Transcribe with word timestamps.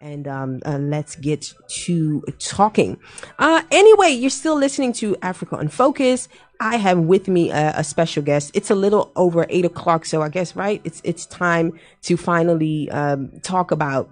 and 0.00 0.26
um, 0.26 0.60
uh, 0.64 0.78
let's 0.78 1.14
get 1.16 1.52
to 1.68 2.22
talking. 2.38 2.98
Uh, 3.38 3.62
anyway, 3.70 4.08
you're 4.08 4.30
still 4.30 4.56
listening 4.56 4.92
to 4.94 5.16
Africa 5.22 5.56
on 5.56 5.68
Focus. 5.68 6.28
I 6.60 6.76
have 6.76 6.98
with 6.98 7.28
me 7.28 7.50
a, 7.50 7.72
a, 7.76 7.84
special 7.84 8.22
guest. 8.22 8.50
It's 8.54 8.70
a 8.70 8.74
little 8.74 9.12
over 9.16 9.46
eight 9.48 9.64
o'clock, 9.64 10.04
so 10.04 10.22
I 10.22 10.28
guess 10.28 10.54
right. 10.56 10.80
It's 10.84 11.00
it's 11.04 11.26
time 11.26 11.78
to 12.02 12.16
finally 12.16 12.90
um, 12.90 13.40
talk 13.42 13.70
about 13.70 14.10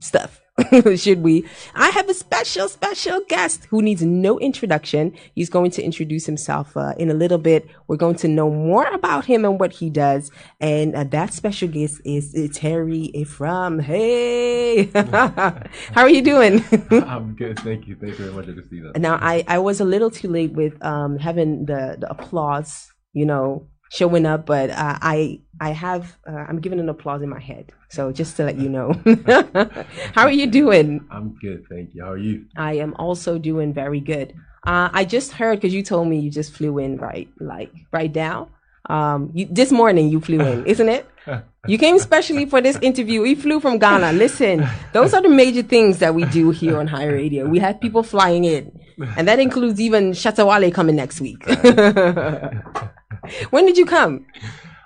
stuff. 0.00 0.40
should 0.96 1.22
we? 1.22 1.44
I 1.74 1.90
have 1.90 2.08
a 2.08 2.14
special, 2.14 2.68
special 2.68 3.20
guest 3.28 3.66
who 3.70 3.82
needs 3.82 4.02
no 4.02 4.38
introduction. 4.38 5.14
He's 5.34 5.50
going 5.50 5.70
to 5.72 5.82
introduce 5.82 6.26
himself 6.26 6.76
uh, 6.76 6.94
in 6.98 7.10
a 7.10 7.14
little 7.14 7.38
bit. 7.38 7.68
We're 7.88 7.96
going 7.96 8.16
to 8.16 8.28
know 8.28 8.50
more 8.50 8.86
about 8.86 9.24
him 9.24 9.44
and 9.44 9.58
what 9.58 9.72
he 9.72 9.90
does. 9.90 10.30
And 10.60 10.94
uh, 10.94 11.04
that 11.04 11.32
special 11.32 11.68
guest 11.68 12.00
is 12.04 12.34
uh, 12.34 12.48
Terry 12.52 13.10
Afram. 13.14 13.80
Hey, 13.82 14.84
how 15.94 16.02
are 16.02 16.10
you 16.10 16.22
doing? 16.22 16.64
I'm 16.90 17.34
good, 17.34 17.58
thank 17.60 17.86
you. 17.86 17.96
Thank 17.96 18.18
you 18.18 18.30
very 18.30 18.32
much, 18.32 18.46
Agustina. 18.46 18.96
Now, 18.96 19.18
I, 19.20 19.44
I 19.48 19.58
was 19.58 19.80
a 19.80 19.84
little 19.84 20.10
too 20.10 20.28
late 20.28 20.52
with 20.52 20.82
um, 20.84 21.18
having 21.18 21.66
the, 21.66 21.96
the 22.00 22.10
applause, 22.10 22.88
you 23.12 23.26
know, 23.26 23.66
showing 23.90 24.24
up, 24.24 24.46
but 24.46 24.70
uh, 24.70 24.98
I 25.02 25.40
I 25.60 25.70
have 25.70 26.16
uh, 26.26 26.44
I'm 26.48 26.60
giving 26.60 26.80
an 26.80 26.88
applause 26.88 27.22
in 27.22 27.28
my 27.28 27.40
head. 27.40 27.72
So 27.90 28.12
just 28.12 28.36
to 28.36 28.44
let 28.44 28.56
you 28.56 28.68
know, 28.68 28.92
how 30.14 30.22
are 30.22 30.30
you 30.30 30.46
doing? 30.46 31.04
I'm 31.10 31.36
good, 31.40 31.64
thank 31.68 31.92
you. 31.92 32.04
How 32.04 32.12
are 32.12 32.18
you? 32.18 32.46
I 32.56 32.74
am 32.74 32.94
also 32.98 33.36
doing 33.36 33.74
very 33.74 33.98
good. 33.98 34.32
Uh, 34.64 34.90
I 34.92 35.04
just 35.04 35.32
heard 35.32 35.60
because 35.60 35.74
you 35.74 35.82
told 35.82 36.06
me 36.06 36.20
you 36.20 36.30
just 36.30 36.52
flew 36.52 36.78
in 36.78 36.98
right 36.98 37.28
like 37.40 37.72
right 37.92 38.14
now. 38.14 38.48
Um, 38.86 39.30
you, 39.34 39.46
this 39.50 39.72
morning 39.72 40.08
you 40.08 40.20
flew 40.20 40.40
in, 40.40 40.66
isn't 40.66 40.88
it? 40.88 41.06
You 41.66 41.76
came 41.76 41.96
especially 41.96 42.46
for 42.46 42.62
this 42.62 42.78
interview. 42.80 43.20
We 43.20 43.34
flew 43.34 43.60
from 43.60 43.78
Ghana. 43.78 44.14
Listen, 44.14 44.66
those 44.94 45.12
are 45.12 45.20
the 45.20 45.28
major 45.28 45.60
things 45.60 45.98
that 45.98 46.14
we 46.14 46.24
do 46.24 46.52
here 46.52 46.78
on 46.78 46.86
High 46.86 47.04
Radio. 47.04 47.46
We 47.46 47.58
have 47.58 47.82
people 47.82 48.02
flying 48.02 48.44
in, 48.44 48.72
and 49.14 49.28
that 49.28 49.38
includes 49.38 49.78
even 49.78 50.12
Shatta 50.12 50.46
Wale 50.46 50.70
coming 50.72 50.96
next 50.96 51.20
week. 51.20 51.46
when 53.50 53.66
did 53.66 53.76
you 53.76 53.84
come? 53.84 54.24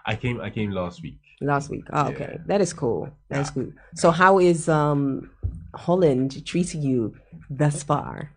I 0.05 0.17
came. 0.17 0.41
I 0.41 0.51
came 0.51 0.73
last 0.73 1.01
week. 1.01 1.21
Last 1.45 1.71
week. 1.71 1.85
Oh, 1.93 2.09
okay, 2.09 2.37
yeah. 2.37 2.43
that 2.47 2.61
is 2.61 2.73
cool. 2.73 3.11
That's 3.29 3.51
yeah. 3.51 3.65
good. 3.65 3.75
So, 3.95 4.11
how 4.11 4.39
is 4.39 4.69
um 4.69 5.31
Holland 5.75 6.45
treating 6.47 6.83
you 6.83 7.15
thus 7.51 7.83
far? 7.83 8.31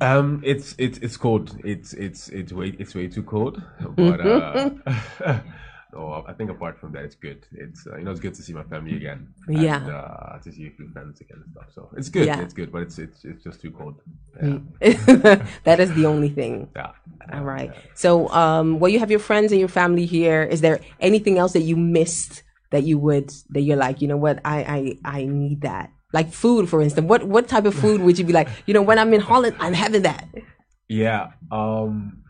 Um, 0.00 0.42
it's 0.44 0.74
it's 0.78 0.98
it's 0.98 1.16
cold. 1.16 1.58
It's 1.62 1.92
it's 1.92 2.28
it's 2.28 2.52
way 2.52 2.74
it's 2.78 2.94
way 2.94 3.08
too 3.08 3.22
cold. 3.22 3.62
But 3.96 4.20
uh, 4.20 4.70
no, 5.92 6.24
I 6.26 6.32
think 6.32 6.50
apart 6.50 6.78
from 6.78 6.92
that, 6.92 7.04
it's 7.04 7.16
good. 7.16 7.46
It's 7.52 7.86
uh, 7.86 7.98
you 7.98 8.04
know 8.04 8.10
it's 8.10 8.20
good 8.20 8.34
to 8.34 8.42
see 8.42 8.54
my 8.54 8.62
family 8.64 8.96
again. 8.96 9.28
And, 9.46 9.62
yeah. 9.62 9.86
Uh, 9.86 10.38
to 10.38 10.52
see 10.52 10.68
a 10.68 10.70
few 10.70 10.88
friends 10.88 11.20
again 11.20 11.42
and 11.44 11.52
stuff. 11.52 11.66
So 11.74 11.90
it's 11.96 12.08
good. 12.08 12.26
Yeah. 12.26 12.40
It's 12.40 12.54
good, 12.54 12.72
but 12.72 12.82
it's 12.82 12.98
it's 12.98 13.24
it's 13.24 13.44
just 13.44 13.60
too 13.60 13.72
cold. 13.72 14.00
Yeah. 14.42 14.58
that 15.64 15.80
is 15.80 15.92
the 15.94 16.06
only 16.06 16.30
thing. 16.30 16.68
Yeah. 16.74 16.92
All 17.32 17.44
right. 17.44 17.72
So, 17.94 18.28
um, 18.28 18.78
well, 18.80 18.90
you 18.90 18.98
have 18.98 19.10
your 19.10 19.20
friends 19.20 19.52
and 19.52 19.58
your 19.58 19.68
family 19.68 20.06
here. 20.06 20.42
Is 20.42 20.60
there 20.60 20.80
anything 21.00 21.38
else 21.38 21.52
that 21.52 21.62
you 21.62 21.76
missed 21.76 22.42
that 22.70 22.84
you 22.84 22.98
would 22.98 23.30
that 23.50 23.62
you're 23.62 23.76
like, 23.76 24.00
you 24.00 24.08
know 24.08 24.16
what, 24.16 24.40
I 24.44 24.98
I 25.04 25.18
I 25.18 25.24
need 25.24 25.62
that. 25.62 25.90
Like 26.12 26.32
food, 26.32 26.68
for 26.68 26.82
instance. 26.82 27.06
What 27.06 27.24
what 27.24 27.48
type 27.48 27.64
of 27.64 27.74
food 27.74 28.00
would 28.00 28.18
you 28.18 28.24
be 28.24 28.32
like? 28.32 28.48
You 28.66 28.74
know, 28.74 28.82
when 28.82 28.98
I'm 28.98 29.14
in 29.14 29.20
Holland, 29.20 29.56
I'm 29.60 29.74
having 29.74 30.02
that. 30.02 30.26
Yeah. 30.88 31.32
Um, 31.52 32.24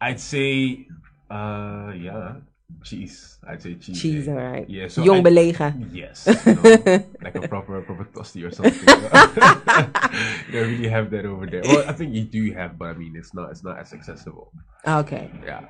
I'd 0.00 0.20
say 0.20 0.86
uh, 1.30 1.92
yeah, 1.96 2.34
cheese. 2.82 3.38
I'd 3.46 3.62
say 3.62 3.74
cheese. 3.74 4.00
Cheese, 4.00 4.28
all 4.28 4.34
right. 4.34 4.68
Yeah, 4.68 4.88
so 4.88 5.04
Jong 5.04 5.22
belegen. 5.22 5.90
Yes, 5.92 6.26
you 6.26 6.54
know, 6.54 6.62
like 7.22 7.34
a 7.34 7.48
proper 7.48 7.80
proper 7.82 8.04
toasty 8.04 8.46
or 8.46 8.50
something. 8.50 8.74
you 8.74 10.52
don't 10.52 10.70
really 10.70 10.88
have 10.88 11.10
that 11.10 11.24
over 11.24 11.46
there. 11.46 11.62
Well, 11.64 11.88
I 11.88 11.92
think 11.92 12.14
you 12.14 12.24
do 12.24 12.52
have, 12.52 12.78
but 12.78 12.88
I 12.88 12.94
mean, 12.94 13.14
it's 13.16 13.34
not 13.34 13.50
it's 13.50 13.64
not 13.64 13.78
as 13.78 13.92
accessible. 13.92 14.52
Okay. 14.86 15.30
Yeah. 15.44 15.66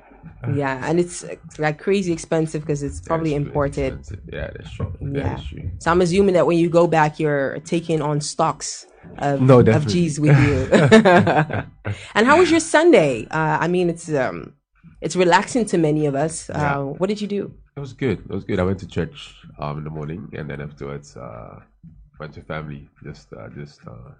Yeah, 0.53 0.81
and 0.85 0.99
it's 0.99 1.25
like 1.57 1.79
crazy 1.79 2.13
expensive 2.13 2.61
because 2.61 2.83
it's 2.83 3.01
probably 3.01 3.33
imported. 3.33 3.99
Expensive. 3.99 4.19
Yeah, 4.31 4.49
that's 4.55 4.71
true. 4.71 4.93
Yeah. 5.01 5.35
That 5.35 5.43
true. 5.43 5.71
So 5.79 5.91
I'm 5.91 6.01
assuming 6.01 6.35
that 6.35 6.45
when 6.45 6.57
you 6.57 6.69
go 6.69 6.87
back, 6.87 7.19
you're 7.19 7.59
taking 7.61 8.01
on 8.01 8.21
stocks 8.21 8.85
of, 9.17 9.41
no, 9.41 9.59
of 9.59 9.87
cheese 9.87 10.19
with 10.19 10.37
you. 10.39 10.67
and 12.15 12.27
how 12.27 12.37
was 12.37 12.51
your 12.51 12.59
Sunday? 12.59 13.25
Uh, 13.25 13.57
I 13.59 13.67
mean, 13.67 13.89
it's 13.89 14.11
um, 14.13 14.53
it's 15.01 15.15
relaxing 15.15 15.65
to 15.65 15.77
many 15.77 16.05
of 16.05 16.15
us. 16.15 16.49
Uh. 16.49 16.83
What 16.97 17.07
did 17.07 17.19
you 17.21 17.27
do? 17.27 17.53
It 17.75 17.79
was 17.79 17.93
good. 17.93 18.19
It 18.19 18.29
was 18.29 18.43
good. 18.43 18.59
I 18.59 18.63
went 18.63 18.79
to 18.79 18.87
church 18.87 19.35
um, 19.57 19.77
in 19.79 19.83
the 19.83 19.89
morning, 19.89 20.29
and 20.33 20.49
then 20.49 20.61
afterwards, 20.61 21.15
uh, 21.17 21.59
went 22.19 22.33
to 22.33 22.41
family. 22.41 22.87
Just, 23.03 23.31
uh, 23.33 23.47
just, 23.49 23.79
uh, 23.87 24.11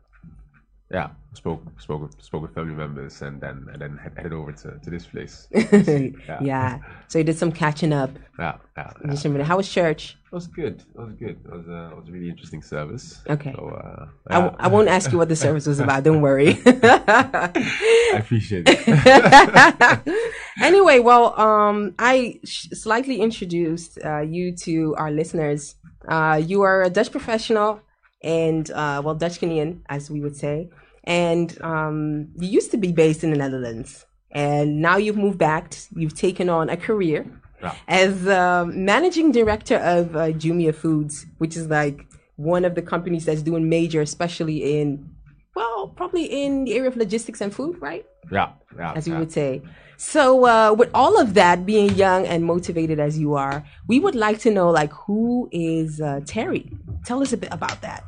yeah, 0.90 1.10
spoke, 1.34 1.62
spoke, 1.78 2.02
with, 2.02 2.22
spoke 2.22 2.42
with 2.44 2.54
family 2.56 2.74
members, 2.76 3.22
and 3.22 3.40
then, 3.42 3.68
and 3.72 3.82
then 3.82 4.00
headed 4.16 4.34
over 4.34 4.52
to, 4.54 4.80
to 4.84 4.90
this 4.90 5.06
place. 5.06 5.48
yeah. 5.54 6.40
yeah. 6.42 6.80
So 7.10 7.18
you 7.20 7.24
did 7.26 7.38
some 7.38 7.52
catching 7.52 7.94
up. 7.94 8.12
Yeah. 8.40 8.56
yeah, 8.78 8.92
yeah. 9.06 9.44
How 9.44 9.58
was 9.58 9.70
church? 9.70 10.18
It 10.26 10.36
was 10.36 10.48
good. 10.48 10.82
It 10.96 11.00
was 11.00 11.14
good. 11.14 11.38
It 11.46 11.52
was, 11.52 11.68
uh, 11.68 11.90
it 11.92 11.98
was 12.00 12.08
a 12.08 12.12
really 12.12 12.30
interesting 12.30 12.62
service. 12.62 13.22
Okay. 13.30 13.54
So, 13.54 13.68
uh, 13.68 14.06
yeah. 14.30 14.38
I 14.38 14.42
w- 14.42 14.56
I 14.60 14.68
won't 14.70 14.88
ask 14.88 15.12
you 15.12 15.18
what 15.18 15.28
the 15.28 15.36
service 15.36 15.68
was 15.68 15.80
about. 15.82 16.04
Don't 16.04 16.22
worry. 16.22 16.58
I 16.66 18.16
appreciate 18.16 18.64
it. 18.68 20.28
anyway, 20.72 21.00
well, 21.00 21.40
um, 21.40 21.94
I 22.00 22.40
sh- 22.44 22.70
slightly 22.74 23.22
introduced 23.22 24.00
uh, 24.04 24.22
you 24.22 24.56
to 24.58 24.96
our 24.98 25.12
listeners. 25.12 25.76
Uh, 26.08 26.42
you 26.44 26.62
are 26.62 26.84
a 26.84 26.90
Dutch 26.90 27.12
professional 27.12 27.82
and, 28.24 28.70
uh, 28.72 29.02
well, 29.04 29.16
Dutch 29.16 29.40
Ghanaian, 29.40 29.82
as 29.90 30.10
we 30.10 30.20
would 30.22 30.36
say. 30.36 30.70
And 31.04 31.60
um, 31.62 32.30
you 32.38 32.48
used 32.48 32.72
to 32.72 32.78
be 32.78 32.92
based 32.92 33.24
in 33.24 33.32
the 33.32 33.38
Netherlands. 33.38 34.06
And 34.32 34.82
now 34.82 34.98
you've 34.98 35.18
moved 35.18 35.38
back. 35.38 35.74
You've 35.96 36.16
taken 36.16 36.50
on 36.50 36.70
a 36.70 36.78
career 36.78 37.26
yeah. 37.62 37.76
as 37.88 38.24
managing 38.66 39.32
director 39.32 39.78
of 39.78 40.16
uh, 40.16 40.20
Jumia 40.32 40.74
Foods, 40.74 41.26
which 41.40 41.58
is 41.58 41.68
like 41.68 42.06
one 42.36 42.66
of 42.66 42.76
the 42.76 42.82
companies 42.82 43.26
that's 43.26 43.42
doing 43.42 43.70
major, 43.70 44.02
especially 44.02 44.80
in, 44.80 45.10
well, 45.56 45.90
probably 45.90 46.26
in 46.26 46.64
the 46.66 46.74
area 46.74 46.90
of 46.90 46.98
logistics 46.98 47.42
and 47.42 47.54
food, 47.54 47.82
right? 47.82 48.06
Yeah, 48.32 48.54
yeah. 48.78 48.94
As 48.94 49.06
we 49.06 49.14
yeah. 49.14 49.20
would 49.20 49.32
say. 49.32 49.62
So, 50.02 50.48
uh, 50.48 50.74
with 50.74 50.90
all 50.96 51.22
of 51.22 51.36
that, 51.36 51.64
being 51.64 51.92
young 51.92 52.26
and 52.26 52.44
motivated 52.44 53.00
as 53.00 53.20
you 53.20 53.36
are, 53.36 53.64
we 53.88 54.00
would 54.00 54.16
like 54.16 54.40
to 54.40 54.50
know, 54.50 54.72
like, 54.72 54.92
who 54.92 55.48
is 55.52 56.02
uh, 56.02 56.22
Terry? 56.26 56.72
Tell 57.06 57.22
us 57.22 57.34
a 57.34 57.38
bit 57.38 57.54
about 57.54 57.82
that. 57.82 58.04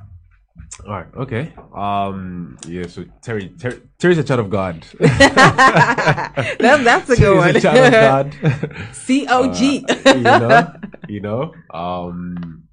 All 0.87 0.93
right. 0.93 1.05
Okay. 1.15 1.53
Um. 1.71 2.57
Yeah. 2.67 2.87
So 2.87 3.05
Terry, 3.21 3.49
Terry, 3.59 3.79
Terry's 3.99 4.17
a 4.17 4.23
child 4.23 4.39
of 4.39 4.49
God. 4.49 4.83
that, 4.99 6.57
that's 6.57 7.11
a 7.11 7.15
good 7.15 7.37
one. 7.37 7.55
a 7.55 7.61
child 7.61 7.85
of 7.85 7.91
God. 7.91 8.87
C 8.91 9.27
O 9.29 9.53
G. 9.53 9.85
Uh, 9.87 10.15
you 10.15 10.23
know. 10.23 10.73
You 11.07 11.21
know. 11.21 11.53
Um. 11.71 12.63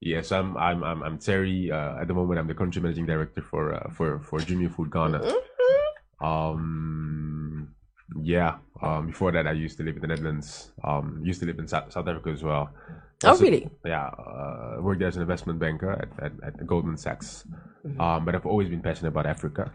Yes, 0.00 0.32
I'm. 0.32 0.56
I'm. 0.56 0.82
I'm. 0.82 1.04
I'm 1.04 1.18
Terry. 1.18 1.70
Uh, 1.70 2.00
at 2.00 2.08
the 2.08 2.14
moment, 2.14 2.40
I'm 2.40 2.48
the 2.48 2.54
country 2.54 2.82
managing 2.82 3.06
director 3.06 3.42
for 3.42 3.74
uh, 3.74 3.90
for 3.92 4.18
for 4.18 4.40
Jumia 4.40 4.74
Food 4.74 4.90
Ghana. 4.90 5.20
Mm-hmm. 5.20 6.26
Um. 6.26 7.75
Yeah. 8.22 8.56
Um. 8.82 9.06
Before 9.06 9.32
that, 9.32 9.46
I 9.46 9.52
used 9.52 9.78
to 9.78 9.84
live 9.84 9.96
in 9.96 10.02
the 10.02 10.08
Netherlands. 10.08 10.70
Um. 10.84 11.20
Used 11.24 11.40
to 11.40 11.46
live 11.46 11.58
in 11.58 11.66
South, 11.66 11.92
South 11.92 12.06
Africa 12.08 12.30
as 12.30 12.42
well. 12.42 12.70
Also, 13.24 13.42
oh, 13.42 13.46
really? 13.46 13.70
Yeah, 13.84 14.08
uh, 14.08 14.76
worked 14.80 14.98
there 14.98 15.08
as 15.08 15.16
an 15.16 15.22
investment 15.22 15.58
banker 15.58 15.92
at, 15.92 16.08
at, 16.22 16.32
at 16.44 16.66
Goldman 16.66 16.98
Sachs. 16.98 17.44
Mm-hmm. 17.86 17.98
Um, 17.98 18.24
but 18.26 18.34
I've 18.34 18.44
always 18.44 18.68
been 18.68 18.82
passionate 18.82 19.08
about 19.08 19.24
Africa. 19.24 19.72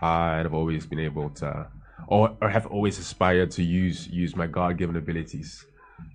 Uh, 0.00 0.38
and 0.38 0.46
I've 0.46 0.54
always 0.54 0.86
been 0.86 1.00
able 1.00 1.30
to, 1.30 1.66
or, 2.06 2.36
or 2.40 2.48
have 2.48 2.66
always 2.66 2.98
aspired 2.98 3.50
to 3.52 3.62
use 3.62 4.06
use 4.06 4.36
my 4.36 4.46
God 4.46 4.78
given 4.78 4.94
abilities 4.96 5.64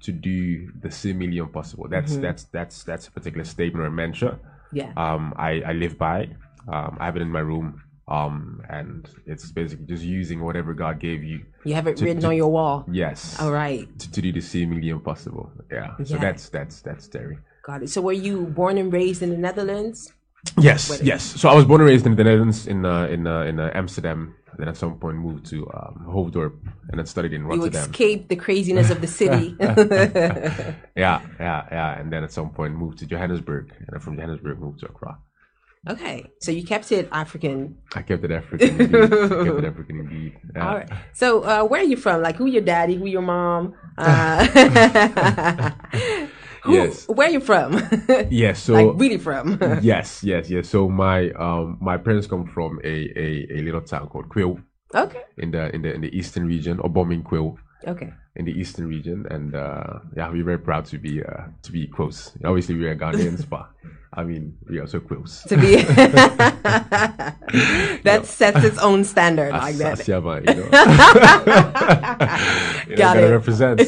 to 0.03 0.11
do 0.11 0.71
the 0.79 0.89
seemingly 0.89 1.39
impossible. 1.39 1.87
That's 1.89 2.13
mm-hmm. 2.13 2.21
that's 2.21 2.43
that's 2.45 2.83
that's 2.83 3.07
a 3.07 3.11
particular 3.11 3.43
statement 3.43 3.85
or 3.85 3.91
mantra. 3.91 4.39
Yeah. 4.71 4.93
Um, 4.95 5.33
I, 5.35 5.61
I 5.65 5.73
live 5.73 5.97
by. 5.97 6.29
Um, 6.67 6.97
I 7.01 7.05
have 7.05 7.17
it 7.17 7.21
in 7.21 7.29
my 7.29 7.39
room. 7.39 7.83
Um, 8.11 8.61
and 8.67 9.07
it's 9.25 9.49
basically 9.51 9.85
just 9.85 10.03
using 10.03 10.43
whatever 10.43 10.73
God 10.73 10.99
gave 10.99 11.23
you. 11.23 11.45
You 11.63 11.75
have 11.75 11.87
it 11.87 11.95
to, 11.97 12.05
written 12.05 12.21
to, 12.23 12.27
on 12.27 12.35
your 12.35 12.51
wall. 12.51 12.85
Yes. 12.91 13.39
All 13.39 13.51
right. 13.51 13.87
To, 13.99 14.11
to 14.11 14.21
do 14.21 14.33
the 14.33 14.41
seemingly 14.41 14.89
impossible. 14.89 15.49
Yeah. 15.71 15.95
yeah. 15.97 16.05
So 16.05 16.17
that's 16.17 16.49
that's 16.49 16.81
that's 16.81 17.07
Terry. 17.07 17.37
Got 17.63 17.83
it. 17.83 17.89
So 17.89 18.01
were 18.01 18.11
you 18.27 18.47
born 18.47 18.77
and 18.77 18.91
raised 18.91 19.21
in 19.21 19.29
the 19.29 19.37
Netherlands? 19.37 20.11
Yes. 20.59 21.01
yes. 21.03 21.23
So 21.23 21.47
I 21.47 21.55
was 21.55 21.65
born 21.65 21.81
and 21.81 21.87
raised 21.87 22.05
in 22.05 22.15
the 22.15 22.23
Netherlands 22.23 22.67
in 22.67 22.85
uh, 22.85 23.05
in 23.05 23.27
uh, 23.27 23.43
in 23.43 23.59
uh, 23.59 23.71
Amsterdam. 23.73 24.35
Then 24.57 24.67
at 24.67 24.75
some 24.75 24.99
point 24.99 25.17
moved 25.17 25.45
to 25.51 25.65
um, 25.71 26.05
Hoofddorp 26.09 26.53
and 26.89 26.99
then 26.99 27.05
studied 27.05 27.31
in 27.31 27.45
Rotterdam. 27.45 27.71
You 27.71 27.79
escaped 27.79 28.27
the 28.27 28.35
craziness 28.35 28.89
of 28.89 28.99
the 28.99 29.07
city. 29.07 29.55
yeah, 29.59 31.21
yeah, 31.39 31.61
yeah. 31.71 31.97
And 31.97 32.11
then 32.11 32.25
at 32.25 32.33
some 32.33 32.49
point 32.49 32.75
moved 32.75 32.99
to 32.99 33.05
Johannesburg, 33.05 33.71
and 33.79 33.87
then 33.89 34.01
from 34.01 34.17
Johannesburg 34.17 34.59
moved 34.59 34.79
to 34.81 34.87
Accra. 34.87 35.17
Okay, 35.89 36.29
so 36.39 36.51
you 36.51 36.63
kept 36.63 36.91
it 36.91 37.09
African. 37.11 37.77
I 37.95 38.03
kept 38.03 38.23
it 38.23 38.29
African. 38.31 38.77
Kept 38.77 38.93
it 38.93 39.65
African 39.65 39.99
indeed. 39.99 40.37
Yeah. 40.55 40.67
All 40.67 40.75
right. 40.75 40.89
So, 41.13 41.43
uh, 41.43 41.63
where 41.63 41.81
are 41.81 41.85
you 41.85 41.97
from? 41.97 42.21
Like, 42.21 42.35
who 42.35 42.45
your 42.45 42.61
daddy? 42.61 42.95
Who 42.95 43.07
your 43.07 43.23
mom? 43.23 43.73
Uh... 43.97 44.45
Who, 46.63 46.73
Yes. 46.73 47.07
Where 47.07 47.27
are 47.27 47.31
you 47.31 47.39
from? 47.39 47.81
Yes. 48.29 48.61
So 48.61 48.73
like 48.73 48.99
really 48.99 49.17
from? 49.17 49.57
yes, 49.81 50.23
yes, 50.23 50.49
yes. 50.49 50.69
So 50.69 50.87
my 50.87 51.31
um 51.31 51.77
my 51.81 51.97
parents 51.97 52.27
come 52.27 52.45
from 52.45 52.79
a 52.83 53.11
a, 53.17 53.47
a 53.57 53.61
little 53.61 53.81
town 53.81 54.07
called 54.09 54.29
Kwahu 54.29 54.63
okay. 54.93 55.23
in 55.37 55.49
the 55.51 55.73
in 55.73 55.81
the 55.81 55.93
in 55.93 56.01
the 56.01 56.15
eastern 56.15 56.45
region, 56.45 56.79
or 56.79 56.89
Bombing 56.89 57.23
Kwahu 57.23 57.57
Okay. 57.87 58.13
in 58.35 58.45
the 58.45 58.51
eastern 58.51 58.87
region, 58.87 59.25
and 59.29 59.55
uh, 59.55 59.99
yeah, 60.15 60.29
we're 60.29 60.43
very 60.43 60.59
proud 60.59 60.85
to 60.85 60.97
be 60.97 61.23
uh, 61.23 61.43
to 61.63 61.71
be 61.71 61.87
close. 61.87 62.31
Obviously, 62.45 62.75
we 62.75 62.85
are 62.87 62.95
Ghanaians, 62.95 63.47
but 63.55 63.69
I 64.13 64.23
mean, 64.23 64.57
we 64.69 64.79
are 64.79 64.87
so 64.87 64.99
close. 64.99 65.43
To 65.47 65.57
be 65.57 65.75
that 68.03 68.25
sets 68.25 68.63
its 68.63 68.77
own 68.79 69.03
standard 69.03 69.51
like 69.53 69.75
that. 69.77 69.97
Asiama, 69.99 70.41
you 70.47 70.55
know. 70.55 70.63
you 72.87 72.95
know, 72.95 72.97
Got 72.97 73.15
gotta 73.15 73.27
it. 73.27 73.31
represent. 73.31 73.81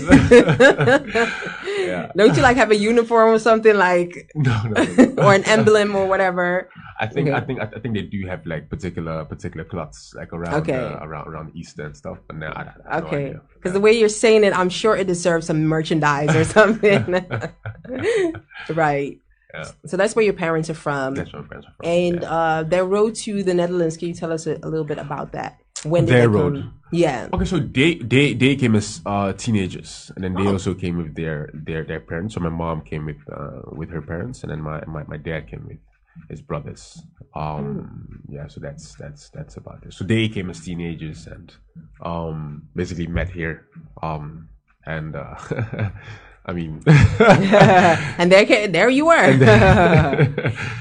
yeah. 1.77 2.11
Don't 2.15 2.35
you 2.35 2.41
like 2.41 2.57
have 2.57 2.71
a 2.71 2.75
uniform 2.77 3.33
or 3.35 3.39
something 3.39 3.75
like, 3.75 4.31
No, 4.35 4.61
no, 4.63 4.83
no. 4.83 5.23
or 5.23 5.33
an 5.33 5.43
emblem 5.43 5.95
or 5.95 6.05
whatever? 6.07 6.69
I 7.03 7.07
think 7.13 7.27
Okay. 7.29 7.37
I 7.37 7.41
think 7.47 7.57
I 7.61 7.79
think 7.81 7.93
they 7.97 8.07
do 8.15 8.19
have 8.31 8.41
like 8.53 8.63
particular 8.69 9.15
particular 9.33 9.65
clots 9.73 10.13
like 10.19 10.31
around 10.37 10.55
Okay. 10.61 10.73
uh, 10.75 11.05
around 11.05 11.25
around 11.29 11.47
Easter 11.59 11.83
and 11.87 11.95
stuff. 12.03 12.17
But 12.27 12.35
now 12.37 12.51
I, 12.55 12.63
I 12.95 12.99
no 12.99 13.07
Okay. 13.07 13.25
Because 13.55 13.73
the 13.77 13.83
way 13.85 13.91
you're 13.99 14.09
saying 14.25 14.43
it, 14.47 14.53
I'm 14.57 14.69
sure 14.69 14.93
it 14.95 15.07
deserves 15.07 15.45
some 15.47 15.59
merchandise 15.75 16.33
or 16.35 16.43
something. 16.57 17.03
right. 18.69 19.17
Yeah. 19.53 19.69
So 19.85 19.97
that's 19.97 20.15
where 20.15 20.25
your 20.25 20.33
parents 20.33 20.69
are 20.69 20.79
from. 20.87 21.13
That's 21.15 21.31
where 21.31 21.41
my 21.43 21.47
friends 21.47 21.65
are 21.67 21.73
from. 21.77 21.85
And 21.85 22.21
yeah. 22.21 22.31
uh, 22.37 22.63
their 22.63 22.85
road 22.85 23.13
to 23.25 23.43
the 23.43 23.53
Netherlands. 23.53 23.97
Can 23.97 24.07
you 24.07 24.13
tell 24.15 24.31
us 24.31 24.47
a, 24.47 24.57
a 24.63 24.69
little 24.69 24.85
bit 24.85 24.97
about 24.97 25.31
that? 25.33 25.59
When 25.83 26.05
Their 26.05 26.21
they 26.21 26.27
road? 26.27 26.71
Yeah. 26.91 27.27
Okay, 27.33 27.45
so 27.45 27.59
they 27.59 27.95
they 27.95 28.33
they 28.33 28.55
came 28.55 28.73
as 28.75 29.01
uh, 29.05 29.33
teenagers, 29.33 30.11
and 30.15 30.23
then 30.23 30.33
they 30.33 30.47
Oh. 30.47 30.53
also 30.53 30.73
came 30.73 30.95
with 30.97 31.13
their 31.15 31.49
their 31.53 31.83
their 31.83 31.99
parents. 31.99 32.35
So 32.35 32.39
my 32.39 32.49
mom 32.49 32.81
came 32.81 33.05
with 33.05 33.17
uh, 33.29 33.61
with 33.79 33.89
her 33.89 34.01
parents, 34.01 34.43
and 34.43 34.51
then 34.51 34.61
my, 34.61 34.79
my, 34.85 35.03
my 35.03 35.17
dad 35.17 35.47
came 35.51 35.65
with 35.67 35.79
his 36.29 36.41
brothers. 36.41 37.01
Um, 37.35 38.21
yeah, 38.29 38.47
so 38.47 38.59
that's 38.59 38.95
that's 38.95 39.29
that's 39.29 39.57
about 39.57 39.83
it. 39.85 39.93
So 39.93 40.03
they 40.03 40.27
came 40.29 40.49
as 40.49 40.61
teenagers 40.61 41.27
and 41.27 41.53
um, 42.03 42.67
basically 42.75 43.07
met 43.07 43.29
here. 43.29 43.67
Um, 44.01 44.49
and 44.85 45.15
uh, 45.15 45.35
I 46.45 46.53
mean, 46.53 46.83
and 46.87 48.31
there, 48.31 48.67
there 48.67 48.89
you 48.89 49.05
were. 49.05 49.29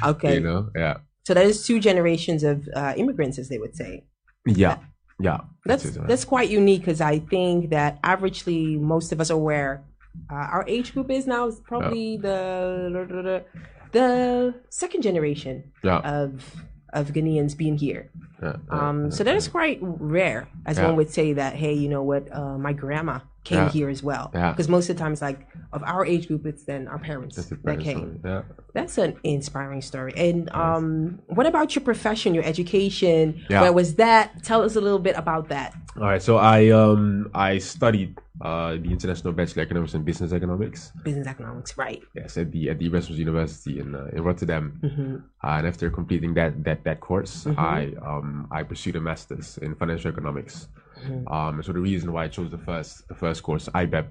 okay. 0.05 0.34
you 0.34 0.40
know, 0.40 0.70
yeah, 0.76 0.99
So 1.25 1.34
that 1.34 1.46
is 1.46 1.67
two 1.67 1.81
generations 1.81 2.43
of 2.43 2.69
uh, 2.75 2.94
immigrants, 2.96 3.38
as 3.38 3.49
they 3.49 3.58
would 3.58 3.76
say. 3.76 4.05
yeah, 4.46 4.79
yeah. 5.20 5.38
That's 5.64 5.84
that's 6.08 6.25
quite 6.25 6.50
unique 6.50 6.81
because 6.81 7.00
I 7.00 7.20
think 7.20 7.70
that 7.70 8.02
averagely 8.02 8.79
most 8.81 9.12
of 9.12 9.20
us 9.20 9.31
are 9.31 9.38
where 9.38 9.84
uh, 10.31 10.34
our 10.34 10.64
age 10.69 10.93
group 10.93 11.11
is 11.11 11.26
now 11.26 11.46
is 11.46 11.61
probably 11.61 12.17
the 12.17 13.44
the 13.93 14.55
second 14.69 15.03
generation 15.03 15.73
yeah, 15.83 15.99
of 15.99 16.56
of 16.93 17.09
Ghanaians 17.09 17.56
being 17.56 17.79
here. 17.79 18.11
yeah. 18.43 18.56
Um, 18.69 19.11
so 19.11 19.25
that 19.25 19.37
is 19.37 19.49
quite 19.49 19.79
rare, 19.81 20.49
as 20.67 20.79
one 20.79 20.97
would 20.97 21.11
say 21.11 21.33
that. 21.35 21.55
Hey, 21.55 21.73
you 21.75 21.89
know 21.89 22.03
what? 22.03 22.31
Uh, 22.35 22.59
my 22.59 22.73
grandma 22.73 23.21
came 23.44 23.59
Yeah. 23.59 23.69
here 23.71 23.89
as 23.89 24.03
well. 24.03 24.31
Yeah. 24.35 24.50
Because 24.53 24.69
most 24.69 24.89
of 24.89 24.97
the 24.97 25.03
times, 25.03 25.21
like 25.21 25.49
of 25.73 25.83
our 25.83 26.05
age 26.06 26.29
group, 26.29 26.47
it's 26.47 26.65
then 26.65 26.87
our 26.89 26.99
parents 26.99 27.37
that 27.37 27.81
came. 27.81 28.21
Yeah. 28.25 28.43
That's 28.75 28.99
an 28.99 29.17
inspiring 29.25 29.83
story. 29.83 30.12
And 30.17 30.50
um, 30.55 31.21
what 31.27 31.47
about 31.47 31.75
your 31.75 31.85
profession, 31.85 32.35
your 32.35 32.44
education? 32.44 33.44
Yeah. 33.50 33.62
Where 33.62 33.73
was 33.73 33.94
that? 33.97 34.43
Tell 34.44 34.62
us 34.62 34.77
a 34.77 34.81
little 34.81 34.99
bit 34.99 35.17
about 35.17 35.49
that. 35.49 35.75
All 35.97 36.05
right, 36.05 36.23
so 36.23 36.39
I 36.39 36.71
um 36.71 37.29
I 37.35 37.59
studied 37.59 38.17
uh 38.41 38.73
the 38.81 38.91
International 38.91 39.33
Bachelor 39.35 39.62
Economics 39.65 39.93
and 39.93 40.05
Business 40.06 40.33
Economics. 40.33 40.91
Business 41.05 41.27
economics, 41.27 41.77
right? 41.77 42.00
Yes, 42.15 42.39
at 42.39 42.50
the 42.50 42.71
at 42.71 42.79
the 42.79 42.87
Erasmus 42.87 43.19
University 43.19 43.79
in 43.79 43.94
uh, 43.94 44.09
in 44.15 44.23
Rotterdam. 44.25 44.81
Mm-hmm. 44.83 45.17
Uh, 45.44 45.59
and 45.59 45.67
after 45.67 45.91
completing 45.91 46.33
that 46.35 46.65
that 46.65 46.85
that 46.85 47.00
course, 47.00 47.47
I 47.59 47.93
um 48.00 48.49
I 48.50 48.62
pursued 48.62 48.97
a 48.97 49.00
master's 49.00 49.59
in 49.59 49.75
financial 49.75 50.11
economics. 50.11 50.69
Mm-hmm. 51.02 51.28
Um, 51.32 51.62
so 51.62 51.72
the 51.72 51.81
reason 51.81 52.12
why 52.12 52.25
I 52.25 52.28
chose 52.28 52.50
the 52.50 52.58
first 52.58 53.08
the 53.08 53.14
first 53.14 53.43
course, 53.43 53.69
IBEB, 53.75 54.06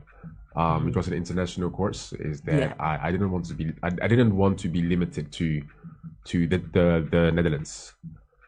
um, 0.56 0.86
which 0.86 0.96
was 0.96 1.08
an 1.08 1.14
international 1.14 1.70
course, 1.70 2.14
is 2.14 2.42
that 2.42 2.52
Mm-hmm. 2.52 2.82
Yeah. 2.82 3.00
I, 3.02 3.08
I 3.08 3.12
didn't 3.12 3.32
want 3.32 3.46
to 3.46 3.54
be 3.54 3.66
I, 3.84 3.88
I 4.02 4.08
didn't 4.08 4.36
want 4.36 4.60
to 4.60 4.68
be 4.68 4.82
limited 4.82 5.32
to 5.34 5.62
to 6.26 6.48
the 6.48 6.58
the, 6.58 7.08
the 7.10 7.32
Netherlands. 7.32 7.94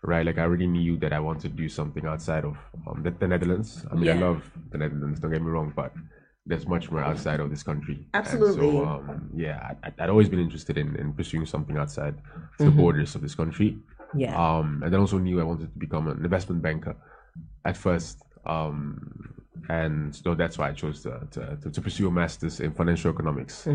Right, 0.06 0.25
like 0.25 0.38
I 0.38 0.42
already 0.42 0.68
knew 0.68 0.98
that 0.98 1.13
I 1.13 1.19
wanted 1.22 1.44
to 1.51 1.57
do 1.63 1.69
something 1.69 2.06
outside 2.06 2.44
of 2.44 2.57
um, 2.88 3.04
the, 3.04 3.12
the 3.12 3.25
Netherlands. 3.25 3.86
I 3.90 3.95
mean, 3.95 4.10
I 4.10 4.19
love 4.19 4.44
the 4.72 4.78
Netherlands. 4.78 5.22
Don't 5.22 5.31
get 5.31 5.42
me 5.42 5.48
wrong, 5.50 5.72
but 5.74 5.94
there's 6.46 6.68
much 6.68 6.92
more 6.92 7.00
outside 7.00 7.39
of 7.39 7.50
this 7.50 7.63
country. 7.63 8.06
And 8.13 8.25
Absolutely. 8.25 8.69
so, 8.69 8.86
um, 8.86 9.30
yeah, 9.34 9.75
I, 9.81 9.94
I'd 10.04 10.10
always 10.10 10.28
been 10.28 10.42
interested 10.42 10.78
in, 10.78 10.98
in 10.98 11.13
pursuing 11.13 11.46
something 11.46 11.78
outside 11.78 12.16
the 12.60 12.66
Mm-hmm. 12.66 12.78
borders 12.81 13.16
of 13.16 13.22
this 13.22 13.34
country. 13.34 13.78
Yeah. 14.13 14.36
Um, 14.36 14.81
and 14.84 14.92
then 14.92 15.00
also 15.00 15.19
knew 15.19 15.39
I 15.39 15.46
wanted 15.46 15.72
to 15.74 15.80
become 15.80 16.10
an 16.10 16.18
investment 16.22 16.62
banker 16.62 16.98
at 17.63 17.78
first. 17.78 18.22
Um, 18.45 19.34
and 19.69 20.16
so 20.16 20.36
that's 20.36 20.57
why 20.57 20.69
I 20.69 20.74
chose 20.74 21.01
to, 21.04 21.28
to, 21.31 21.72
to, 21.72 21.81
pursue 21.81 22.10
a 22.10 22.12
master's 22.12 22.60
in 22.60 22.74
financial 22.74 23.12
economics. 23.12 23.66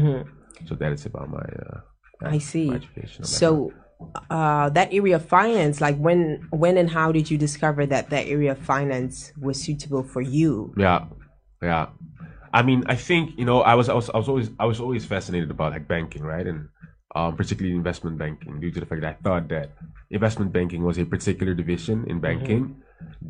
So 0.67 0.75
that 0.75 0.93
is 0.93 1.06
about 1.06 1.31
my, 1.31 1.38
uh, 1.38 1.81
Mm-hmm. 2.23 2.35
I 2.35 2.38
see. 2.38 2.67
my 2.67 2.76
education. 2.76 3.25
So 3.25 3.73
uh, 4.31 4.70
that 4.70 4.93
area 4.93 5.17
of 5.17 5.25
finance, 5.25 5.81
like 5.81 5.97
when 5.97 6.47
when 6.50 6.76
and 6.76 6.91
how 6.91 7.12
did 7.12 7.31
you 7.31 7.38
discover 7.38 7.87
that 7.87 8.11
that 8.11 8.26
area 8.26 8.53
of 8.53 8.59
finance 8.59 9.32
was 9.41 9.61
suitable 9.61 10.03
for 10.03 10.20
you? 10.20 10.75
Yeah, 10.76 11.06
yeah. 11.62 11.88
I 12.53 12.62
mean, 12.62 12.85
I 12.87 12.97
think 12.97 13.38
you 13.38 13.44
know, 13.44 13.61
I 13.61 13.75
was, 13.75 13.88
I 13.88 13.94
was, 13.94 14.11
I 14.11 14.17
was 14.17 14.29
always, 14.29 14.50
I 14.59 14.64
was 14.64 14.81
always 14.81 15.05
fascinated 15.05 15.50
about 15.50 15.73
like 15.73 15.87
banking, 15.87 16.23
right, 16.23 16.47
and 16.47 16.69
um, 17.14 17.37
particularly 17.37 17.76
investment 17.76 18.19
banking, 18.19 18.59
due 18.61 18.71
to 18.73 18.81
the 18.81 18.87
fact 18.87 19.03
that 19.03 19.19
I 19.21 19.23
thought 19.23 19.49
that 19.49 19.73
investment 20.11 20.53
banking 20.53 20.82
was 20.82 20.99
a 20.99 21.05
particular 21.05 21.55
division 21.55 22.05
in 22.09 22.21
banking 22.21 22.82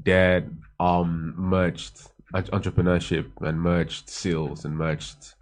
that 0.05 0.45
um 0.81 1.35
merged 1.37 2.11
entrepreneurship 2.35 3.31
and 3.41 3.61
merged 3.61 4.09
sales 4.09 4.65
and 4.65 4.77
merged 4.77 5.35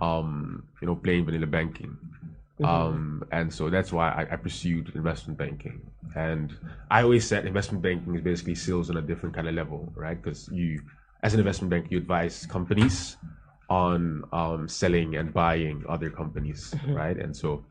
um 0.00 0.64
you 0.80 0.86
know 0.86 0.96
plain 0.96 1.24
vanilla 1.24 1.46
banking. 1.46 1.96
Um, 2.62 3.24
and 3.32 3.52
so 3.52 3.70
that's 3.70 3.90
why 3.92 4.10
I, 4.10 4.34
I 4.34 4.36
pursued 4.36 4.92
investment 4.94 5.38
banking. 5.38 5.80
And 6.14 6.54
I 6.90 7.02
always 7.02 7.26
said 7.26 7.46
investment 7.46 7.82
banking 7.82 8.14
is 8.14 8.20
basically 8.20 8.54
sales 8.54 8.90
on 8.90 8.98
a 8.98 9.02
different 9.02 9.34
kind 9.34 9.48
of 9.48 9.54
level, 9.54 9.90
right? 9.96 10.20
Because 10.20 10.48
you, 10.52 10.82
as 11.22 11.32
an 11.32 11.40
investment 11.40 11.70
bank, 11.70 11.86
you 11.90 11.96
advise 11.98 12.44
companies 12.46 13.16
on 13.70 14.24
um, 14.32 14.68
selling 14.68 15.16
and 15.16 15.32
buying 15.32 15.84
other 15.88 16.10
companies, 16.10 16.74
right? 16.88 17.16
And 17.16 17.34
so, 17.34 17.64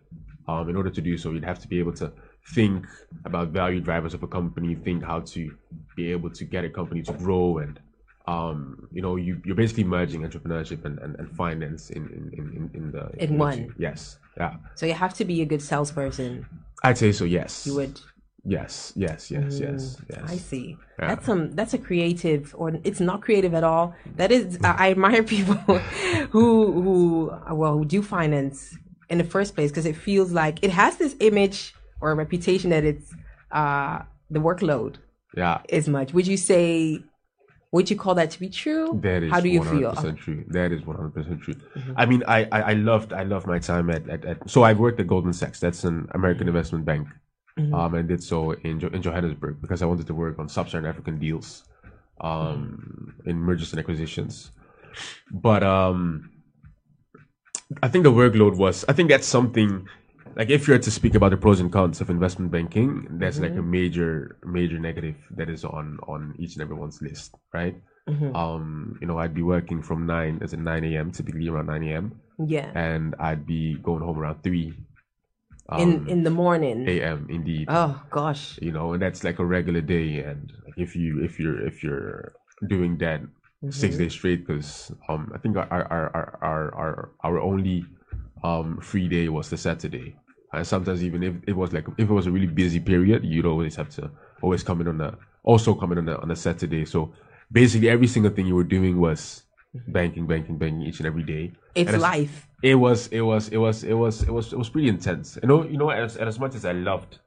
um, 0.48 0.70
in 0.70 0.76
order 0.76 0.90
to 0.90 1.02
do 1.02 1.18
so, 1.18 1.32
you'd 1.32 1.44
have 1.46 1.60
to 1.60 1.68
be 1.68 1.78
able 1.78 1.94
to 1.94 2.12
think 2.54 2.86
about 3.26 3.50
value 3.50 3.80
drivers 3.80 4.14
of 4.14 4.24
a 4.24 4.28
company, 4.28 4.76
think 4.76 5.04
how 5.04 5.20
to 5.22 5.56
be 5.96 6.12
able 6.12 6.30
to 6.32 6.46
get 6.46 6.64
a 6.66 6.70
company 6.70 7.02
to 7.04 7.14
grow 7.14 7.60
and 7.60 7.80
um, 8.28 8.88
you 8.92 9.02
know, 9.02 9.16
you, 9.16 9.42
you're 9.44 9.56
basically 9.56 9.84
merging 9.86 10.22
entrepreneurship 10.22 10.86
and, 10.86 11.00
and, 11.00 11.16
and 11.18 11.32
finance 11.36 11.90
in, 11.90 12.04
in, 12.08 12.30
in, 12.38 12.46
in- 12.56 12.72
in 12.76 12.92
the 12.92 13.10
In 13.18 13.32
the 13.34 13.38
one. 13.40 13.74
Yes. 13.80 14.20
Yeah. 14.38 14.54
So 14.76 14.86
you 14.86 14.94
have 14.94 15.16
to 15.16 15.26
be 15.26 15.42
a 15.42 15.46
good 15.46 15.64
salesperson. 15.64 16.46
I'd 16.84 16.98
say 17.00 17.12
so. 17.12 17.26
Yes. 17.26 17.66
You 17.66 17.74
would. 17.76 18.00
Yes. 18.46 18.94
Yes. 18.96 19.32
Yes. 19.32 19.60
Yes. 19.60 19.98
Mm, 20.12 20.30
I 20.30 20.38
see. 20.38 20.78
Yeah. 21.00 21.08
That's 21.08 21.26
some. 21.26 21.52
That's 21.56 21.74
a 21.74 21.78
creative, 21.80 22.54
or 22.58 22.80
it's 22.84 23.00
not 23.00 23.22
creative 23.22 23.54
at 23.56 23.64
all. 23.64 23.96
That 24.18 24.32
is. 24.32 24.60
I 24.64 24.76
I 24.86 24.92
admire 24.92 25.24
people 25.38 25.56
who 26.30 26.72
who 26.84 27.34
well 27.52 27.78
who 27.80 27.86
do 27.86 28.02
finance 28.04 28.78
in 29.10 29.18
the 29.18 29.24
first 29.24 29.56
place 29.56 29.72
because 29.72 29.88
it 29.88 29.96
feels 29.96 30.32
like 30.32 30.60
it 30.62 30.70
has 30.70 30.98
this 30.98 31.16
image 31.20 31.74
or 32.02 32.12
a 32.12 32.16
reputation 32.16 32.70
that 32.72 32.84
it's 32.84 33.14
uh 33.52 34.00
the 34.30 34.40
workload 34.40 34.96
Yeah. 35.36 35.62
is 35.70 35.88
much. 35.90 36.14
Would 36.14 36.28
you 36.28 36.38
say? 36.38 37.02
Would 37.72 37.90
you 37.92 37.96
call 37.96 38.16
that 38.16 38.32
to 38.32 38.40
be 38.40 38.50
true? 38.50 39.00
That 39.04 39.22
is 39.22 39.32
How 39.32 39.40
do 39.42 39.50
you 39.50 39.62
100% 39.62 39.70
feel? 39.80 39.92
Mm-hmm. 39.94 40.16
true. 40.16 40.44
That 40.48 40.72
is 40.72 40.82
100% 40.82 41.42
true. 41.44 41.54
I 41.96 42.06
mean, 42.08 42.24
I, 42.28 42.40
I, 42.52 42.62
I 42.62 42.74
loved 42.74 43.14
I 43.14 43.24
loved 43.24 43.46
my 43.46 43.60
time 43.60 43.92
at, 43.92 44.10
at, 44.10 44.26
at 44.26 44.50
so 44.50 44.64
I 44.64 44.74
worked 44.74 45.00
at 45.00 45.06
Goldman 45.06 45.34
Sachs. 45.34 45.60
That's 45.60 45.84
an 45.84 46.08
American 46.16 46.48
Mm-hmm. 46.48 46.56
investment 46.56 46.86
bank. 46.86 47.08
Um, 47.74 47.94
and 47.94 48.08
did 48.08 48.24
so 48.24 48.52
in 48.64 48.80
jo- 48.80 48.88
in 48.94 49.02
Johannesburg 49.02 49.60
because 49.62 49.82
I 49.82 49.86
wanted 49.86 50.08
to 50.08 50.14
work 50.14 50.40
on 50.40 50.48
sub-Saharan 50.48 50.86
African 50.86 51.20
deals, 51.20 51.66
um, 52.22 53.14
in 53.26 53.36
mergers 53.38 53.74
and 53.74 53.80
acquisitions. 53.82 54.52
But 55.30 55.62
um, 55.62 56.32
I 57.84 57.90
think 57.90 58.04
the 58.04 58.14
workload 58.14 58.56
was. 58.58 58.86
I 58.88 58.94
think 58.94 59.10
that's 59.10 59.28
something. 59.28 59.88
Like 60.40 60.50
if 60.50 60.70
you're 60.70 60.80
to 60.80 60.92
speak 61.00 61.16
about 61.16 61.32
the 61.32 61.38
pros 61.38 61.60
and 61.60 61.70
cons 61.70 62.00
of 62.00 62.10
investment 62.10 62.50
banking, 62.50 63.20
that's 63.20 63.40
like 63.40 63.58
a 63.58 63.62
major 63.62 64.38
major 64.46 64.80
negative 64.80 65.18
that 65.36 65.50
is 65.50 65.66
on 65.66 66.00
on 66.08 66.34
each 66.40 66.56
and 66.56 66.62
everyone's 66.64 67.02
list, 67.02 67.36
right? 67.54 67.76
Um, 68.34 68.98
you 69.02 69.08
know, 69.08 69.20
I'd 69.20 69.36
be 69.36 69.44
working 69.44 69.84
from 69.84 70.08
nine 70.08 70.40
as 70.42 70.54
in 70.54 70.64
nine 70.64 70.86
a.m. 70.86 71.12
typically 71.12 71.48
around 71.50 71.68
nine 71.68 71.84
a.m. 71.84 72.06
Yeah. 72.40 72.72
and 72.74 73.16
I'd 73.20 73.46
be 73.46 73.76
going 73.84 74.02
home 74.02 74.18
around 74.18 74.42
three 74.42 74.74
in 75.78 76.08
in 76.08 76.24
the 76.24 76.32
morning. 76.32 76.88
a.m. 76.88 77.28
Indeed, 77.30 77.68
Oh 77.70 78.02
gosh. 78.10 78.58
you 78.62 78.72
know, 78.72 78.94
and 78.94 79.02
that's 79.04 79.26
like 79.28 79.40
a 79.40 79.46
regular 79.46 79.82
day. 79.82 80.20
And 80.24 80.54
if 80.78 80.96
you 80.96 81.22
if 81.22 81.38
you're 81.38 81.60
if 81.68 81.84
you're 81.84 82.32
doing 82.66 82.98
that 83.00 83.22
six 83.70 83.98
days 83.98 84.14
straight, 84.14 84.48
because 84.48 84.92
um, 85.10 85.32
I 85.36 85.38
think 85.38 85.58
our 85.58 85.68
our 85.70 85.86
our 85.92 86.40
our 86.42 86.64
our, 86.82 87.10
our 87.28 87.40
only 87.42 87.86
um, 88.42 88.80
free 88.82 89.10
day 89.10 89.28
was 89.28 89.50
the 89.50 89.58
Saturday. 89.58 90.16
And 90.52 90.66
sometimes 90.66 91.04
even 91.04 91.24
if 91.24 91.36
it 91.48 91.56
was 91.56 91.74
like 91.74 91.86
if 91.98 92.10
it 92.10 92.14
was 92.14 92.28
a 92.28 92.32
really 92.32 92.48
busy 92.48 92.80
period, 92.80 93.24
you'd 93.24 93.46
always 93.46 93.76
have 93.76 93.90
to 93.90 94.10
always 94.42 94.64
come 94.64 94.82
in 94.82 94.88
on 94.88 95.02
a 95.02 95.18
also 95.44 95.76
come 95.76 95.92
in 95.92 96.00
on 96.00 96.10
a 96.10 96.16
on 96.18 96.32
a 96.32 96.36
Saturday. 96.36 96.86
So 96.86 97.14
basically 97.52 97.90
every 97.90 98.08
single 98.08 98.32
thing 98.32 98.48
you 98.48 98.56
were 98.56 98.64
doing 98.64 99.00
was 99.00 99.44
mm-hmm. 99.76 99.92
banking, 99.92 100.28
banking, 100.28 100.58
banking 100.58 100.82
each 100.82 101.00
and 101.00 101.08
every 101.08 101.24
day. 101.24 101.52
It's 101.76 101.92
And 101.92 102.02
life. 102.02 102.48
It 102.64 102.76
was 102.76 103.08
it 103.08 103.22
was 103.22 103.50
it 103.50 103.58
was 103.58 103.84
it 103.84 103.94
was 103.94 104.24
it 104.24 104.32
was 104.32 104.54
it 104.54 104.58
was 104.58 104.70
pretty 104.70 104.90
intense. 104.90 105.38
You 105.42 105.48
know, 105.48 105.64
you 105.64 105.78
know, 105.78 105.90
as 105.90 106.18
and 106.18 106.28
as 106.28 106.40
much 106.40 106.56
as 106.56 106.66
I 106.66 106.72
loved 106.72 107.20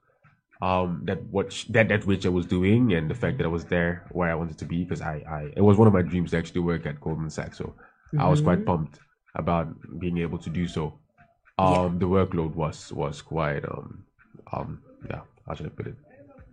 um 0.60 1.02
that 1.04 1.20
what 1.30 1.52
sh- 1.52 1.66
that 1.70 1.88
that 1.88 2.06
which 2.06 2.24
I 2.24 2.28
was 2.28 2.46
doing 2.46 2.92
and 2.92 3.10
the 3.10 3.14
fact 3.14 3.38
that 3.38 3.44
I 3.44 3.48
was 3.48 3.64
there 3.64 4.06
where 4.12 4.30
I 4.30 4.34
wanted 4.34 4.58
to 4.58 4.64
be 4.64 4.84
because 4.84 5.00
I 5.00 5.22
I 5.28 5.52
it 5.56 5.62
was 5.62 5.76
one 5.76 5.88
of 5.88 5.94
my 5.94 6.02
dreams 6.02 6.32
to 6.32 6.38
actually 6.38 6.60
work 6.60 6.86
at 6.86 7.00
Goldman 7.00 7.30
Sachs. 7.30 7.58
So 7.58 7.74
I 8.18 8.28
was 8.28 8.40
quite 8.40 8.58
mm-hmm. 8.58 8.66
pumped 8.66 8.98
about 9.34 9.68
being 9.98 10.18
able 10.18 10.38
to 10.38 10.50
do 10.50 10.68
so. 10.68 10.98
Um 11.62 11.98
the 11.98 12.06
workload 12.06 12.54
was 12.54 12.92
was 12.92 13.22
quite 13.22 13.64
um 13.64 14.04
um 14.52 14.80
yeah, 15.10 15.20
how 15.46 15.54
should 15.54 15.66
I 15.66 15.70
put 15.70 15.86
it? 15.86 15.96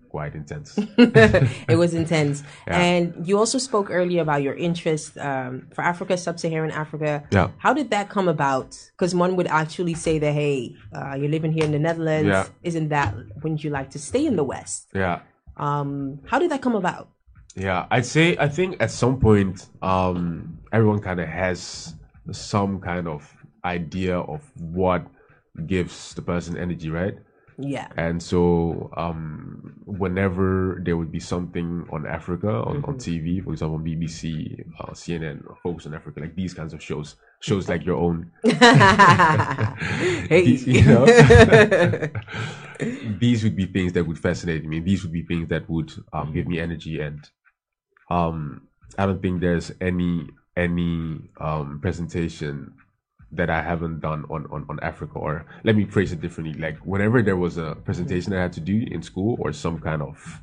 Quite 0.09 0.33
intense. 0.33 0.75
it 0.97 1.77
was 1.77 1.93
intense. 1.93 2.41
And 2.65 3.27
you 3.27 3.37
also 3.37 3.59
spoke 3.59 3.91
earlier 3.91 4.23
about 4.23 4.41
your 4.41 4.55
interest 4.55 5.15
um, 5.19 5.67
for 5.75 5.83
Africa, 5.83 6.17
sub-Saharan 6.17 6.71
Africa. 6.71 7.23
Yeah. 7.29 7.49
How 7.59 7.73
did 7.75 7.91
that 7.91 8.09
come 8.09 8.27
about? 8.27 8.69
Because 8.93 9.13
one 9.13 9.35
would 9.35 9.45
actually 9.45 9.93
say 9.93 10.17
that, 10.17 10.33
hey, 10.33 10.75
uh, 10.95 11.13
you're 11.19 11.29
living 11.29 11.51
here 11.51 11.63
in 11.63 11.71
the 11.71 11.77
Netherlands. 11.77 12.27
Yeah. 12.27 12.47
Isn't 12.63 12.89
that 12.89 13.13
wouldn't 13.43 13.63
you 13.63 13.69
like 13.69 13.91
to 13.91 13.99
stay 13.99 14.25
in 14.25 14.35
the 14.35 14.43
West? 14.43 14.89
yeah. 14.95 15.19
Um, 15.57 16.21
how 16.25 16.39
did 16.39 16.49
that 16.51 16.61
come 16.61 16.75
about? 16.75 17.09
Yeah, 17.55 17.85
I'd 17.91 18.05
say 18.05 18.37
I 18.37 18.47
think 18.47 18.77
at 18.79 18.91
some 18.91 19.19
point 19.19 19.67
um 19.81 20.57
everyone 20.71 20.99
kind 21.01 21.19
of 21.19 21.27
has 21.27 21.93
some 22.31 22.79
kind 22.79 23.07
of 23.07 23.21
idea 23.63 24.19
of 24.19 24.41
what 24.55 25.07
gives 25.65 26.13
the 26.13 26.21
person 26.21 26.57
energy, 26.57 26.89
right? 26.89 27.15
Yeah. 27.61 27.87
And 27.97 28.23
so 28.23 28.89
um 28.95 29.73
whenever 29.85 30.79
there 30.83 30.95
would 30.95 31.11
be 31.11 31.19
something 31.19 31.85
on 31.91 32.07
Africa 32.07 32.49
on, 32.49 32.85
on 32.85 32.95
TV, 32.95 33.43
for 33.43 33.51
example 33.51 33.79
BBC, 33.79 34.63
uh, 34.79 34.91
CNN, 34.91 35.45
or 35.45 35.57
Focus 35.61 35.85
on 35.85 35.93
Africa, 35.93 36.21
like 36.21 36.35
these 36.35 36.53
kinds 36.53 36.73
of 36.73 36.81
shows, 36.81 37.17
shows 37.41 37.67
like 37.67 37.85
your 37.85 37.97
own, 37.97 38.31
hey. 38.43 40.45
these, 40.45 40.65
you 40.65 40.85
know, 40.85 41.05
these 43.19 43.43
would 43.43 43.57
be 43.57 43.65
things 43.65 43.91
that 43.91 44.07
would 44.07 44.19
fascinate 44.19 44.63
me. 44.63 44.79
These 44.79 45.03
would 45.03 45.11
be 45.11 45.23
things 45.23 45.49
that 45.49 45.69
would 45.69 45.91
um, 46.13 46.33
give 46.33 46.47
me 46.47 46.61
energy, 46.61 47.01
and 47.01 47.29
um, 48.09 48.69
I 48.97 49.05
don't 49.05 49.21
think 49.21 49.41
there's 49.41 49.73
any 49.81 50.29
any 50.55 51.29
um, 51.41 51.79
presentation 51.81 52.73
that 53.31 53.49
I 53.49 53.61
haven't 53.61 53.99
done 54.01 54.25
on, 54.29 54.45
on 54.51 54.65
on 54.69 54.79
Africa. 54.81 55.13
Or 55.19 55.45
let 55.63 55.75
me 55.75 55.85
phrase 55.85 56.11
it 56.11 56.21
differently: 56.21 56.59
like 56.59 56.77
whenever 56.79 57.21
there 57.21 57.37
was 57.37 57.57
a 57.57 57.75
presentation 57.83 58.33
I 58.33 58.41
had 58.41 58.53
to 58.53 58.61
do 58.61 58.85
in 58.89 59.01
school 59.03 59.37
or 59.39 59.53
some 59.53 59.79
kind 59.79 60.01
of 60.01 60.41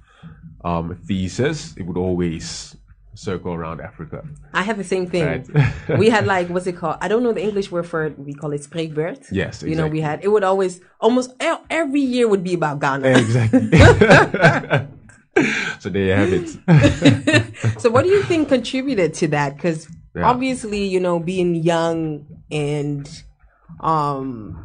um, 0.64 0.96
thesis, 1.06 1.76
it 1.76 1.82
would 1.82 1.96
always 1.96 2.76
circle 3.14 3.54
around 3.54 3.80
Africa. 3.80 4.22
I 4.52 4.62
have 4.62 4.76
the 4.76 4.84
same 4.84 5.06
thing. 5.06 5.46
Right. 5.48 5.98
we 5.98 6.10
had 6.10 6.26
like 6.34 6.48
what's 6.48 6.66
it 6.66 6.76
called? 6.76 6.98
I 7.00 7.08
don't 7.08 7.22
know 7.22 7.32
the 7.32 7.42
English 7.42 7.70
word 7.70 7.86
for 7.86 8.04
it. 8.04 8.18
We 8.18 8.34
call 8.34 8.52
it 8.52 8.62
spreekbeurt. 8.62 9.26
Yes, 9.30 9.62
You 9.62 9.74
know, 9.74 9.86
we 9.86 10.00
had 10.00 10.24
it 10.24 10.28
would 10.28 10.44
always 10.44 10.80
almost 11.00 11.34
every 11.70 12.00
year 12.00 12.28
would 12.28 12.44
be 12.44 12.54
about 12.54 12.80
Ghana. 12.80 13.08
Exactly. 13.08 13.70
so 15.78 15.88
there 15.90 16.04
you 16.04 16.12
have 16.12 16.32
it. 16.32 17.52
So 17.80 17.90
what 17.90 18.04
do 18.04 18.10
you 18.10 18.22
think 18.24 18.48
contributed 18.48 19.14
to 19.14 19.28
that? 19.28 19.56
Because 19.56 19.88
Yeah. 20.14 20.24
obviously, 20.30 20.84
you 20.86 20.98
know, 21.00 21.18
being 21.18 21.54
young 21.54 22.26
and 22.50 23.08
um 23.80 24.62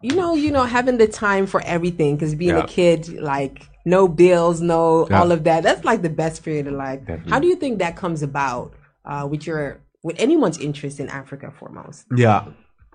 you 0.00 0.14
know, 0.14 0.34
you 0.34 0.50
know, 0.50 0.64
having 0.64 0.98
the 0.98 1.06
time 1.08 1.46
for 1.46 1.62
everything 1.62 2.16
because 2.16 2.34
being 2.34 2.56
a 2.58 2.66
kid, 2.66 3.08
like 3.20 3.68
no 3.84 4.06
bills, 4.08 4.60
no 4.60 5.06
Yeah. 5.08 5.20
all 5.20 5.32
of 5.32 5.44
that. 5.44 5.62
That's 5.62 5.84
like 5.84 6.02
the 6.02 6.10
best 6.10 6.42
period 6.44 6.66
of 6.66 6.74
life. 6.74 7.00
Definitely. 7.00 7.30
How 7.32 7.38
do 7.40 7.46
you 7.46 7.56
think 7.56 7.78
that 7.78 7.96
comes 7.96 8.22
about 8.22 8.74
uh 9.04 9.26
with 9.30 9.46
your 9.46 9.80
with 10.02 10.16
anyone's 10.18 10.58
interest 10.58 11.00
in 11.00 11.08
Africa 11.08 11.50
foremost? 11.50 12.06
Yeah. 12.16 12.46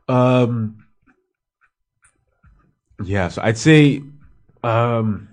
Um 0.08 0.84
Yeah, 3.03 3.29
so 3.29 3.41
I'd 3.41 3.58
say 3.58 4.03
um 4.63 5.28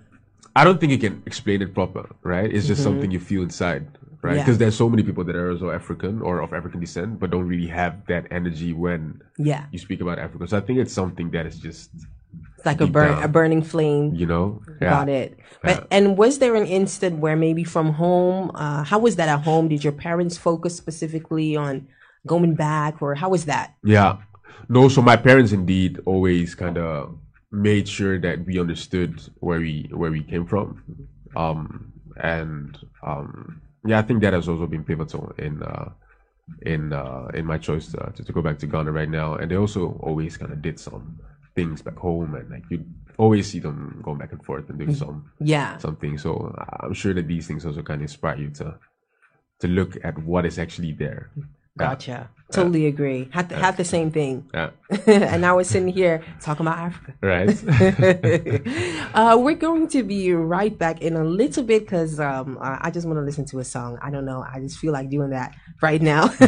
I 0.59 0.63
don't 0.65 0.79
think 0.79 0.91
you 0.95 1.01
can 1.07 1.15
explain 1.31 1.61
it 1.65 1.71
proper, 1.79 2.03
right? 2.33 2.49
It's 2.55 2.67
just 2.71 2.81
something 2.87 3.09
you 3.11 3.19
feel 3.31 3.43
inside, 3.49 3.85
right? 4.25 4.35
Yeah. 4.37 4.41
Because 4.43 4.57
there's 4.61 4.75
so 4.83 4.87
many 4.93 5.03
people 5.03 5.23
that 5.27 5.35
are 5.41 5.49
also 5.53 5.69
African 5.79 6.13
or 6.27 6.33
of 6.45 6.49
African 6.59 6.79
descent 6.85 7.19
but 7.19 7.27
don't 7.33 7.47
really 7.53 7.67
have 7.81 7.93
that 8.11 8.23
energy 8.39 8.71
when 8.73 9.21
Yeah. 9.37 9.63
you 9.73 9.79
speak 9.87 9.99
about 10.05 10.17
Africa. 10.25 10.43
So 10.49 10.55
I 10.57 10.61
think 10.65 10.79
it's 10.83 10.93
something 11.01 11.27
that 11.35 11.45
is 11.45 11.57
just 11.67 11.91
It's 12.57 12.65
like 12.65 12.81
a 12.81 12.87
burn 12.97 13.11
down. 13.11 13.23
a 13.23 13.29
burning 13.37 13.61
flame. 13.71 14.05
you 14.21 14.25
know, 14.33 14.47
Got 14.79 15.09
it. 15.21 15.29
But 15.67 15.85
and 15.95 16.17
was 16.17 16.33
there 16.41 16.55
an 16.61 16.65
instant 16.79 17.13
where 17.23 17.37
maybe 17.47 17.63
from 17.75 17.87
home, 18.03 18.51
uh, 18.63 18.83
how 18.91 18.99
was 19.05 19.13
that 19.19 19.29
at 19.35 19.41
home? 19.49 19.67
Did 19.73 19.81
your 19.85 19.93
parents 20.07 20.35
focus 20.47 20.73
specifically 20.83 21.49
on 21.65 21.73
going 22.25 22.53
back, 22.55 22.93
or 23.03 23.09
how 23.21 23.29
was 23.35 23.45
that? 23.45 23.67
Yeah. 23.95 24.17
No, 24.75 24.89
so 24.89 24.99
my 25.11 25.15
parents 25.27 25.51
indeed 25.59 25.99
always 26.11 26.55
kind 26.63 26.77
of 26.77 27.15
made 27.51 27.87
sure 27.87 28.19
that 28.19 28.45
we 28.45 28.59
understood 28.59 29.21
where 29.39 29.59
we 29.59 29.89
where 29.91 30.11
we 30.11 30.23
came 30.23 30.45
from. 30.45 30.83
Um 31.35 31.93
and 32.17 32.77
um 33.03 33.61
yeah, 33.85 33.99
I 33.99 34.01
think 34.01 34.21
that 34.21 34.33
has 34.33 34.49
also 34.49 34.67
been 34.67 34.83
pivotal 34.83 35.33
in 35.37 35.63
uh 35.63 35.91
in 36.61 36.93
uh 36.93 37.27
in 37.33 37.45
my 37.45 37.57
choice 37.57 37.91
to, 37.91 38.11
to, 38.15 38.23
to 38.23 38.31
go 38.33 38.41
back 38.41 38.59
to 38.59 38.67
Ghana 38.67 38.91
right 38.91 39.09
now. 39.09 39.35
And 39.35 39.49
they 39.51 39.55
also 39.57 39.97
always 40.01 40.37
kind 40.37 40.51
of 40.51 40.61
did 40.61 40.79
some 40.79 41.19
things 41.55 41.81
back 41.81 41.97
home 41.97 42.35
and 42.35 42.49
like 42.49 42.63
you 42.69 42.85
always 43.17 43.49
see 43.49 43.59
them 43.59 44.01
going 44.03 44.17
back 44.17 44.31
and 44.31 44.43
forth 44.43 44.69
and 44.69 44.77
doing 44.77 44.93
some 44.93 45.31
Yeah, 45.39 45.77
something. 45.77 46.17
So 46.17 46.53
I'm 46.81 46.93
sure 46.93 47.13
that 47.13 47.27
these 47.27 47.47
things 47.47 47.65
also 47.65 47.81
kind 47.81 48.01
of 48.01 48.03
inspire 48.03 48.37
you 48.37 48.49
to 48.51 48.75
to 49.59 49.67
look 49.67 49.97
at 50.03 50.17
what 50.19 50.45
is 50.45 50.59
actually 50.59 50.91
there. 50.91 51.31
Gotcha. 51.77 52.29
Totally 52.51 52.85
agree. 52.85 53.27
Had 53.31 53.49
the, 53.49 53.57
had 53.57 53.75
the 53.75 53.83
same 53.83 54.09
thing. 54.09 54.49
Yeah. 54.53 54.69
and 55.05 55.41
now 55.41 55.57
we're 55.57 55.65
sitting 55.65 55.89
here 55.89 56.23
talking 56.39 56.65
about 56.65 56.79
Africa. 56.79 57.13
Right. 57.21 57.49
uh, 59.13 59.37
we're 59.37 59.55
going 59.55 59.89
to 59.89 60.01
be 60.01 60.31
right 60.31 60.75
back 60.77 61.01
in 61.01 61.17
a 61.17 61.25
little 61.25 61.63
bit 61.63 61.81
because 61.83 62.21
um, 62.21 62.57
I 62.61 62.87
I 62.87 62.91
just 62.91 63.05
want 63.05 63.17
to 63.17 63.23
listen 63.23 63.43
to 63.45 63.59
a 63.59 63.65
song. 63.65 63.99
I 64.01 64.09
don't 64.09 64.23
know. 64.23 64.45
I 64.49 64.61
just 64.61 64.77
feel 64.77 64.93
like 64.93 65.09
doing 65.09 65.31
that 65.31 65.55
right 65.81 66.01
now. 66.01 66.29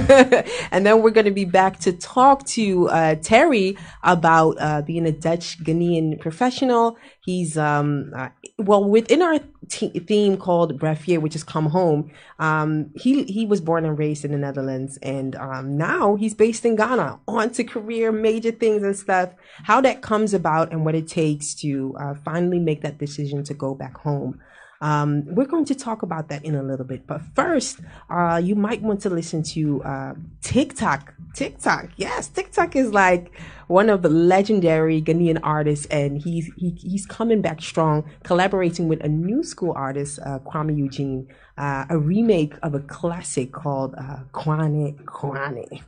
and 0.72 0.86
then 0.86 1.01
we're 1.01 1.12
going 1.12 1.25
to 1.25 1.32
be 1.32 1.46
back 1.46 1.79
to 1.82 1.91
talk 1.91 2.46
to 2.48 2.88
uh, 2.89 3.15
Terry 3.15 3.77
about 4.03 4.56
uh, 4.60 4.82
being 4.84 5.06
a 5.06 5.12
Dutch 5.12 5.62
Ghanaian 5.63 6.20
professional. 6.20 6.98
He's, 7.25 7.58
um, 7.58 8.12
uh, 8.15 8.29
well, 8.58 8.84
within 8.84 9.22
our 9.22 9.39
t- 9.70 10.00
theme 10.00 10.38
called 10.38 10.79
Brefier, 10.79 11.20
which 11.20 11.36
is 11.36 11.44
Come 11.44 11.68
Home, 11.68 12.12
um, 12.39 12.91
he, 12.96 13.24
he 13.25 13.46
was 13.46 13.62
born 13.62 13.86
and 13.86 14.00
raised 14.00 14.25
in 14.25 14.32
the 14.32 14.38
Netherlands. 14.38 14.98
And 15.03 15.36
um, 15.36 15.77
now 15.77 15.88
he's 16.15 16.34
based 16.34 16.65
in 16.65 16.75
Ghana, 16.75 17.19
on 17.27 17.50
to 17.51 17.63
career, 17.63 18.12
major 18.12 18.51
things 18.51 18.84
and 18.84 18.96
stuff. 18.96 19.29
How 19.63 19.81
that 19.81 20.01
comes 20.01 20.34
about 20.34 20.72
and 20.72 20.86
what 20.86 20.96
it 20.96 21.08
takes 21.08 21.53
to 21.55 21.96
uh, 22.00 22.13
finally 22.13 22.60
make 22.60 22.81
that 22.81 22.98
decision 22.98 23.43
to 23.46 23.53
go 23.53 23.74
back 23.74 23.98
home. 23.98 24.39
Um, 24.82 25.26
we're 25.26 25.46
going 25.46 25.66
to 25.66 25.76
talk 25.76 26.04
about 26.04 26.30
that 26.30 26.46
in 26.46 26.56
a 26.56 26.64
little 26.64 26.86
bit, 26.86 27.06
but 27.06 27.22
first, 27.36 27.82
uh, 28.10 28.40
you 28.44 28.56
might 28.56 28.82
want 28.82 29.02
to 29.02 29.10
listen 29.10 29.44
to 29.44 29.84
uh, 29.84 30.14
Tic 30.42 30.76
Tac. 30.76 31.14
TikTok, 31.36 31.90
yes, 31.96 32.28
Tic 32.28 32.52
Tac 32.52 32.76
is 32.76 32.92
like 32.92 33.32
one 33.68 33.88
of 33.88 34.02
the 34.02 34.10
legendary 34.10 35.00
Ghanaian 35.00 35.40
artists, 35.44 35.86
and 35.88 36.20
he's 36.20 36.50
he, 36.58 36.72
he's 36.72 37.06
coming 37.06 37.42
back 37.42 37.62
strong, 37.62 38.10
collaborating 38.24 38.88
with 38.88 39.04
a 39.04 39.08
new 39.08 39.44
school 39.44 39.74
artist, 39.76 40.20
uh, 40.26 40.40
Kwame 40.40 40.76
Eugene, 40.76 41.28
uh, 41.58 41.86
a 41.90 42.00
remake 42.00 42.56
of 42.64 42.74
a 42.74 42.80
classic 42.80 43.52
called 43.52 43.94
uh, 43.96 44.24
Kwani 44.34 44.98
Kwani 45.06 45.84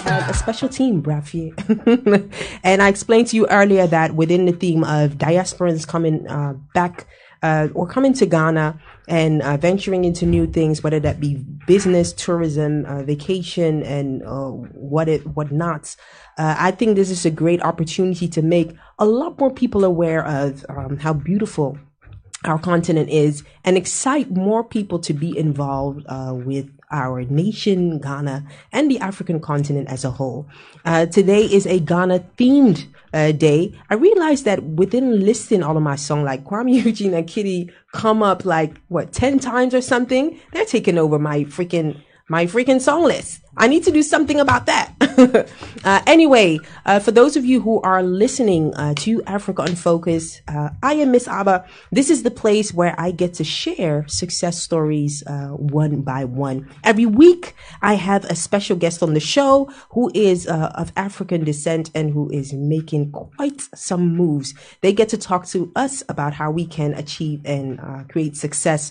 had 0.00 0.30
a 0.30 0.34
special 0.34 0.68
team, 0.68 1.02
Brafier. 1.02 1.52
and 2.64 2.82
I 2.82 2.88
explained 2.88 3.28
to 3.28 3.36
you 3.36 3.46
earlier 3.48 3.86
that 3.86 4.14
within 4.14 4.46
the 4.46 4.52
theme 4.52 4.84
of 4.84 5.12
diasporans 5.12 5.86
coming 5.86 6.26
uh, 6.26 6.54
back 6.74 7.06
uh, 7.42 7.68
or 7.74 7.86
coming 7.86 8.12
to 8.14 8.26
Ghana 8.26 8.80
and 9.08 9.42
uh, 9.42 9.56
venturing 9.56 10.04
into 10.04 10.26
new 10.26 10.46
things, 10.46 10.82
whether 10.82 11.00
that 11.00 11.20
be 11.20 11.36
business, 11.66 12.12
tourism, 12.12 12.84
uh, 12.86 13.02
vacation, 13.02 13.82
and 13.82 14.22
uh, 14.22 14.50
what 14.50 15.08
it 15.08 15.26
what 15.26 15.50
not. 15.50 15.96
Uh, 16.38 16.54
I 16.58 16.70
think 16.70 16.96
this 16.96 17.10
is 17.10 17.24
a 17.26 17.30
great 17.30 17.62
opportunity 17.62 18.28
to 18.28 18.42
make 18.42 18.76
a 18.98 19.04
lot 19.04 19.38
more 19.38 19.52
people 19.52 19.84
aware 19.84 20.24
of 20.26 20.64
um, 20.68 20.98
how 20.98 21.12
beautiful 21.12 21.78
our 22.44 22.58
continent 22.58 23.10
is 23.10 23.44
and 23.64 23.76
excite 23.76 24.30
more 24.30 24.64
people 24.64 24.98
to 25.00 25.12
be 25.12 25.36
involved 25.36 26.04
uh, 26.08 26.32
with 26.34 26.70
our 26.90 27.22
nation, 27.22 27.98
Ghana, 27.98 28.44
and 28.72 28.90
the 28.90 28.98
African 28.98 29.40
continent 29.40 29.88
as 29.88 30.04
a 30.04 30.10
whole. 30.10 30.48
Uh, 30.84 31.06
today 31.06 31.44
is 31.44 31.66
a 31.66 31.78
Ghana 31.78 32.24
themed 32.36 32.86
uh, 33.12 33.32
day. 33.32 33.78
I 33.90 33.94
realized 33.94 34.44
that 34.46 34.62
within 34.62 35.20
listing 35.24 35.62
all 35.62 35.76
of 35.76 35.82
my 35.82 35.96
songs, 35.96 36.24
like 36.24 36.44
Kwame 36.44 36.72
Eugene 36.84 37.14
and 37.14 37.26
KiDi 37.26 37.70
come 37.92 38.22
up 38.22 38.44
like, 38.44 38.80
what, 38.88 39.12
10 39.12 39.38
times 39.38 39.74
or 39.74 39.80
something? 39.80 40.40
They're 40.52 40.64
taking 40.64 40.98
over 40.98 41.18
my 41.18 41.44
freaking 41.44 42.02
my 42.28 42.46
freaking 42.46 42.80
song 42.80 43.02
list. 43.02 43.40
I 43.60 43.66
need 43.66 43.84
to 43.84 43.90
do 43.90 44.02
something 44.02 44.40
about 44.40 44.64
that. 44.66 44.94
uh, 45.84 46.00
anyway, 46.06 46.58
uh, 46.86 46.98
for 46.98 47.10
those 47.10 47.36
of 47.36 47.44
you 47.44 47.60
who 47.60 47.78
are 47.82 48.02
listening 48.02 48.74
uh, 48.74 48.94
to 49.00 49.22
Africa 49.24 49.60
on 49.60 49.74
Focus, 49.74 50.40
uh, 50.48 50.70
I 50.82 50.94
am 50.94 51.12
Miss 51.12 51.28
Abba. 51.28 51.66
This 51.92 52.08
is 52.08 52.22
the 52.22 52.30
place 52.30 52.72
where 52.72 52.94
I 52.98 53.10
get 53.10 53.34
to 53.34 53.44
share 53.44 54.08
success 54.08 54.62
stories 54.62 55.22
uh, 55.26 55.48
one 55.48 56.00
by 56.00 56.24
one. 56.24 56.70
Every 56.84 57.04
week, 57.04 57.54
I 57.82 57.94
have 57.94 58.24
a 58.24 58.34
special 58.34 58.76
guest 58.76 59.02
on 59.02 59.12
the 59.12 59.20
show 59.20 59.66
who 59.90 60.10
is 60.14 60.48
uh, 60.48 60.72
of 60.74 60.90
African 60.96 61.44
descent 61.44 61.90
and 61.94 62.14
who 62.14 62.30
is 62.30 62.54
making 62.54 63.12
quite 63.12 63.60
some 63.74 64.16
moves. 64.16 64.54
They 64.80 64.94
get 64.94 65.10
to 65.10 65.18
talk 65.18 65.44
to 65.48 65.70
us 65.76 66.02
about 66.08 66.32
how 66.32 66.50
we 66.50 66.64
can 66.64 66.94
achieve 66.94 67.42
and 67.44 67.78
create 68.08 68.38
success. 68.38 68.90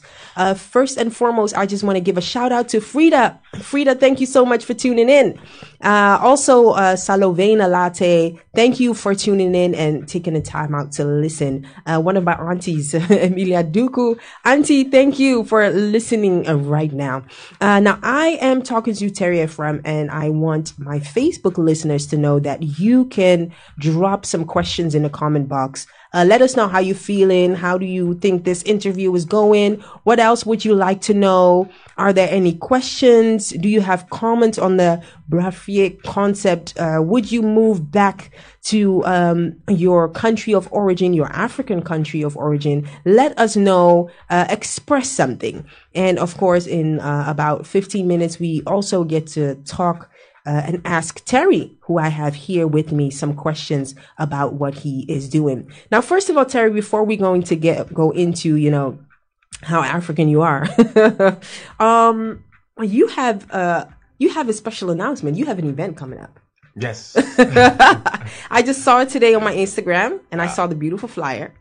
first 0.56 0.98
and 0.98 1.16
foremost, 1.16 1.58
I 1.58 1.66
just 1.66 1.84
want 1.84 1.96
to 1.96 2.02
give 2.02 2.20
a 2.20 2.22
shout 2.22 2.52
out 2.52 2.70
to 2.70 2.80
Frida. 2.80 3.40
Frida, 3.62 3.96
thank 3.96 4.20
you 4.20 4.28
so 4.28 4.46
much 4.46 4.59
for 4.66 4.74
tuning 4.74 5.10
in. 5.10 5.39
Uh, 5.81 6.19
also, 6.21 6.71
uh, 6.71 6.95
Salovena 6.95 7.69
Latte, 7.69 8.38
thank 8.53 8.79
you 8.79 8.93
for 8.93 9.15
tuning 9.15 9.55
in 9.55 9.74
and 9.74 10.07
taking 10.07 10.33
the 10.33 10.41
time 10.41 10.75
out 10.75 10.91
to 10.93 11.05
listen. 11.05 11.65
Uh, 11.86 12.01
one 12.01 12.17
of 12.17 12.24
my 12.25 12.33
aunties, 12.33 12.93
Emilia 13.09 13.63
Duku. 13.63 14.19
Auntie, 14.43 14.83
thank 14.83 15.19
you 15.19 15.45
for 15.45 15.69
listening 15.69 16.48
uh, 16.48 16.55
right 16.55 16.91
now. 16.91 17.24
Uh, 17.62 17.79
now, 17.79 17.98
I 18.03 18.38
am 18.41 18.62
talking 18.62 18.93
to 18.93 19.09
Terry 19.09 19.38
Afram 19.38 19.81
and 19.86 20.12
I 20.12 20.29
want 20.29 20.77
my 20.77 21.00
Facebook 21.00 21.57
listeners 21.57 22.07
to 22.07 22.17
know 22.17 22.39
that 22.39 22.62
you 22.79 23.05
can 23.05 23.53
drop 23.77 24.25
some 24.25 24.43
questions 24.43 24.95
in 24.95 25.03
the 25.03 25.09
comment 25.09 25.48
box. 25.48 25.88
Uh, 26.12 26.25
let 26.27 26.41
us 26.41 26.55
know 26.55 26.67
how 26.67 26.79
you're 26.79 26.95
feeling. 26.95 27.53
How 27.53 27.77
do 27.77 27.86
you 27.86 28.15
think 28.15 28.43
this 28.43 28.63
interview 28.63 29.13
is 29.13 29.25
going? 29.25 29.75
What 30.03 30.19
else 30.19 30.43
would 30.43 30.65
you 30.65 30.74
like 30.74 31.01
to 31.01 31.13
know? 31.13 31.69
Are 31.98 32.12
there 32.12 32.29
any 32.31 32.53
questions? 32.53 33.50
Do 33.50 33.69
you 33.69 33.81
have 33.81 34.09
comments 34.09 34.57
on 34.57 34.77
the 34.77 35.03
Brafier 35.29 36.01
concept? 36.03 36.74
Uh, 36.79 37.00
would 37.01 37.31
you 37.31 37.41
move 37.41 37.91
back 37.91 38.31
to 38.63 39.05
um, 39.05 39.55
your 39.69 40.09
country 40.09 40.53
of 40.53 40.67
origin, 40.71 41.13
your 41.13 41.31
African 41.31 41.81
country 41.81 42.21
of 42.21 42.36
origin? 42.36 42.89
Let 43.05 43.38
us 43.38 43.55
know. 43.55 44.09
Uh, 44.29 44.45
express 44.50 45.09
something. 45.09 45.65
And 45.93 46.17
of 46.17 46.38
course, 46.38 46.65
in 46.65 47.00
uh, 47.00 47.25
about 47.27 47.67
15 47.67 48.07
minutes, 48.07 48.39
we 48.39 48.63
also 48.65 49.03
get 49.03 49.27
to 49.27 49.55
talk 49.65 50.09
uh, 50.45 50.63
and 50.65 50.81
ask 50.86 51.24
Terry, 51.25 51.77
who 51.81 52.00
I 52.00 52.07
have 52.07 52.33
here 52.33 52.65
with 52.65 52.91
me, 52.91 53.12
some 53.12 53.36
questions 53.36 53.93
about 54.17 54.53
what 54.53 54.74
he 54.74 55.05
is 55.07 55.29
doing. 55.29 55.71
Now, 55.91 56.01
first 56.01 56.29
of 56.29 56.38
all, 56.38 56.45
Terry, 56.45 56.71
before 56.71 57.03
we 57.03 57.17
going 57.17 57.43
to 57.43 57.55
get 57.55 57.93
go 57.93 58.12
into 58.12 58.55
you 58.55 58.71
know 58.71 58.98
how 59.62 59.83
African 59.83 60.27
you 60.29 60.41
are, 60.41 60.67
um, 61.79 62.43
you 62.81 63.07
have 63.07 63.51
uh, 63.51 63.86
you 64.20 64.30
have 64.30 64.48
a 64.50 64.54
special 64.54 64.92
announcement. 64.92 65.38
You 65.38 65.46
have 65.46 65.60
an 65.60 65.68
event 65.68 65.98
coming 65.98 66.20
up. 66.20 66.40
Yes. 66.76 67.16
I 68.50 68.62
just 68.64 68.84
saw 68.84 69.02
it 69.02 69.10
today 69.10 69.34
on 69.34 69.44
my 69.44 69.56
Instagram, 69.56 70.20
and 70.32 70.42
I 70.42 70.48
saw 70.48 70.68
the 70.68 70.76
beautiful 70.76 71.10
flyer. 71.10 71.54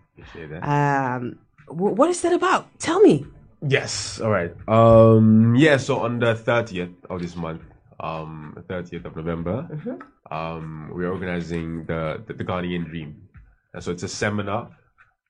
Um, 0.63 1.39
what 1.69 2.11
is 2.11 2.21
that 2.23 2.33
about? 2.33 2.79
Tell 2.79 3.01
me. 3.01 3.27
Yes. 3.67 4.21
All 4.21 4.31
right. 4.31 4.53
Um, 4.69 5.57
yeah. 5.57 5.79
So 5.79 6.01
on 6.01 6.19
the 6.19 6.35
thirtieth 6.35 6.95
of 7.11 7.21
this 7.21 7.35
month, 7.35 7.63
um, 8.01 8.55
30th 8.69 9.05
of 9.07 9.17
November, 9.17 9.69
mm-hmm. 9.71 10.35
um, 10.35 10.91
we're 10.93 11.11
organizing 11.11 11.85
the, 11.87 12.23
the, 12.27 12.35
the 12.35 12.45
Ghanaian 12.45 12.89
Dream. 12.89 13.29
And 13.75 13.83
so 13.83 13.93
it's 13.93 14.03
a 14.03 14.09
seminar, 14.09 14.71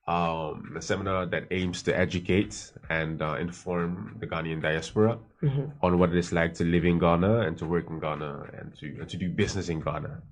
um, 0.08 0.74
a 0.74 0.80
seminar 0.80 1.26
that 1.26 1.44
aims 1.50 1.82
to 1.82 1.96
educate 1.96 2.72
and 2.88 3.20
uh, 3.20 3.36
inform 3.36 4.16
the 4.20 4.26
Ghanaian 4.26 4.62
diaspora 4.62 5.18
mm-hmm. 5.42 5.66
on 5.82 5.98
what 5.98 6.08
it 6.10 6.16
is 6.16 6.32
like 6.32 6.54
to 6.54 6.64
live 6.64 6.86
in 6.86 6.98
Ghana 6.98 7.40
and 7.40 7.58
to 7.58 7.66
work 7.66 7.90
in 7.90 8.00
Ghana 8.00 8.46
and 8.58 8.74
to 8.78 8.86
and 9.00 9.08
to 9.08 9.16
do 9.18 9.28
business 9.28 9.68
in 9.68 9.80
Ghana. 9.80 10.22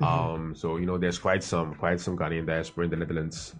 Mm-hmm. 0.00 0.04
Um, 0.04 0.54
so 0.54 0.76
you 0.76 0.86
know, 0.86 0.96
there's 0.96 1.18
quite 1.18 1.42
some 1.42 1.74
quite 1.74 2.00
some 2.00 2.16
Ghanaian 2.16 2.46
diaspora 2.46 2.84
in 2.84 2.90
the 2.90 2.96
Netherlands 2.96 3.56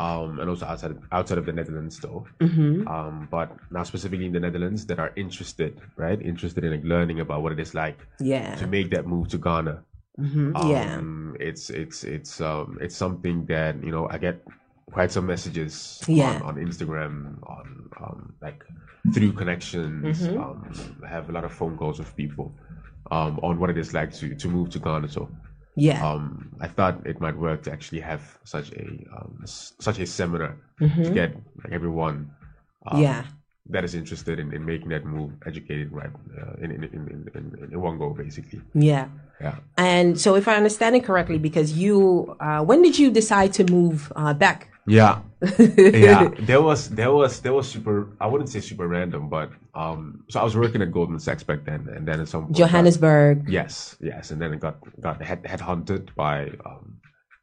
um, 0.00 0.40
and 0.40 0.50
also 0.50 0.66
outside 0.66 0.90
of, 0.90 0.98
outside 1.12 1.38
of 1.38 1.46
the 1.46 1.52
Netherlands 1.52 2.00
though. 2.00 2.26
Mm-hmm. 2.40 2.88
Um, 2.88 3.28
but 3.30 3.56
now 3.70 3.84
specifically 3.84 4.26
in 4.26 4.32
the 4.32 4.40
Netherlands 4.40 4.84
that 4.86 4.98
are 4.98 5.12
interested, 5.14 5.80
right? 5.96 6.20
Interested 6.20 6.64
in 6.64 6.72
like, 6.72 6.82
learning 6.82 7.20
about 7.20 7.42
what 7.42 7.52
it 7.52 7.60
is 7.60 7.72
like 7.72 7.98
yeah. 8.18 8.56
to 8.56 8.66
make 8.66 8.90
that 8.90 9.06
move 9.06 9.28
to 9.28 9.38
Ghana. 9.38 9.84
Mm-hmm. 10.18 10.56
Um, 10.56 11.36
yeah, 11.38 11.46
it's 11.46 11.70
it's 11.70 12.02
it's 12.02 12.40
um 12.40 12.78
it's 12.80 12.96
something 12.96 13.46
that 13.46 13.82
you 13.82 13.92
know 13.92 14.08
I 14.10 14.18
get 14.18 14.42
quite 14.94 15.10
some 15.10 15.26
messages 15.26 16.00
yeah. 16.06 16.36
on, 16.36 16.42
on 16.42 16.54
Instagram 16.66 17.14
on 17.54 17.66
um 18.00 18.32
like 18.40 18.64
through 19.12 19.32
connections. 19.32 20.22
Mm-hmm. 20.22 20.42
Um, 20.42 20.58
I 21.04 21.08
have 21.08 21.28
a 21.28 21.32
lot 21.32 21.44
of 21.44 21.52
phone 21.52 21.76
calls 21.76 21.98
with 21.98 22.16
people 22.16 22.46
um 23.10 23.38
on 23.42 23.58
what 23.60 23.68
it 23.70 23.78
is 23.84 23.92
like 23.92 24.10
to 24.20 24.34
to 24.42 24.46
move 24.48 24.70
to 24.70 24.78
Ghana. 24.78 25.08
So 25.08 25.28
yeah. 25.76 26.06
Um, 26.08 26.50
I 26.60 26.68
thought 26.68 27.04
it 27.04 27.20
might 27.20 27.36
work 27.36 27.64
to 27.64 27.72
actually 27.72 28.00
have 28.00 28.38
such 28.44 28.70
a 28.72 28.86
um, 29.16 29.42
such 29.44 29.98
a 29.98 30.06
seminar 30.06 30.56
mm-hmm. 30.80 31.02
to 31.02 31.10
get 31.10 31.34
like 31.62 31.72
everyone. 31.72 32.30
Um, 32.86 33.02
yeah. 33.02 33.24
That 33.70 33.82
is 33.82 33.94
interested 33.94 34.38
in, 34.38 34.52
in 34.52 34.62
making 34.64 34.90
that 34.90 35.06
move, 35.06 35.32
educated 35.46 35.90
right 35.90 36.10
uh, 36.38 36.52
in, 36.60 36.70
in, 36.70 36.84
in, 36.84 37.30
in, 37.34 37.68
in 37.72 37.80
one 37.80 37.96
go, 37.96 38.10
basically. 38.10 38.60
Yeah. 38.74 39.08
Yeah. 39.40 39.56
And 39.78 40.20
so, 40.20 40.36
if 40.36 40.46
I 40.48 40.54
understand 40.56 40.96
it 40.96 41.04
correctly, 41.04 41.38
because 41.38 41.72
you, 41.72 42.36
uh, 42.40 42.62
when 42.62 42.82
did 42.82 42.98
you 42.98 43.10
decide 43.10 43.54
to 43.54 43.64
move 43.64 44.12
uh, 44.16 44.34
back 44.34 44.68
yeah, 44.86 45.20
yeah. 45.78 46.28
There 46.40 46.60
was 46.60 46.88
there 46.90 47.12
was 47.12 47.40
there 47.40 47.52
was 47.52 47.68
super. 47.68 48.08
I 48.20 48.26
wouldn't 48.26 48.50
say 48.50 48.60
super 48.60 48.86
random, 48.86 49.28
but 49.28 49.50
um. 49.74 50.24
So 50.30 50.40
I 50.40 50.44
was 50.44 50.56
working 50.56 50.82
at 50.82 50.92
Goldman 50.92 51.20
Sachs 51.20 51.42
back 51.42 51.64
then, 51.64 51.88
and 51.94 52.06
then 52.06 52.20
at 52.20 52.28
some 52.28 52.44
point 52.44 52.56
Johannesburg. 52.56 53.44
Got, 53.46 53.52
yes, 53.52 53.96
yes, 54.00 54.30
and 54.30 54.40
then 54.40 54.52
it 54.52 54.60
got 54.60 54.76
got 55.00 55.22
head 55.22 55.42
headhunted 55.44 56.14
by 56.14 56.50
um 56.66 57.00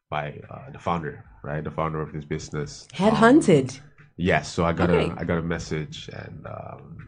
by 0.09 0.39
uh, 0.49 0.71
the 0.71 0.79
founder, 0.79 1.23
right? 1.43 1.63
The 1.63 1.71
founder 1.71 2.01
of 2.01 2.11
this 2.13 2.25
business. 2.25 2.87
Headhunted. 2.93 3.79
Um, 3.79 3.85
yes. 4.17 4.51
So 4.51 4.65
I 4.65 4.73
got 4.73 4.89
okay. 4.89 5.09
a 5.11 5.15
I 5.19 5.23
got 5.23 5.37
a 5.37 5.43
message 5.43 6.09
and. 6.13 6.45
um 6.47 7.07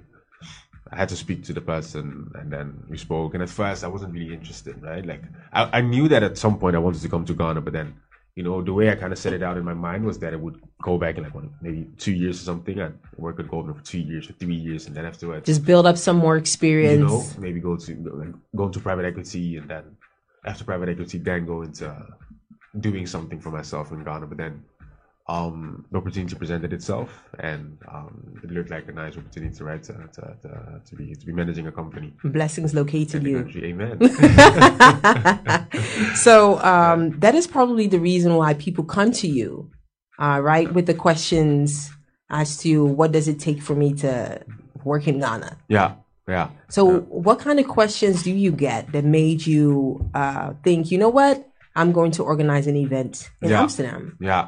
I 0.92 0.96
had 0.96 1.10
to 1.10 1.16
speak 1.16 1.44
to 1.46 1.54
the 1.54 1.62
person 1.62 2.30
and 2.36 2.54
then 2.54 2.84
we 2.88 2.98
spoke. 3.00 3.34
And 3.34 3.42
at 3.42 3.50
first 3.50 3.84
I 3.84 3.88
wasn't 3.88 4.14
really 4.14 4.32
interested, 4.32 4.80
right? 4.84 5.04
Like 5.04 5.24
I, 5.52 5.80
I 5.80 5.82
knew 5.82 6.08
that 6.10 6.22
at 6.22 6.38
some 6.38 6.60
point 6.60 6.76
I 6.76 6.80
wanted 6.80 7.02
to 7.02 7.10
come 7.10 7.26
to 7.26 7.34
Ghana, 7.34 7.62
but 7.62 7.74
then 7.74 7.96
you 8.36 8.44
know, 8.44 8.62
the 8.64 8.74
way 8.74 8.90
I 8.90 8.96
kind 8.96 9.14
of 9.14 9.20
set 9.20 9.34
it 9.34 9.44
out 9.44 9.58
in 9.58 9.64
my 9.64 9.76
mind 9.76 10.06
was 10.06 10.18
that 10.20 10.34
it 10.34 10.40
would 10.40 10.60
go 10.82 10.98
back 10.98 11.18
in 11.18 11.24
like 11.24 11.36
what, 11.36 11.46
maybe 11.62 11.88
two 11.98 12.14
years 12.14 12.42
or 12.42 12.46
something. 12.46 12.82
I'd 12.82 12.94
work 13.18 13.40
at 13.40 13.48
Goldman 13.48 13.76
for 13.76 13.84
two 13.84 14.00
years 14.00 14.28
or 14.30 14.34
three 14.34 14.56
years, 14.56 14.88
and 14.88 14.96
then 14.96 15.06
afterwards, 15.06 15.46
just 15.46 15.64
build 15.64 15.86
up 15.86 15.98
some 15.98 16.18
more 16.18 16.36
experience. 16.38 17.00
You 17.00 17.08
know, 17.08 17.24
maybe 17.38 17.60
go 17.60 17.78
to 17.78 18.34
go 18.56 18.66
into 18.66 18.80
private 18.80 19.06
equity, 19.06 19.58
and 19.58 19.70
then 19.70 19.84
after 20.46 20.64
private 20.64 20.90
equity, 20.90 21.20
then 21.20 21.46
go 21.46 21.62
into 21.62 21.88
uh, 21.88 22.06
doing 22.80 23.06
something 23.06 23.40
for 23.40 23.52
myself 23.52 23.92
in 23.92 24.04
Ghana. 24.04 24.26
But 24.26 24.38
then 24.40 24.64
um, 25.28 25.86
the 25.90 25.98
opportunity 25.98 26.36
presented 26.36 26.74
itself, 26.74 27.24
and 27.40 27.78
um, 27.90 28.40
it 28.44 28.52
looked 28.52 28.70
like 28.70 28.90
a 28.90 28.92
nice 28.92 29.18
opportunity, 29.18 29.64
right, 29.64 29.82
to, 29.84 29.94
to, 29.94 30.36
to, 30.42 30.82
to, 30.86 30.96
be 30.96 31.16
to 31.16 31.26
be 31.26 31.32
managing 31.32 31.68
a 31.68 31.72
company. 31.72 32.12
Blessings 32.26 32.74
located 32.74 33.24
you. 33.24 33.44
Country. 33.44 33.66
Amen. 33.66 34.00
so 36.16 36.60
um, 36.60 37.18
that 37.20 37.36
is 37.36 37.48
probably 37.48 37.88
the 37.88 38.00
reason 38.00 38.36
why 38.36 38.54
people 38.54 38.84
come 38.84 39.14
to 39.14 39.28
you, 39.28 39.72
uh, 40.20 40.42
right, 40.44 40.74
with 40.74 40.88
the 40.88 40.94
questions 40.94 41.90
as 42.30 42.58
to 42.58 42.84
what 42.84 43.14
does 43.14 43.30
it 43.30 43.40
take 43.40 43.62
for 43.62 43.76
me 43.76 43.94
to 43.94 44.42
work 44.84 45.08
in 45.08 45.20
Ghana. 45.20 45.58
Yeah. 45.70 45.94
Yeah. 46.28 46.50
So, 46.70 46.92
yeah. 46.92 46.98
what 47.00 47.40
kind 47.40 47.60
of 47.60 47.68
questions 47.68 48.24
do 48.24 48.32
you 48.32 48.52
get 48.52 48.92
that 48.94 49.04
made 49.04 49.46
you 49.46 50.10
uh, 50.14 50.54
think, 50.64 50.92
you 50.92 50.98
know 50.98 51.10
what, 51.10 51.48
I'm 51.76 51.92
going 51.92 52.12
to 52.12 52.24
organize 52.24 52.68
an 52.68 52.76
event 52.76 53.30
in 53.42 53.50
yeah. 53.50 53.62
Amsterdam? 53.62 54.18
Yeah. 54.20 54.48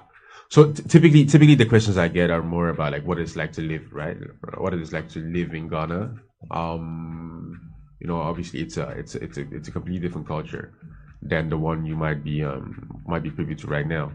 So 0.49 0.71
t- 0.71 0.83
typically, 0.83 1.25
typically 1.25 1.55
the 1.55 1.65
questions 1.65 1.97
I 1.97 2.07
get 2.07 2.29
are 2.29 2.43
more 2.43 2.69
about 2.69 2.91
like 2.91 3.05
what 3.05 3.19
it's 3.19 3.35
like 3.35 3.51
to 3.53 3.61
live, 3.61 3.91
right? 3.91 4.17
What 4.57 4.73
it 4.73 4.81
is 4.81 4.93
like 4.93 5.09
to 5.09 5.19
live 5.19 5.53
in 5.53 5.67
Ghana. 5.67 6.15
Um, 6.51 7.71
you 7.99 8.07
know, 8.07 8.17
obviously 8.17 8.61
it's 8.61 8.77
a 8.77 8.89
it's 8.89 9.15
a, 9.15 9.23
it's 9.23 9.37
a 9.37 9.45
it's 9.51 9.67
a 9.67 9.71
completely 9.71 10.07
different 10.07 10.27
culture 10.27 10.73
than 11.21 11.49
the 11.49 11.57
one 11.57 11.85
you 11.85 11.95
might 11.95 12.23
be 12.23 12.43
um 12.43 13.01
might 13.07 13.23
be 13.23 13.31
privy 13.31 13.55
to 13.55 13.67
right 13.67 13.87
now. 13.87 14.11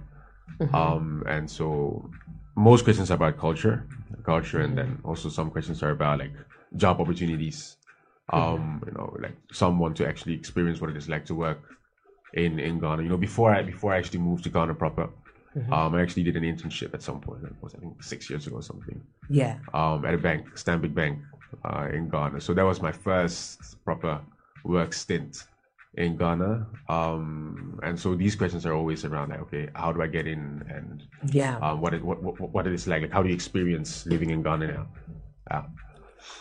Mm-hmm. 0.61 0.75
Um, 0.75 1.25
and 1.27 1.51
so 1.51 2.09
most 2.57 2.85
questions 2.85 3.11
are 3.11 3.15
about 3.15 3.39
culture, 3.39 3.87
culture, 4.25 4.61
and 4.61 4.77
then 4.77 5.01
also 5.05 5.29
some 5.29 5.51
questions 5.51 5.83
are 5.83 5.91
about 5.91 6.19
like 6.19 6.33
job 6.77 7.01
opportunities. 7.01 7.77
Um, 8.33 8.41
mm-hmm. 8.41 8.89
you 8.89 8.93
know, 8.93 9.17
like 9.21 9.37
some 9.53 9.79
want 9.79 9.97
to 9.97 10.07
actually 10.07 10.35
experience 10.35 10.81
what 10.81 10.91
it 10.91 10.97
is 10.97 11.09
like 11.09 11.25
to 11.27 11.35
work 11.35 11.59
in 12.35 12.61
in 12.61 12.79
Ghana. 12.79 13.03
You 13.03 13.09
know, 13.09 13.17
before 13.17 13.55
I 13.55 13.63
before 13.63 13.93
I 13.93 13.99
actually 13.99 14.21
moved 14.21 14.45
to 14.45 14.51
Ghana 14.51 14.75
proper, 14.75 15.09
Mm-hmm. 15.57 15.73
Um, 15.73 15.95
I 15.95 16.03
actually 16.03 16.23
did 16.23 16.37
an 16.37 16.45
internship 16.45 16.95
at 16.95 17.03
some 17.03 17.21
point. 17.21 17.43
It 17.45 17.53
was 17.61 17.75
I 17.75 17.79
think 17.79 18.03
six 18.03 18.31
years 18.31 18.47
ago 18.47 18.57
or 18.57 18.63
something. 18.63 19.01
Yeah. 19.29 19.59
Um, 19.75 20.05
at 20.05 20.15
a 20.15 20.19
bank, 20.19 20.47
Stanbic 20.55 20.95
Bank, 20.95 21.19
uh, 21.65 21.89
in 21.93 22.09
Ghana. 22.09 22.41
So 22.41 22.55
that 22.55 22.65
was 22.65 22.81
my 22.81 22.93
first 22.93 23.83
proper 23.85 24.21
work 24.65 24.93
stint 24.93 25.45
in 25.95 26.17
Ghana. 26.17 26.67
Um, 26.89 27.81
and 27.83 27.99
so 27.99 28.15
these 28.15 28.37
questions 28.37 28.65
are 28.65 28.75
always 28.75 29.05
around 29.05 29.31
like, 29.31 29.41
okay, 29.41 29.69
how 29.75 29.93
do 29.93 30.03
I 30.03 30.07
get 30.07 30.27
in, 30.29 30.63
and 30.69 31.03
yeah, 31.33 31.59
um, 31.59 31.81
what 31.81 31.95
it 31.95 32.05
what, 32.05 32.23
what 32.23 32.39
what 32.41 32.67
it 32.67 32.73
is 32.73 32.87
like, 32.87 33.03
like 33.03 33.13
how 33.13 33.23
do 33.23 33.29
you 33.29 33.35
experience 33.35 34.07
living 34.07 34.31
in 34.31 34.43
Ghana 34.43 34.67
now? 34.69 34.87
Yeah. 35.51 35.63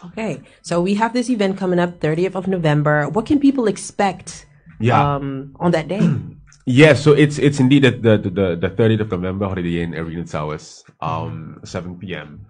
Okay, 0.06 0.41
so 0.62 0.82
we 0.82 0.93
have 0.95 1.13
this 1.13 1.30
event 1.30 1.58
coming 1.58 1.80
up, 1.80 2.00
30th 2.00 2.36
of 2.36 2.48
November. 2.48 3.10
What 3.10 3.26
can 3.26 3.39
people 3.39 3.67
expect 3.67 4.45
Yeah. 4.80 5.15
um, 5.15 5.56
on 5.60 5.72
that 5.72 5.88
day? 5.88 6.04
Yeah, 6.65 6.93
so 6.93 7.13
it's 7.13 7.38
it's 7.39 7.60
indeed 7.60 7.84
the 7.84 7.91
the 7.91 8.17
the, 8.30 8.56
the 8.56 8.69
30th 8.69 9.02
of 9.02 9.12
November, 9.12 9.48
Holiday 9.48 9.82
Inn 9.82 9.95
Arena 9.95 10.24
Towers, 10.26 10.84
um, 11.02 11.60
7 11.63 11.98
p.m. 11.98 12.45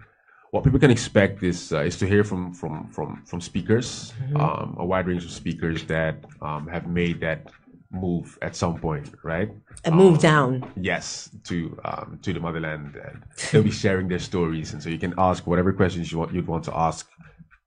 What 0.50 0.64
people 0.64 0.80
can 0.80 0.90
expect 0.90 1.42
is 1.42 1.72
uh, 1.72 1.80
is 1.80 1.96
to 1.98 2.06
hear 2.06 2.24
from 2.24 2.52
from 2.52 2.88
from 2.88 3.22
from 3.24 3.40
speakers, 3.40 4.12
um, 4.36 4.76
a 4.78 4.84
wide 4.84 5.06
range 5.06 5.24
of 5.24 5.30
speakers 5.30 5.84
that 5.84 6.24
um, 6.42 6.66
have 6.66 6.86
made 6.86 7.20
that 7.20 7.50
move 7.92 8.38
at 8.42 8.54
some 8.56 8.78
point, 8.78 9.14
right? 9.22 9.50
A 9.84 9.90
move 9.90 10.18
down. 10.18 10.70
Yes, 10.76 11.30
to 11.44 11.78
um, 11.84 12.18
to 12.22 12.32
the 12.32 12.40
motherland, 12.40 12.96
and 12.96 13.22
they'll 13.50 13.62
be 13.62 13.70
sharing 13.70 14.08
their 14.08 14.18
stories, 14.18 14.72
and 14.72 14.82
so 14.82 14.88
you 14.90 14.98
can 14.98 15.14
ask 15.18 15.46
whatever 15.46 15.72
questions 15.72 16.10
you 16.12 16.18
want 16.18 16.34
you'd 16.34 16.46
want 16.46 16.64
to 16.64 16.76
ask. 16.76 17.08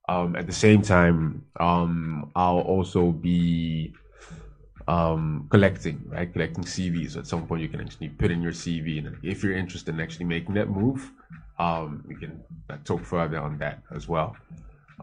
Um, 0.10 0.36
at 0.36 0.45
the 0.45 0.53
same 0.53 0.82
time, 0.82 1.45
um, 1.62 2.29
I'll 2.36 2.60
also 2.60 3.12
be 3.12 3.93
um, 4.88 5.48
collecting, 5.50 6.04
right? 6.08 6.32
Collecting 6.32 6.63
CVs. 6.63 7.12
So 7.12 7.19
at 7.19 7.28
some 7.28 7.48
point, 7.48 7.62
you 7.62 7.69
can 7.69 7.82
actually 7.82 8.10
put 8.10 8.32
in 8.32 8.41
your 8.41 8.52
CV, 8.52 9.06
and 9.06 9.17
if 9.24 9.43
you're 9.43 9.56
interested 9.56 9.93
in 9.93 10.02
actually 10.02 10.26
making 10.26 10.56
that 10.56 10.69
move, 10.69 11.12
um, 11.60 12.04
we 12.08 12.15
can 12.15 12.43
talk 12.84 13.04
further 13.04 13.39
on 13.39 13.58
that 13.60 13.82
as 13.96 14.08
well. 14.08 14.36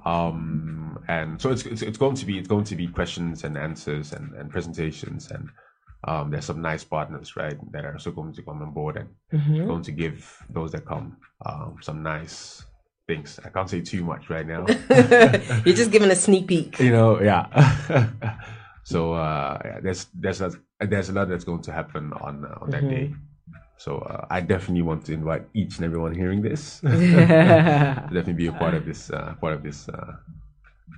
Um, 0.05 1.03
and 1.09 1.41
so 1.41 1.51
it's, 1.51 1.67
it's 1.67 1.83
it's 1.83 1.99
going 1.99 2.15
to 2.17 2.27
be 2.27 2.39
it's 2.39 2.49
going 2.49 2.65
to 2.65 2.77
be 2.77 2.87
questions 2.87 3.45
and 3.45 3.59
answers 3.59 4.13
and, 4.13 4.33
and 4.35 4.51
presentations 4.51 5.31
and 5.31 5.51
um, 6.05 6.31
there's 6.31 6.47
some 6.47 6.63
nice 6.63 6.85
partners 6.85 7.37
right 7.37 7.59
that 7.73 7.85
are 7.85 7.93
also 7.93 8.11
going 8.11 8.33
to 8.33 8.43
come 8.43 8.63
on 8.63 8.71
board 8.71 8.97
and 8.97 9.67
going 9.67 9.83
to 9.83 9.93
give 9.93 10.43
those 10.49 10.73
that 10.73 10.87
come 10.87 11.19
um, 11.45 11.77
some 11.83 12.03
nice 12.03 12.65
things. 13.07 13.39
I 13.45 13.51
can't 13.51 13.69
say 13.69 13.81
too 13.81 14.05
much 14.05 14.31
right 14.31 14.47
now. 14.47 14.65
You're 15.65 15.77
just 15.77 15.91
giving 15.91 16.11
a 16.11 16.15
sneak 16.17 16.47
peek. 16.47 16.79
you 16.81 16.93
know, 16.93 17.21
yeah. 17.21 18.09
so 18.91 19.13
uh, 19.13 19.59
yeah, 19.65 19.79
there's 19.81 20.07
there's 20.15 20.41
a, 20.41 20.51
there's 20.81 21.09
a 21.11 21.13
lot 21.13 21.29
that's 21.29 21.45
going 21.45 21.63
to 21.63 21.73
happen 21.73 22.13
on 22.15 22.45
uh, 22.45 22.59
on 22.63 22.71
that 22.71 22.89
day. 22.89 23.15
So 23.77 23.99
uh, 23.99 24.27
I 24.29 24.41
definitely 24.41 24.83
want 24.83 25.07
to 25.07 25.13
invite 25.13 25.45
each 25.55 25.77
and 25.77 25.85
everyone 25.85 26.13
hearing 26.15 26.43
this 26.43 26.81
to 26.81 26.89
definitely 28.17 28.33
be 28.35 28.49
a 28.49 28.53
part 28.53 28.75
of 28.75 28.85
this 28.85 29.11
uh, 29.11 29.35
part 29.41 29.55
of 29.55 29.63
this 29.63 29.89
uh, 29.89 30.17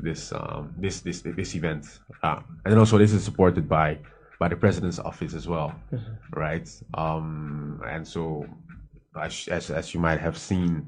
this 0.01 0.33
um, 0.33 0.75
this 0.79 1.01
this 1.01 1.21
this 1.21 1.55
event. 1.55 2.01
Uh, 2.23 2.41
and 2.65 2.79
also 2.79 2.97
this 2.97 3.13
is 3.13 3.23
supported 3.23 3.69
by 3.69 3.99
by 4.41 4.49
the 4.49 4.57
president's 4.57 4.99
office 4.99 5.35
as 5.35 5.47
well, 5.47 5.75
right? 6.35 6.69
Um, 6.95 7.83
and 7.87 8.09
so 8.09 8.47
as, 9.21 9.49
as 9.49 9.71
as 9.71 9.93
you 9.93 10.01
might 10.01 10.19
have 10.19 10.39
seen 10.39 10.87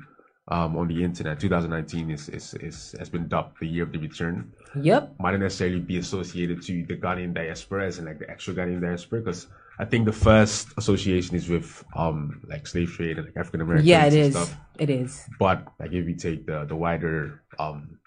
um, 0.49 0.77
on 0.77 0.89
the 0.89 1.03
internet, 1.03 1.41
2019 1.41 2.11
is, 2.11 2.29
is 2.29 2.55
is 2.55 2.95
has 2.99 3.09
been 3.09 3.29
dubbed 3.29 3.59
the 3.61 3.67
year 3.67 3.85
of 3.85 3.93
the 3.93 3.99
return 3.99 4.53
Yep. 4.77 5.15
might 5.19 5.31
not 5.33 5.41
necessarily 5.41 5.81
be 5.81 5.97
associated 5.99 6.61
to 6.63 6.85
the 6.87 6.97
Ghanaian 6.97 7.33
diaspora 7.33 7.87
as 7.87 7.99
in 7.99 8.05
like 8.05 8.19
the 8.19 8.29
actual 8.31 8.55
Ghanaian 8.55 8.81
diaspora 8.83 9.21
because 9.21 9.47
I 9.79 9.85
think 9.87 10.05
the 10.05 10.13
first 10.13 10.75
association 10.77 11.35
is 11.37 11.49
with 11.49 11.85
um 11.97 12.41
like 12.47 12.67
slave 12.67 12.93
trade 12.93 13.17
and 13.19 13.27
like 13.29 13.37
African 13.37 13.63
Americans 13.63 13.89
Yeah, 13.89 14.05
it 14.05 14.13
and 14.13 14.23
is. 14.23 14.31
stuff. 14.33 14.57
It 14.79 14.91
is. 14.91 15.25
But 15.39 15.67
like 15.81 15.93
if 15.93 16.05
we 16.05 16.15
take 16.15 16.45
the 16.47 16.65
the 16.67 16.77
wider 16.77 17.43
um 17.59 17.99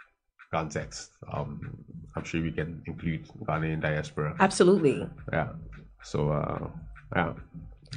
context, 0.53 1.11
um 1.33 1.49
I'm 2.15 2.23
sure 2.23 2.41
we 2.41 2.51
can 2.51 2.81
include 2.85 3.27
Ghanaian 3.47 3.81
diaspora. 3.81 4.35
Absolutely. 4.39 5.09
Yeah. 5.33 5.49
So 6.03 6.29
uh 6.31 6.69
yeah. 7.15 7.33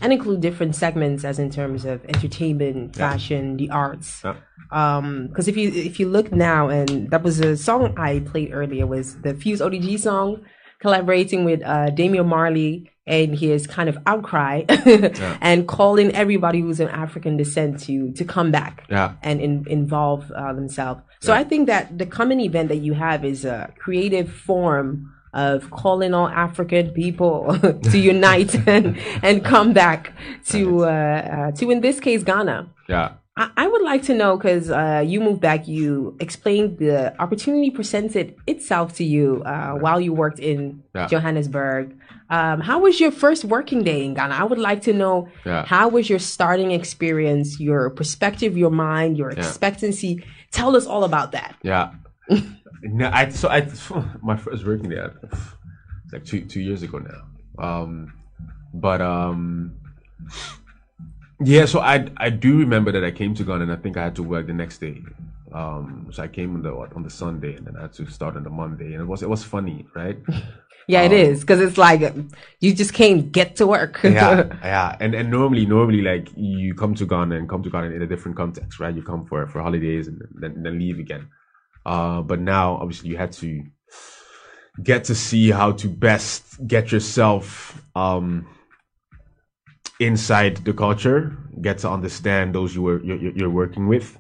And 0.02 0.12
include 0.12 0.40
different 0.40 0.74
segments 0.76 1.24
as 1.24 1.38
in 1.38 1.50
terms 1.50 1.84
of 1.84 2.04
entertainment, 2.06 2.96
Yeah. 2.96 3.10
fashion, 3.10 3.56
the 3.56 3.70
arts. 3.70 4.22
Yeah. 4.24 4.34
Um, 4.72 5.26
because 5.28 5.48
if 5.48 5.56
you 5.56 5.68
if 5.70 5.98
you 6.00 6.08
look 6.08 6.30
now, 6.32 6.68
and 6.68 7.10
that 7.10 7.22
was 7.22 7.40
a 7.40 7.56
song 7.56 7.94
I 7.98 8.20
played 8.20 8.50
earlier 8.52 8.86
was 8.86 9.20
the 9.22 9.34
Fuse 9.34 9.60
ODG 9.60 9.98
song, 9.98 10.42
collaborating 10.80 11.44
with 11.44 11.60
uh, 11.64 11.90
Damian 11.90 12.26
Marley 12.26 12.90
and 13.06 13.36
his 13.36 13.66
kind 13.66 13.88
of 13.88 13.98
outcry, 14.06 14.62
and 15.40 15.66
calling 15.66 16.12
everybody 16.14 16.60
who's 16.60 16.78
of 16.80 16.88
African 16.90 17.36
descent 17.36 17.80
to 17.80 18.12
to 18.12 18.24
come 18.24 18.50
back 18.52 18.84
Yeah. 18.88 19.14
and 19.22 19.40
in, 19.40 19.64
involve 19.68 20.30
uh, 20.30 20.52
themselves. 20.52 21.00
So 21.20 21.32
I 21.34 21.44
think 21.44 21.66
that 21.66 21.98
the 21.98 22.06
coming 22.06 22.40
event 22.40 22.68
that 22.68 22.78
you 22.78 22.94
have 22.94 23.24
is 23.24 23.44
a 23.44 23.72
creative 23.78 24.32
form 24.32 25.12
of 25.32 25.70
calling 25.70 26.12
all 26.14 26.28
African 26.28 26.90
people 26.90 27.56
to 27.90 27.98
unite 27.98 28.54
and 28.68 28.98
and 29.22 29.44
come 29.44 29.72
back 29.72 30.12
to 30.46 30.84
uh, 30.84 30.88
uh, 30.88 31.50
to 31.52 31.70
in 31.70 31.80
this 31.80 32.00
case 32.00 32.22
Ghana. 32.22 32.68
Yeah. 32.88 33.12
I, 33.36 33.50
I 33.56 33.66
would 33.68 33.82
like 33.82 34.02
to 34.04 34.14
know 34.14 34.36
because 34.36 34.70
uh, 34.70 35.02
you 35.06 35.20
moved 35.20 35.40
back, 35.40 35.68
you 35.68 36.16
explained 36.20 36.78
the 36.78 37.14
opportunity 37.22 37.70
presented 37.70 38.34
itself 38.46 38.94
to 38.96 39.04
you 39.04 39.42
uh, 39.46 39.74
while 39.74 40.00
you 40.00 40.12
worked 40.12 40.40
in 40.40 40.82
Yeah. 40.94 41.06
Johannesburg. 41.06 41.96
Um, 42.28 42.60
how 42.60 42.78
was 42.80 43.00
your 43.00 43.10
first 43.10 43.44
working 43.44 43.82
day 43.82 44.04
in 44.04 44.14
Ghana? 44.14 44.34
I 44.34 44.44
would 44.44 44.58
like 44.58 44.82
to 44.82 44.92
know 44.92 45.28
Yeah. 45.44 45.64
how 45.64 45.88
was 45.88 46.08
your 46.10 46.18
starting 46.20 46.70
experience, 46.72 47.58
your 47.60 47.90
perspective, 47.90 48.56
your 48.56 48.70
mind, 48.70 49.16
your 49.16 49.30
expectancy. 49.30 50.24
Tell 50.52 50.76
us 50.76 50.86
all 50.86 51.04
about 51.04 51.32
that. 51.32 51.56
Yeah. 51.62 51.90
no, 52.82 53.10
I 53.12 53.28
so 53.30 53.48
I 53.48 53.68
my 54.22 54.36
first 54.36 54.66
working 54.66 54.90
there 54.90 55.14
it's 56.04 56.12
like 56.12 56.24
two 56.24 56.42
two 56.42 56.60
years 56.60 56.82
ago 56.82 56.98
now. 56.98 57.22
Um, 57.58 58.12
but 58.74 59.00
um, 59.00 59.76
yeah. 61.44 61.66
So 61.66 61.80
I 61.80 62.08
I 62.16 62.30
do 62.30 62.58
remember 62.58 62.92
that 62.92 63.04
I 63.04 63.10
came 63.10 63.34
to 63.34 63.44
Ghana 63.44 63.62
and 63.64 63.72
I 63.72 63.76
think 63.76 63.96
I 63.96 64.04
had 64.04 64.16
to 64.16 64.22
work 64.22 64.46
the 64.46 64.52
next 64.54 64.78
day. 64.78 65.02
Um, 65.52 66.08
so 66.12 66.22
I 66.22 66.28
came 66.28 66.54
on 66.54 66.62
the 66.62 66.72
on 66.72 67.02
the 67.02 67.10
Sunday 67.10 67.56
and 67.56 67.66
then 67.66 67.76
I 67.76 67.82
had 67.82 67.92
to 67.94 68.06
start 68.10 68.36
on 68.36 68.44
the 68.44 68.50
Monday 68.50 68.92
and 68.94 69.02
it 69.02 69.06
was 69.06 69.22
it 69.22 69.28
was 69.28 69.44
funny, 69.44 69.86
right? 69.94 70.18
Yeah, 70.88 71.02
Um, 71.02 71.12
it 71.12 71.12
is 71.12 71.40
because 71.42 71.60
it's 71.60 71.78
like 71.78 72.00
you 72.60 72.74
just 72.74 72.92
can't 72.94 73.30
get 73.30 73.54
to 73.56 73.66
work. 73.66 74.00
yeah, 74.02 74.48
yeah. 74.64 74.96
And 75.00 75.14
and 75.14 75.30
normally, 75.30 75.64
normally, 75.64 76.02
like 76.02 76.28
you 76.36 76.74
come 76.74 76.94
to 76.96 77.06
Ghana 77.06 77.36
and 77.36 77.48
come 77.48 77.62
to 77.62 77.70
Ghana 77.70 77.94
in 77.94 78.02
a 78.02 78.06
different 78.08 78.36
context, 78.36 78.80
right? 78.80 78.92
You 78.94 79.02
come 79.02 79.24
for 79.26 79.46
for 79.46 79.62
holidays 79.62 80.08
and 80.08 80.20
then 80.40 80.62
then 80.64 80.78
leave 80.80 80.98
again. 80.98 81.28
Uh, 81.86 82.22
but 82.22 82.40
now, 82.40 82.76
obviously, 82.76 83.10
you 83.10 83.16
had 83.16 83.32
to 83.32 83.64
get 84.82 85.04
to 85.04 85.14
see 85.14 85.50
how 85.50 85.72
to 85.72 85.88
best 85.88 86.66
get 86.66 86.92
yourself 86.92 87.82
um 87.94 88.46
inside 89.98 90.56
the 90.58 90.72
culture, 90.72 91.36
get 91.60 91.78
to 91.78 91.90
understand 91.90 92.54
those 92.54 92.74
you 92.74 92.82
were 92.82 93.02
you're, 93.04 93.36
you're 93.36 93.50
working 93.50 93.86
with, 93.86 94.16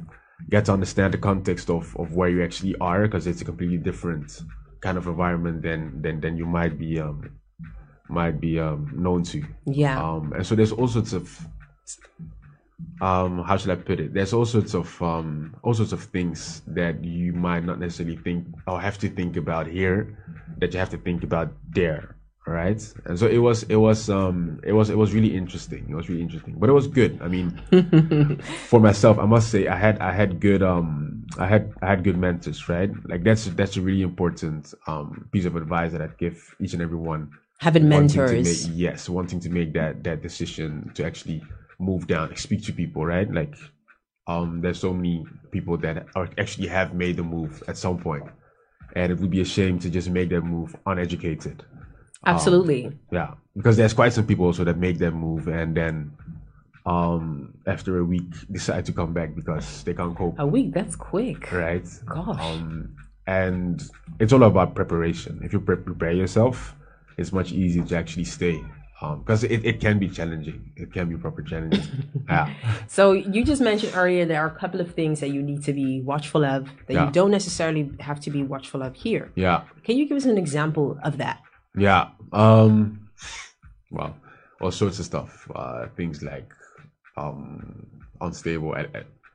get 0.50 0.66
to 0.66 0.72
understand 0.72 1.14
the 1.14 1.18
context 1.18 1.70
of 1.70 1.96
of 1.96 2.14
where 2.14 2.28
you 2.28 2.42
actually 2.42 2.76
are, 2.80 3.02
because 3.02 3.26
it's 3.26 3.40
a 3.40 3.44
completely 3.44 3.78
different 3.78 4.42
kind 4.80 4.98
of 4.98 5.06
environment 5.06 5.62
than 5.62 6.02
than 6.02 6.20
than 6.20 6.36
you 6.36 6.46
might 6.46 6.78
be 6.78 7.00
um 7.00 7.30
might 8.08 8.40
be 8.40 8.58
um 8.58 8.90
known 8.94 9.22
to. 9.22 9.42
yeah. 9.66 10.02
Um, 10.02 10.32
and 10.32 10.46
so 10.46 10.54
there's 10.54 10.72
all 10.72 10.88
sorts 10.88 11.12
of 11.12 11.46
um 13.00 13.42
how 13.44 13.56
should 13.56 13.70
I 13.70 13.76
put 13.76 13.98
it? 14.00 14.12
There's 14.14 14.32
all 14.32 14.44
sorts 14.44 14.74
of 14.74 15.00
um 15.02 15.56
all 15.62 15.74
sorts 15.74 15.92
of 15.92 16.02
things 16.04 16.62
that 16.66 17.02
you 17.04 17.32
might 17.32 17.64
not 17.64 17.78
necessarily 17.78 18.16
think 18.16 18.46
or 18.66 18.80
have 18.80 18.98
to 18.98 19.08
think 19.08 19.36
about 19.36 19.66
here 19.66 20.18
that 20.58 20.72
you 20.72 20.78
have 20.78 20.90
to 20.90 20.98
think 20.98 21.24
about 21.24 21.52
there. 21.72 22.16
Right. 22.46 22.82
And 23.04 23.18
so 23.18 23.26
it 23.26 23.38
was 23.38 23.62
it 23.64 23.76
was 23.76 24.10
um 24.10 24.60
it 24.64 24.72
was 24.72 24.90
it 24.90 24.96
was 24.98 25.12
really 25.14 25.34
interesting. 25.36 25.86
It 25.88 25.94
was 25.94 26.08
really 26.08 26.22
interesting. 26.22 26.56
But 26.58 26.68
it 26.68 26.72
was 26.72 26.86
good. 26.88 27.20
I 27.22 27.28
mean 27.28 27.48
for 28.68 28.80
myself, 28.80 29.18
I 29.18 29.26
must 29.26 29.50
say 29.50 29.66
I 29.68 29.76
had 29.76 29.98
I 30.00 30.12
had 30.12 30.40
good 30.40 30.62
um 30.62 31.24
I 31.38 31.46
had 31.46 31.72
I 31.80 31.86
had 31.86 32.02
good 32.02 32.16
mentors, 32.18 32.68
right? 32.68 32.90
Like 33.08 33.24
that's 33.24 33.44
that's 33.46 33.76
a 33.76 33.80
really 33.80 34.02
important 34.02 34.74
um 34.86 35.28
piece 35.32 35.44
of 35.44 35.54
advice 35.56 35.92
that 35.92 36.02
I'd 36.02 36.18
give 36.18 36.54
each 36.60 36.72
and 36.72 36.82
every 36.82 36.96
one 36.98 37.30
Having 37.58 37.88
mentors. 37.90 38.66
make- 38.68 38.76
yes, 38.76 39.08
wanting 39.08 39.38
to 39.40 39.50
make 39.50 39.74
that 39.74 40.02
that 40.04 40.22
decision 40.22 40.90
to 40.94 41.04
actually 41.04 41.42
move 41.80 42.06
down, 42.06 42.34
speak 42.36 42.62
to 42.64 42.72
people, 42.72 43.04
right? 43.04 43.30
Like, 43.32 43.54
um, 44.26 44.60
there's 44.60 44.78
so 44.78 44.92
many 44.92 45.24
people 45.50 45.76
that 45.78 46.06
are 46.14 46.28
actually 46.38 46.68
have 46.68 46.94
made 46.94 47.16
the 47.16 47.22
move 47.22 47.62
at 47.68 47.76
some 47.76 47.98
point, 47.98 48.24
and 48.94 49.10
it 49.12 49.18
would 49.18 49.30
be 49.30 49.40
a 49.40 49.44
shame 49.44 49.78
to 49.80 49.90
just 49.90 50.08
make 50.10 50.28
that 50.30 50.42
move 50.42 50.74
uneducated. 50.86 51.64
Absolutely. 52.26 52.92
Yeah, 53.10 53.34
because 53.56 53.76
there's 53.76 53.94
quite 53.94 54.12
some 54.12 54.26
people 54.26 54.44
also 54.46 54.62
that 54.64 54.76
make 54.76 54.98
that 54.98 55.12
move 55.12 55.48
and 55.48 55.74
then, 55.76 56.12
um, 56.86 57.54
after 57.66 57.98
a 57.98 58.04
week 58.04 58.30
decide 58.50 58.84
to 58.86 58.92
come 58.92 59.12
back 59.12 59.34
because 59.34 59.82
they 59.84 59.94
can't 59.94 60.16
cope, 60.16 60.36
A 60.38 60.46
week, 60.46 60.72
that's 60.74 60.96
quick. 60.96 61.50
right? 61.52 61.86
Gosh. 62.06 62.40
Um, 62.40 62.94
and 63.26 63.82
it's 64.18 64.32
all 64.32 64.42
about 64.42 64.74
preparation. 64.74 65.40
If 65.42 65.52
you 65.52 65.60
pre- 65.60 65.76
prepare 65.76 66.12
yourself, 66.12 66.74
it's 67.16 67.32
much 67.32 67.52
easier 67.52 67.84
to 67.84 67.96
actually 67.96 68.24
stay. 68.24 68.62
Because 69.00 69.44
it, 69.44 69.64
it 69.64 69.80
can 69.80 69.98
be 69.98 70.08
challenging. 70.08 70.72
It 70.76 70.92
can 70.92 71.08
be 71.08 71.16
proper 71.16 71.42
challenging. 71.42 71.82
yeah. 72.28 72.52
So 72.86 73.12
you 73.12 73.44
just 73.44 73.62
mentioned 73.62 73.92
earlier 73.96 74.26
there 74.26 74.42
are 74.42 74.48
a 74.48 74.58
couple 74.58 74.80
of 74.80 74.94
things 74.94 75.20
that 75.20 75.30
you 75.30 75.42
need 75.42 75.64
to 75.64 75.72
be 75.72 76.02
watchful 76.02 76.44
of 76.44 76.68
that 76.86 76.92
Yeah. 76.94 77.06
you 77.06 77.10
don't 77.12 77.30
necessarily 77.30 77.90
have 78.00 78.20
to 78.20 78.30
be 78.30 78.42
watchful 78.42 78.82
of 78.82 78.94
here. 78.94 79.32
Yeah. 79.36 79.62
Can 79.84 79.96
you 79.96 80.06
give 80.06 80.16
us 80.18 80.26
an 80.26 80.36
example 80.36 80.98
of 81.02 81.16
that? 81.16 81.40
Yeah. 81.76 82.08
Um, 82.32 83.08
well, 83.90 84.14
all 84.60 84.70
sorts 84.70 84.98
of 84.98 85.06
stuff. 85.06 85.50
Uh, 85.54 85.86
things 85.96 86.22
like 86.22 86.52
um, 87.16 87.86
unstable 88.20 88.74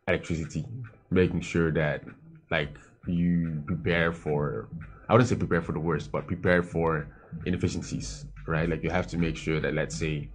electricity, 0.08 0.65
making 1.10 1.41
sure 1.41 1.71
that 1.71 2.04
like 2.51 2.69
you 3.08 3.63
prepare 3.65 4.12
for 4.13 4.69
I 5.10 5.13
wouldn't 5.13 5.30
say 5.30 5.36
prepare 5.36 5.62
for 5.62 5.71
the 5.71 5.80
worst, 5.80 6.12
but 6.12 6.25
prepare 6.28 6.63
for 6.63 7.08
inefficiencies, 7.45 8.25
right? 8.47 8.69
Like 8.69 8.84
you 8.84 8.89
have 8.89 9.08
to 9.08 9.17
make 9.17 9.38
sure 9.38 9.60
that 9.60 9.73
let's 9.73 9.95
say 9.97 10.29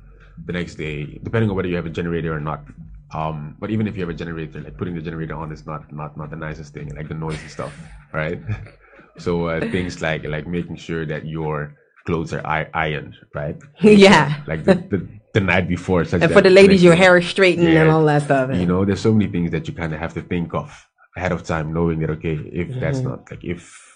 the 0.46 0.53
next 0.53 0.77
day, 0.77 1.18
depending 1.23 1.51
on 1.51 1.57
whether 1.57 1.68
you 1.68 1.77
have 1.77 1.87
a 1.87 1.90
generator 1.90 2.35
or 2.35 2.40
not. 2.40 2.64
Um, 3.12 3.57
but 3.59 3.70
even 3.70 3.87
if 3.88 3.96
you 3.96 4.03
have 4.03 4.11
a 4.11 4.14
generator, 4.14 4.61
like 4.61 4.77
putting 4.77 4.94
the 4.94 5.03
generator 5.03 5.35
on 5.35 5.51
is 5.53 5.66
not 5.66 5.92
not 5.92 6.16
not 6.16 6.31
the 6.31 6.37
nicest 6.37 6.75
thing, 6.75 6.94
like 6.94 7.09
the 7.09 7.14
noise 7.14 7.40
and 7.40 7.51
stuff, 7.51 7.73
right? 8.12 8.40
so 9.18 9.46
uh, 9.46 9.61
things 9.70 10.01
like 10.01 10.25
like 10.25 10.46
making 10.46 10.77
sure 10.77 11.05
that 11.07 11.27
your 11.27 11.75
clothes 12.07 12.33
are 12.33 12.68
ironed, 12.75 13.16
right? 13.35 13.57
yeah. 13.81 14.42
Like 14.46 14.64
the, 14.64 14.75
the, 14.75 15.09
the 15.35 15.40
night 15.40 15.68
before. 15.68 16.01
And 16.01 16.33
for 16.33 16.40
the 16.40 16.51
ladies, 16.51 16.83
your 16.83 16.94
hair 16.94 17.16
is 17.18 17.27
straightened 17.29 17.73
yeah, 17.73 17.83
and 17.83 17.90
all 17.90 18.05
that 18.05 18.23
stuff. 18.23 18.55
You 18.55 18.66
know, 18.66 18.85
there's 18.85 19.01
so 19.01 19.12
many 19.12 19.31
things 19.31 19.51
that 19.51 19.68
you 19.68 19.75
kind 19.75 19.92
of 19.92 20.01
have 20.01 20.14
to 20.14 20.23
think 20.23 20.55
of 20.55 20.87
ahead 21.16 21.33
of 21.33 21.44
time, 21.44 21.73
knowing 21.73 22.01
that 22.01 22.11
okay, 22.11 22.35
if 22.35 22.68
mm-hmm. 22.68 22.81
that's 22.81 23.01
not 23.01 23.31
like 23.31 23.44
if 23.44 23.89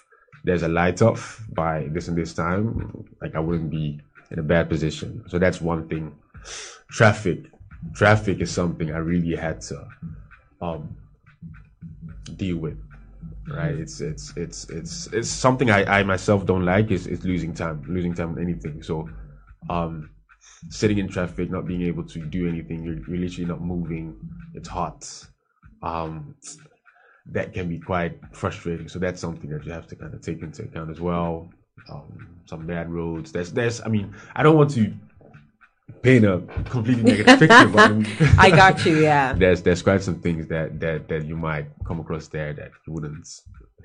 there's 0.45 0.63
a 0.63 0.67
light 0.69 1.01
off 1.01 1.43
by 1.53 1.87
this 1.91 2.07
and 2.07 2.17
this 2.17 2.33
time, 2.33 3.05
like 3.21 3.35
I 3.35 3.39
wouldn't 3.39 3.69
be 3.69 3.99
in 4.31 4.39
a 4.39 4.43
bad 4.43 4.69
position. 4.69 5.23
So 5.27 5.39
that's 5.39 5.59
one 5.61 5.87
thing. 5.89 6.15
Traffic. 6.89 7.45
Traffic 7.93 8.39
is 8.39 8.51
something 8.51 8.91
i 8.91 8.97
really 8.97 9.35
had 9.35 9.61
to 9.61 9.87
um 10.61 10.95
deal 12.35 12.57
with 12.57 12.77
right? 13.47 13.75
It's 13.75 14.01
it's 14.01 14.35
it's 14.35 14.69
it's 14.69 15.07
it's 15.07 15.29
something 15.29 15.69
i 15.69 15.99
i 15.99 16.03
myself 16.03 16.45
don't 16.45 16.65
like 16.65 16.91
is 16.91 17.07
is 17.07 17.23
losing 17.23 17.53
time 17.53 17.83
losing 17.87 18.13
time 18.13 18.29
on 18.29 18.41
anything. 18.41 18.81
So 18.81 19.09
um 19.69 20.09
sitting 20.69 20.97
in 20.97 21.07
traffic 21.07 21.51
not 21.51 21.67
being 21.67 21.83
able 21.83 22.03
to 22.03 22.19
do 22.19 22.47
anything 22.47 22.83
you're, 22.83 22.99
you're 23.07 23.17
literally 23.17 23.45
not 23.45 23.61
moving. 23.61 24.15
It's 24.53 24.67
hot. 24.67 25.27
Um 25.83 26.35
that 27.31 27.53
can 27.53 27.67
be 27.67 27.79
quite 27.79 28.19
frustrating 28.31 28.87
so 28.87 28.99
that's 28.99 29.19
something 29.19 29.49
that 29.49 29.65
you 29.65 29.71
have 29.71 29.87
to 29.87 29.95
kind 29.95 30.13
of 30.13 30.21
take 30.21 30.41
into 30.41 30.63
account 30.63 30.89
as 30.89 31.01
well 31.01 31.49
um, 31.89 32.39
some 32.45 32.65
bad 32.65 32.89
roads 32.91 33.31
there's 33.31 33.51
there's 33.51 33.81
i 33.81 33.87
mean 33.87 34.13
i 34.35 34.43
don't 34.43 34.55
want 34.55 34.69
to 34.69 34.93
paint 36.01 36.25
a 36.25 36.41
completely 36.69 37.03
negative 37.03 37.39
picture, 37.39 37.67
but 37.67 37.91
I 38.37 38.49
got 38.49 38.85
you. 38.85 39.01
Yeah, 39.01 39.33
there's 39.37 39.61
there's 39.61 39.81
quite 39.81 40.01
some 40.01 40.19
things 40.19 40.47
that 40.47 40.79
that 40.79 41.07
that 41.09 41.25
you 41.25 41.35
might 41.35 41.67
come 41.85 41.99
across 41.99 42.27
there 42.27 42.53
that 42.53 42.71
you 42.85 42.93
wouldn't 42.93 43.27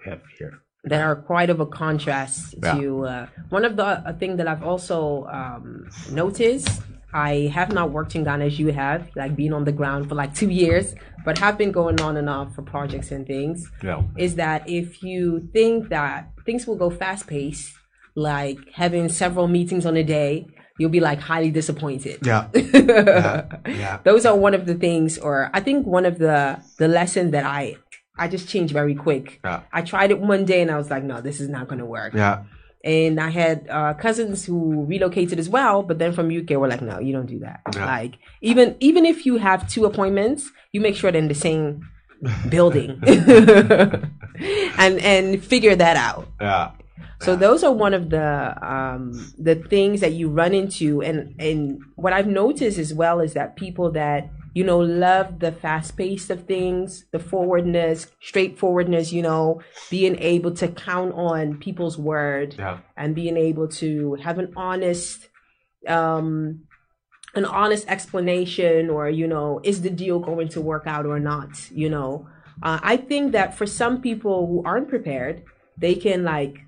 have 0.04 0.22
here. 0.38 0.60
That 0.84 1.02
are 1.02 1.16
quite 1.16 1.50
of 1.50 1.60
a 1.60 1.66
contrast 1.66 2.54
yeah. 2.62 2.74
to 2.74 3.06
uh, 3.06 3.26
one 3.50 3.64
of 3.64 3.76
the 3.76 4.02
a 4.08 4.14
thing 4.14 4.36
that 4.36 4.48
I've 4.48 4.62
also 4.62 5.26
um, 5.26 5.90
noticed. 6.10 6.82
I 7.12 7.50
have 7.52 7.72
not 7.72 7.90
worked 7.90 8.14
in 8.14 8.24
Ghana 8.24 8.46
as 8.46 8.58
you 8.58 8.68
have, 8.68 9.08
like 9.16 9.36
being 9.36 9.52
on 9.52 9.64
the 9.64 9.72
ground 9.72 10.08
for 10.08 10.14
like 10.14 10.34
two 10.34 10.48
years, 10.48 10.94
but 11.24 11.38
have 11.38 11.58
been 11.58 11.72
going 11.72 12.00
on 12.00 12.16
and 12.16 12.28
off 12.28 12.54
for 12.54 12.62
projects 12.62 13.10
and 13.10 13.26
things. 13.26 13.70
Yeah. 13.82 14.02
Is 14.16 14.36
that 14.36 14.68
if 14.68 15.02
you 15.02 15.48
think 15.52 15.88
that 15.88 16.32
things 16.46 16.66
will 16.66 16.76
go 16.76 16.90
fast 16.90 17.26
paced, 17.26 17.74
like 18.14 18.58
having 18.72 19.08
several 19.08 19.48
meetings 19.48 19.86
on 19.86 19.96
a 19.96 20.04
day, 20.04 20.46
you'll 20.78 20.90
be 20.90 21.00
like 21.00 21.20
highly 21.20 21.50
disappointed. 21.50 22.24
Yeah. 22.24 22.48
yeah. 22.54 23.46
yeah. 23.66 23.98
Those 24.04 24.24
are 24.24 24.36
one 24.36 24.54
of 24.54 24.66
the 24.66 24.74
things, 24.74 25.18
or 25.18 25.50
I 25.52 25.60
think 25.60 25.86
one 25.86 26.06
of 26.06 26.18
the 26.18 26.62
the 26.78 26.88
lesson 26.88 27.32
that 27.32 27.44
I 27.44 27.76
I 28.16 28.28
just 28.28 28.48
changed 28.48 28.72
very 28.72 28.94
quick. 28.94 29.40
Yeah. 29.44 29.62
I 29.72 29.82
tried 29.82 30.10
it 30.10 30.20
one 30.20 30.44
day 30.44 30.60
and 30.62 30.70
I 30.70 30.76
was 30.76 30.90
like, 30.90 31.02
no, 31.02 31.20
this 31.20 31.40
is 31.40 31.48
not 31.48 31.68
going 31.68 31.78
to 31.78 31.86
work. 31.86 32.14
Yeah. 32.14 32.44
And 32.82 33.20
I 33.20 33.28
had 33.28 33.68
uh, 33.68 33.94
cousins 33.94 34.46
who 34.46 34.84
relocated 34.84 35.38
as 35.38 35.48
well, 35.48 35.82
but 35.82 35.98
then 35.98 36.12
from 36.12 36.34
UK 36.34 36.50
were 36.50 36.68
like, 36.68 36.80
no, 36.80 36.98
you 36.98 37.12
don't 37.12 37.26
do 37.26 37.38
that. 37.40 37.60
Yeah. 37.74 37.84
Like 37.84 38.14
even 38.40 38.76
even 38.80 39.04
if 39.04 39.26
you 39.26 39.36
have 39.36 39.68
two 39.68 39.84
appointments, 39.84 40.50
you 40.72 40.80
make 40.80 40.96
sure 40.96 41.12
they're 41.12 41.20
in 41.20 41.28
the 41.28 41.34
same 41.34 41.88
building 42.48 42.98
and 43.06 44.98
and 45.00 45.44
figure 45.44 45.76
that 45.76 45.96
out. 45.96 46.28
Yeah. 46.40 46.70
So 47.20 47.36
those 47.36 47.62
are 47.62 47.72
one 47.72 47.92
of 47.92 48.08
the 48.08 48.56
um, 48.66 49.12
the 49.38 49.56
things 49.56 50.00
that 50.00 50.12
you 50.14 50.30
run 50.30 50.54
into, 50.54 51.02
and 51.02 51.34
and 51.38 51.82
what 51.96 52.14
I've 52.14 52.26
noticed 52.26 52.78
as 52.78 52.94
well 52.94 53.20
is 53.20 53.34
that 53.34 53.56
people 53.56 53.90
that 53.92 54.30
you 54.54 54.64
know 54.64 54.78
love 54.78 55.38
the 55.38 55.52
fast 55.52 55.96
pace 55.96 56.30
of 56.30 56.44
things, 56.44 57.04
the 57.12 57.18
forwardness, 57.18 58.08
straightforwardness. 58.20 59.12
You 59.12 59.22
know, 59.22 59.62
being 59.90 60.16
able 60.18 60.52
to 60.54 60.68
count 60.68 61.14
on 61.14 61.58
people's 61.58 61.98
word 61.98 62.56
yeah. 62.58 62.78
and 62.96 63.14
being 63.14 63.36
able 63.36 63.68
to 63.68 64.14
have 64.16 64.38
an 64.38 64.52
honest. 64.56 65.28
Um, 65.86 66.66
an 67.34 67.44
honest 67.44 67.86
explanation 67.88 68.90
or 68.90 69.08
you 69.08 69.26
know 69.26 69.60
is 69.62 69.82
the 69.82 69.90
deal 69.90 70.18
going 70.18 70.48
to 70.48 70.60
work 70.60 70.84
out 70.86 71.06
or 71.06 71.20
not 71.20 71.70
you 71.70 71.88
know 71.88 72.26
uh, 72.64 72.80
i 72.82 72.96
think 72.96 73.30
that 73.30 73.56
for 73.56 73.66
some 73.66 74.00
people 74.00 74.48
who 74.48 74.62
aren't 74.64 74.88
prepared 74.88 75.42
they 75.78 75.94
can 75.94 76.24
like 76.24 76.58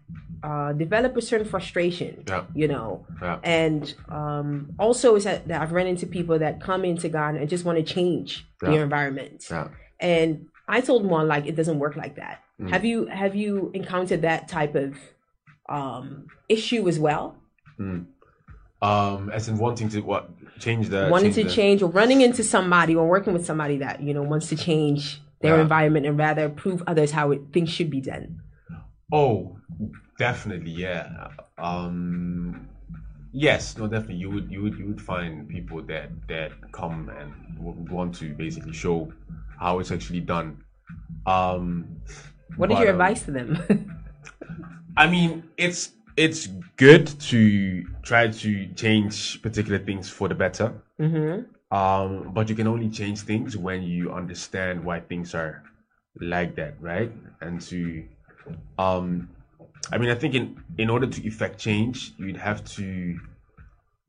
uh, 0.42 0.72
develop 0.72 1.16
a 1.16 1.22
certain 1.22 1.46
frustration, 1.46 2.24
yeah. 2.26 2.44
you 2.54 2.68
know. 2.68 3.06
Yeah. 3.20 3.38
And 3.42 3.94
um, 4.08 4.74
also 4.78 5.14
is 5.14 5.24
that, 5.24 5.46
that, 5.48 5.62
I've 5.62 5.72
run 5.72 5.86
into 5.86 6.06
people 6.06 6.38
that 6.38 6.60
come 6.60 6.84
into 6.84 7.08
Ghana 7.08 7.40
and 7.40 7.48
just 7.48 7.64
want 7.64 7.78
to 7.78 7.84
change 7.84 8.46
yeah. 8.62 8.70
their 8.70 8.82
environment. 8.82 9.48
And 10.00 10.48
I 10.68 10.80
told 10.80 11.04
one 11.04 11.28
like 11.28 11.46
it 11.46 11.54
doesn't 11.54 11.78
work 11.78 11.96
like 11.96 12.16
that. 12.16 12.42
Mm. 12.60 12.70
Have 12.70 12.84
you 12.84 13.06
have 13.06 13.34
you 13.34 13.70
encountered 13.74 14.22
that 14.22 14.48
type 14.48 14.74
of 14.74 14.96
um, 15.68 16.26
issue 16.48 16.88
as 16.88 16.98
well? 16.98 17.36
Mm. 17.78 18.06
Um, 18.80 19.30
as 19.30 19.48
in 19.48 19.58
wanting 19.58 19.88
to 19.90 20.00
what 20.00 20.30
change 20.58 20.88
the 20.88 21.08
wanting 21.10 21.32
change 21.32 21.34
to 21.36 21.44
the... 21.44 21.50
change 21.50 21.82
or 21.82 21.90
running 21.90 22.20
into 22.20 22.42
somebody 22.42 22.96
or 22.96 23.06
working 23.06 23.32
with 23.32 23.46
somebody 23.46 23.78
that 23.78 24.02
you 24.02 24.12
know 24.12 24.22
wants 24.22 24.48
to 24.48 24.56
change 24.56 25.20
their 25.40 25.60
environment 25.60 26.06
and 26.06 26.16
rather 26.16 26.48
prove 26.48 26.82
others 26.86 27.10
how 27.10 27.32
it, 27.32 27.40
things 27.52 27.68
should 27.68 27.90
be 27.90 28.00
done. 28.00 28.40
Oh, 29.12 29.58
definitely, 30.22 30.70
yeah. 30.70 31.28
Um, 31.58 32.68
yes, 33.32 33.76
no, 33.76 33.86
definitely. 33.86 34.16
You 34.24 34.30
would, 34.30 34.50
you 34.50 34.62
would, 34.62 34.76
you 34.78 34.86
would 34.86 35.02
find 35.02 35.48
people 35.48 35.82
that 35.92 36.08
that 36.28 36.52
come 36.72 37.10
and 37.18 37.30
want 37.90 38.14
to 38.20 38.26
basically 38.34 38.72
show 38.72 39.12
how 39.58 39.80
it's 39.80 39.90
actually 39.90 40.20
done. 40.20 40.48
Um, 41.26 42.00
what 42.56 42.70
is 42.70 42.78
your 42.78 42.90
um, 42.90 42.94
advice 42.96 43.22
to 43.26 43.32
them? 43.38 43.48
I 44.96 45.06
mean, 45.14 45.30
it's 45.56 45.92
it's 46.16 46.48
good 46.76 47.06
to 47.30 47.84
try 48.02 48.28
to 48.28 48.50
change 48.82 49.40
particular 49.42 49.78
things 49.78 50.08
for 50.08 50.28
the 50.28 50.34
better. 50.34 50.68
Mm-hmm. 51.00 51.34
Um, 51.74 52.32
but 52.34 52.50
you 52.50 52.54
can 52.54 52.66
only 52.66 52.90
change 52.90 53.20
things 53.20 53.56
when 53.56 53.82
you 53.82 54.12
understand 54.12 54.84
why 54.84 55.00
things 55.00 55.34
are 55.34 55.62
like 56.20 56.54
that, 56.56 56.74
right? 56.80 57.10
And 57.40 57.60
to 57.62 58.04
um, 58.78 59.28
I 59.90 59.98
mean, 59.98 60.10
I 60.10 60.14
think 60.14 60.34
in 60.34 60.62
in 60.78 60.90
order 60.90 61.06
to 61.06 61.26
effect 61.26 61.58
change, 61.58 62.12
you'd 62.18 62.36
have 62.36 62.64
to 62.76 63.18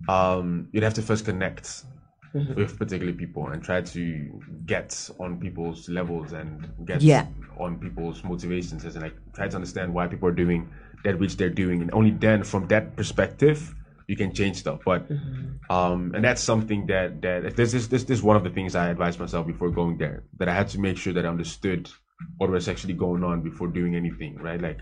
um, 0.08 0.68
you'd 0.72 0.84
have 0.84 0.94
to 0.96 1.02
first 1.02 1.26
connect 1.26 1.86
mm-hmm. 2.34 2.54
with 2.56 2.78
particular 2.78 3.14
people 3.14 3.48
and 3.48 3.64
try 3.64 3.82
to 3.82 4.42
get 4.66 5.10
on 5.20 5.40
people's 5.40 5.90
levels 5.90 6.34
and 6.34 6.70
get 6.86 7.02
yeah. 7.02 7.26
on 7.60 7.80
people's 7.80 8.24
motivations 8.24 8.84
and 8.84 9.02
like 9.02 9.16
try 9.34 9.48
to 9.48 9.56
understand 9.56 9.94
why 9.94 10.08
people 10.08 10.28
are 10.28 10.34
doing 10.34 10.70
that 11.04 11.20
which 11.20 11.38
they're 11.38 11.50
doing, 11.50 11.82
and 11.82 11.94
only 11.94 12.12
then 12.12 12.44
from 12.44 12.68
that 12.68 12.96
perspective 12.96 13.76
you 14.08 14.18
can 14.18 14.34
change 14.34 14.58
stuff. 14.58 14.82
But 14.86 15.10
mm-hmm. 15.10 15.72
um, 15.74 16.14
and 16.16 16.24
that's 16.24 16.42
something 16.42 16.86
that 16.88 17.22
that 17.22 17.56
this 17.56 17.74
is 17.74 17.90
this 17.90 18.04
this 18.04 18.20
is 18.20 18.24
one 18.24 18.36
of 18.36 18.44
the 18.44 18.50
things 18.50 18.76
I 18.76 18.90
advised 18.90 19.20
myself 19.20 19.48
before 19.48 19.70
going 19.70 19.98
there 19.98 20.24
that 20.38 20.48
I 20.48 20.54
had 20.54 20.68
to 20.70 20.80
make 20.80 20.98
sure 20.98 21.14
that 21.14 21.26
I 21.26 21.30
understood 21.30 21.90
what 22.38 22.50
was 22.50 22.70
actually 22.70 22.94
going 22.94 23.24
on 23.24 23.42
before 23.42 23.68
doing 23.68 23.96
anything, 23.96 24.38
right? 24.38 24.62
Like 24.62 24.80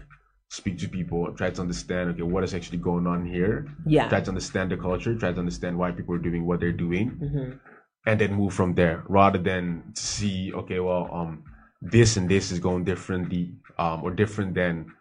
speak 0.52 0.78
to 0.78 0.90
people, 0.90 1.32
try 1.34 1.50
to 1.50 1.62
understand, 1.62 2.10
okay, 2.10 2.24
what 2.24 2.44
is 2.44 2.54
actually 2.54 2.78
going 2.78 3.08
on 3.08 3.26
here. 3.26 3.74
Yeah. 3.86 4.10
Try 4.10 4.20
to 4.20 4.30
understand 4.30 4.70
the 4.70 4.76
culture, 4.76 5.16
try 5.16 5.32
to 5.32 5.40
understand 5.40 5.78
why 5.78 5.92
people 5.92 6.14
are 6.16 6.26
doing 6.30 6.46
what 6.46 6.60
they're 6.60 6.74
doing, 6.74 7.12
mm-hmm. 7.12 7.52
and 8.06 8.20
then 8.20 8.34
move 8.34 8.54
from 8.54 8.76
there, 8.76 9.04
rather 9.08 9.40
than 9.40 9.94
to 9.96 10.02
see, 10.02 10.52
okay, 10.54 10.82
well, 10.82 11.10
um, 11.14 11.44
this 11.82 12.18
and 12.18 12.28
this 12.28 12.52
is 12.52 12.60
going 12.60 12.84
differently, 12.84 13.54
um, 13.80 14.04
or 14.04 14.12
different 14.12 14.54
than 14.54 14.92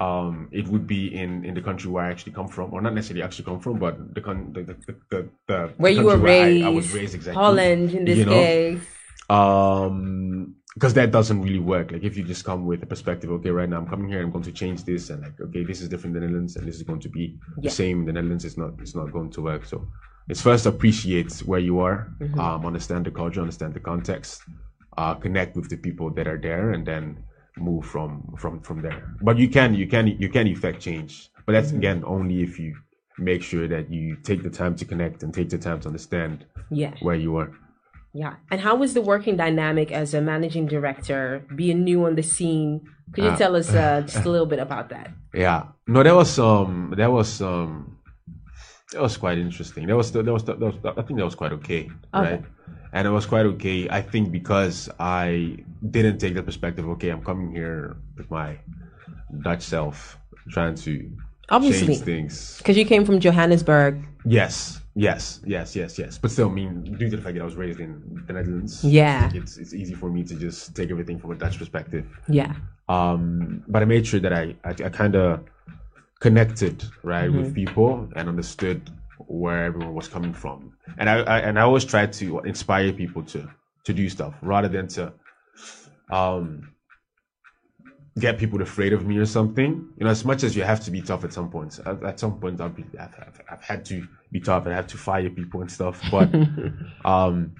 um, 0.00 0.50
it 0.52 0.68
would 0.68 0.86
be 0.86 1.14
in, 1.16 1.46
in 1.46 1.54
the 1.54 1.62
country 1.62 1.90
where 1.90 2.04
I 2.04 2.10
actually 2.10 2.32
come 2.32 2.48
from, 2.48 2.74
or 2.74 2.82
not 2.82 2.92
necessarily 2.92 3.22
actually 3.22 3.46
come 3.46 3.60
from, 3.60 3.78
but 3.78 4.14
the 4.14 4.20
con- 4.20 4.52
the, 4.52 4.62
the, 4.64 4.94
the, 5.08 5.28
the 5.46 5.72
where 5.78 5.92
you 5.92 6.04
were 6.04 6.18
raised, 6.18 6.66
I, 6.66 6.68
I, 6.68 6.70
was 6.70 6.92
raised 6.92 7.14
exactly 7.14 7.42
Holland 7.42 7.94
in 7.94 8.04
this 8.04 8.18
you 8.18 8.26
know? 8.26 8.32
case. 8.32 8.82
Um, 9.30 10.56
because 10.74 10.94
that 10.94 11.10
doesn't 11.10 11.42
really 11.42 11.58
work. 11.58 11.90
Like 11.90 12.04
if 12.04 12.16
you 12.16 12.24
just 12.24 12.44
come 12.44 12.66
with 12.66 12.82
a 12.82 12.86
perspective, 12.86 13.30
okay, 13.30 13.50
right 13.50 13.68
now 13.68 13.78
I'm 13.78 13.88
coming 13.88 14.08
here, 14.08 14.22
I'm 14.22 14.30
going 14.30 14.44
to 14.44 14.52
change 14.52 14.84
this, 14.84 15.10
and 15.10 15.22
like, 15.22 15.40
okay, 15.40 15.64
this 15.64 15.80
is 15.80 15.88
different 15.88 16.14
than 16.14 16.22
the 16.22 16.28
Netherlands, 16.28 16.56
and 16.56 16.66
this 16.66 16.76
is 16.76 16.82
going 16.82 17.00
to 17.00 17.08
be 17.08 17.38
yeah. 17.56 17.68
the 17.68 17.70
same. 17.70 18.04
The 18.04 18.12
Netherlands 18.12 18.44
is 18.44 18.56
not, 18.56 18.74
it's 18.80 18.94
not 18.94 19.12
going 19.12 19.30
to 19.30 19.42
work. 19.42 19.64
So 19.64 19.88
it's 20.28 20.40
first 20.40 20.66
appreciate 20.66 21.32
where 21.40 21.60
you 21.60 21.80
are, 21.80 22.12
mm-hmm. 22.20 22.38
um, 22.38 22.66
understand 22.66 23.06
the 23.06 23.10
culture, 23.10 23.40
understand 23.40 23.74
the 23.74 23.80
context, 23.80 24.42
uh, 24.96 25.14
connect 25.14 25.56
with 25.56 25.68
the 25.68 25.76
people 25.76 26.10
that 26.10 26.28
are 26.28 26.38
there, 26.38 26.70
and 26.72 26.86
then 26.86 27.24
move 27.56 27.84
from 27.84 28.32
from 28.38 28.60
from 28.60 28.80
there. 28.80 29.14
But 29.22 29.38
you 29.38 29.48
can, 29.48 29.74
you 29.74 29.88
can, 29.88 30.06
you 30.06 30.28
can 30.28 30.46
effect 30.46 30.80
change. 30.80 31.30
But 31.46 31.52
that's 31.54 31.68
mm-hmm. 31.68 31.78
again 31.78 32.04
only 32.06 32.42
if 32.42 32.60
you 32.60 32.76
make 33.18 33.42
sure 33.42 33.68
that 33.68 33.90
you 33.90 34.16
take 34.16 34.42
the 34.42 34.50
time 34.50 34.74
to 34.76 34.84
connect 34.84 35.22
and 35.22 35.34
take 35.34 35.50
the 35.50 35.58
time 35.58 35.80
to 35.80 35.88
understand 35.88 36.46
yeah. 36.70 36.94
where 37.00 37.16
you 37.16 37.36
are. 37.36 37.52
Yeah. 38.12 38.34
And 38.50 38.60
how 38.60 38.74
was 38.76 38.94
the 38.94 39.00
working 39.02 39.36
dynamic 39.36 39.92
as 39.92 40.14
a 40.14 40.20
managing 40.20 40.66
director, 40.66 41.44
being 41.54 41.84
new 41.84 42.04
on 42.06 42.16
the 42.16 42.22
scene? 42.22 42.80
Could 43.12 43.24
you 43.24 43.30
Uh, 43.30 43.36
tell 43.36 43.54
us 43.56 43.72
uh, 43.74 44.02
just 44.02 44.24
a 44.24 44.30
little 44.30 44.46
bit 44.46 44.58
about 44.58 44.88
that? 44.90 45.10
Yeah. 45.34 45.66
No, 45.86 46.02
that 46.02 46.14
was 46.14 46.38
um 46.38 46.92
that 46.96 47.10
was 47.12 47.40
um 47.40 47.98
that 48.92 49.00
was 49.00 49.16
quite 49.16 49.38
interesting. 49.38 49.86
That 49.86 49.96
was 49.96 50.10
that 50.10 50.24
was 50.26 50.42
that 50.44 50.58
was 50.58 50.74
I 50.84 51.02
think 51.02 51.18
that 51.18 51.24
was 51.24 51.36
quite 51.36 51.52
okay, 51.62 51.86
Okay. 52.14 52.42
right? 52.42 52.42
And 52.92 53.06
it 53.06 53.10
was 53.10 53.26
quite 53.26 53.46
okay. 53.54 53.86
I 53.88 54.02
think 54.02 54.32
because 54.32 54.90
I 54.98 55.62
didn't 55.90 56.18
take 56.18 56.34
the 56.34 56.42
perspective. 56.42 56.88
Okay, 56.98 57.10
I'm 57.10 57.22
coming 57.22 57.52
here 57.54 57.94
with 58.18 58.28
my 58.30 58.58
Dutch 59.46 59.62
self, 59.62 60.18
trying 60.50 60.74
to 60.82 60.92
Obviously. 61.48 61.86
change 61.94 62.00
things. 62.02 62.58
Because 62.58 62.76
you 62.76 62.84
came 62.84 63.04
from 63.04 63.20
Johannesburg. 63.20 64.02
Yes, 64.26 64.79
yes, 65.08 65.40
yes, 65.54 65.68
yes, 65.80 65.98
yes. 66.02 66.12
But 66.22 66.30
still, 66.30 66.50
I 66.50 66.54
mean, 66.60 66.72
due 66.98 67.08
to 67.10 67.16
the 67.16 67.22
fact 67.24 67.34
that 67.36 67.42
I 67.46 67.48
was 67.52 67.56
raised 67.64 67.80
in 67.86 67.90
the 68.26 68.32
Netherlands, 68.38 68.72
Yeah. 68.84 69.30
it's 69.40 69.52
it's 69.62 69.74
easy 69.82 69.94
for 70.02 70.08
me 70.16 70.20
to 70.30 70.34
just 70.46 70.58
take 70.78 70.90
everything 70.94 71.18
from 71.22 71.30
a 71.36 71.38
Dutch 71.42 71.56
perspective. 71.62 72.06
Yeah. 72.40 72.52
Um, 72.96 73.22
but 73.72 73.80
I 73.84 73.86
made 73.94 74.04
sure 74.10 74.20
that 74.26 74.34
I 74.42 74.44
I, 74.70 74.70
I 74.88 74.90
kind 75.02 75.14
of 75.22 75.26
connected 76.26 76.76
right 77.12 77.30
with 77.38 77.54
people 77.54 77.90
and 78.16 78.24
understood 78.28 78.80
where 79.42 79.64
everyone 79.70 79.94
was 80.00 80.08
coming 80.08 80.34
from, 80.42 80.58
and 80.98 81.06
I, 81.08 81.16
I 81.34 81.38
and 81.48 81.54
I 81.60 81.62
always 81.68 81.84
try 81.94 82.04
to 82.20 82.24
inspire 82.52 82.92
people 83.02 83.22
to 83.32 83.40
to 83.86 83.92
do 84.00 84.08
stuff 84.16 84.34
rather 84.42 84.68
than 84.76 84.86
to 84.96 85.02
um 86.10 86.46
get 88.20 88.38
people 88.38 88.62
afraid 88.62 88.92
of 88.92 89.06
me 89.06 89.16
or 89.18 89.26
something. 89.26 89.88
You 89.96 90.04
know, 90.04 90.10
as 90.10 90.24
much 90.24 90.44
as 90.44 90.56
you 90.56 90.62
have 90.62 90.80
to 90.84 90.90
be 90.90 91.00
tough 91.02 91.24
at 91.24 91.32
some 91.32 91.50
points, 91.50 91.80
at, 91.84 92.02
at 92.04 92.20
some 92.20 92.38
point 92.38 92.60
I've, 92.60 92.78
I've, 92.98 93.14
I've, 93.18 93.40
I've 93.50 93.62
had 93.62 93.84
to 93.86 94.06
be 94.30 94.40
tough 94.40 94.64
and 94.64 94.72
I 94.72 94.76
have 94.76 94.86
to 94.88 94.98
fire 94.98 95.30
people 95.30 95.60
and 95.60 95.70
stuff. 95.70 96.00
But 96.10 96.28
um, 97.04 97.54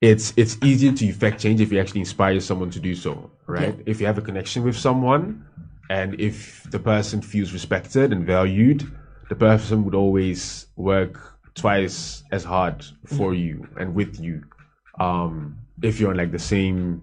it's 0.00 0.32
it's 0.36 0.56
easier 0.62 0.92
to 0.92 1.06
effect 1.06 1.40
change 1.40 1.60
if 1.60 1.70
you 1.72 1.80
actually 1.80 2.00
inspire 2.00 2.40
someone 2.40 2.70
to 2.70 2.80
do 2.80 2.94
so, 2.94 3.30
right? 3.46 3.78
If 3.86 4.00
you 4.00 4.06
have 4.06 4.18
a 4.18 4.22
connection 4.22 4.62
with 4.62 4.76
someone, 4.76 5.44
and 5.90 6.18
if 6.20 6.62
the 6.70 6.78
person 6.78 7.20
feels 7.20 7.52
respected 7.52 8.12
and 8.12 8.24
valued, 8.24 8.90
the 9.28 9.34
person 9.34 9.84
would 9.84 9.94
always 9.94 10.66
work 10.76 11.18
twice 11.54 12.22
as 12.30 12.44
hard 12.44 12.84
for 13.06 13.34
you 13.34 13.66
and 13.78 13.94
with 13.94 14.18
you. 14.20 14.42
Um, 14.98 15.58
if 15.82 15.98
you're 15.98 16.10
on 16.10 16.16
like 16.16 16.32
the 16.32 16.38
same 16.38 17.02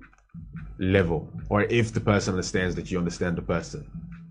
level 0.79 1.27
or 1.49 1.63
if 1.63 1.91
the 1.93 1.99
person 1.99 2.33
understands 2.35 2.75
that 2.75 2.91
you 2.91 2.97
understand 2.97 3.35
the 3.37 3.41
person 3.41 3.81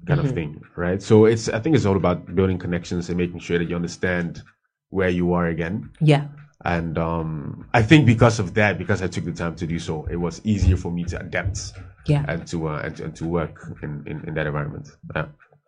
kind 0.06 0.20
of 0.20 0.30
thing 0.32 0.60
right? 0.76 1.02
So 1.02 1.24
it's 1.24 1.48
i 1.48 1.58
think 1.58 1.74
it's 1.76 1.84
all 1.86 1.96
about 1.96 2.18
building 2.34 2.58
connections 2.58 3.08
and 3.08 3.18
making 3.18 3.40
sure 3.40 3.58
that 3.58 3.68
you 3.68 3.74
understand 3.76 4.42
where 4.90 5.08
you 5.08 5.32
are 5.32 5.46
again. 5.48 5.90
Yeah. 6.00 6.24
and 6.64 6.96
um 6.98 7.66
i 7.74 7.82
think 7.82 8.06
because 8.06 8.36
of 8.42 8.54
that 8.54 8.78
because 8.82 9.02
i 9.02 9.08
took 9.14 9.24
the 9.24 9.32
time 9.42 9.54
to 9.56 9.66
do 9.66 9.78
so 9.78 9.94
it 10.14 10.16
was 10.26 10.40
easier 10.44 10.76
for 10.84 10.90
me 10.96 11.02
to 11.12 11.16
adapt 11.26 11.58
Yeah. 12.06 12.24
and 12.30 12.46
to 12.50 12.56
uh, 12.68 12.80
and, 12.84 12.92
to- 12.96 13.04
and 13.04 13.14
to 13.20 13.24
work 13.38 13.56
in, 13.84 13.90
in 14.10 14.16
in 14.28 14.32
that 14.36 14.46
environment. 14.46 14.86
Yeah. 15.14 15.26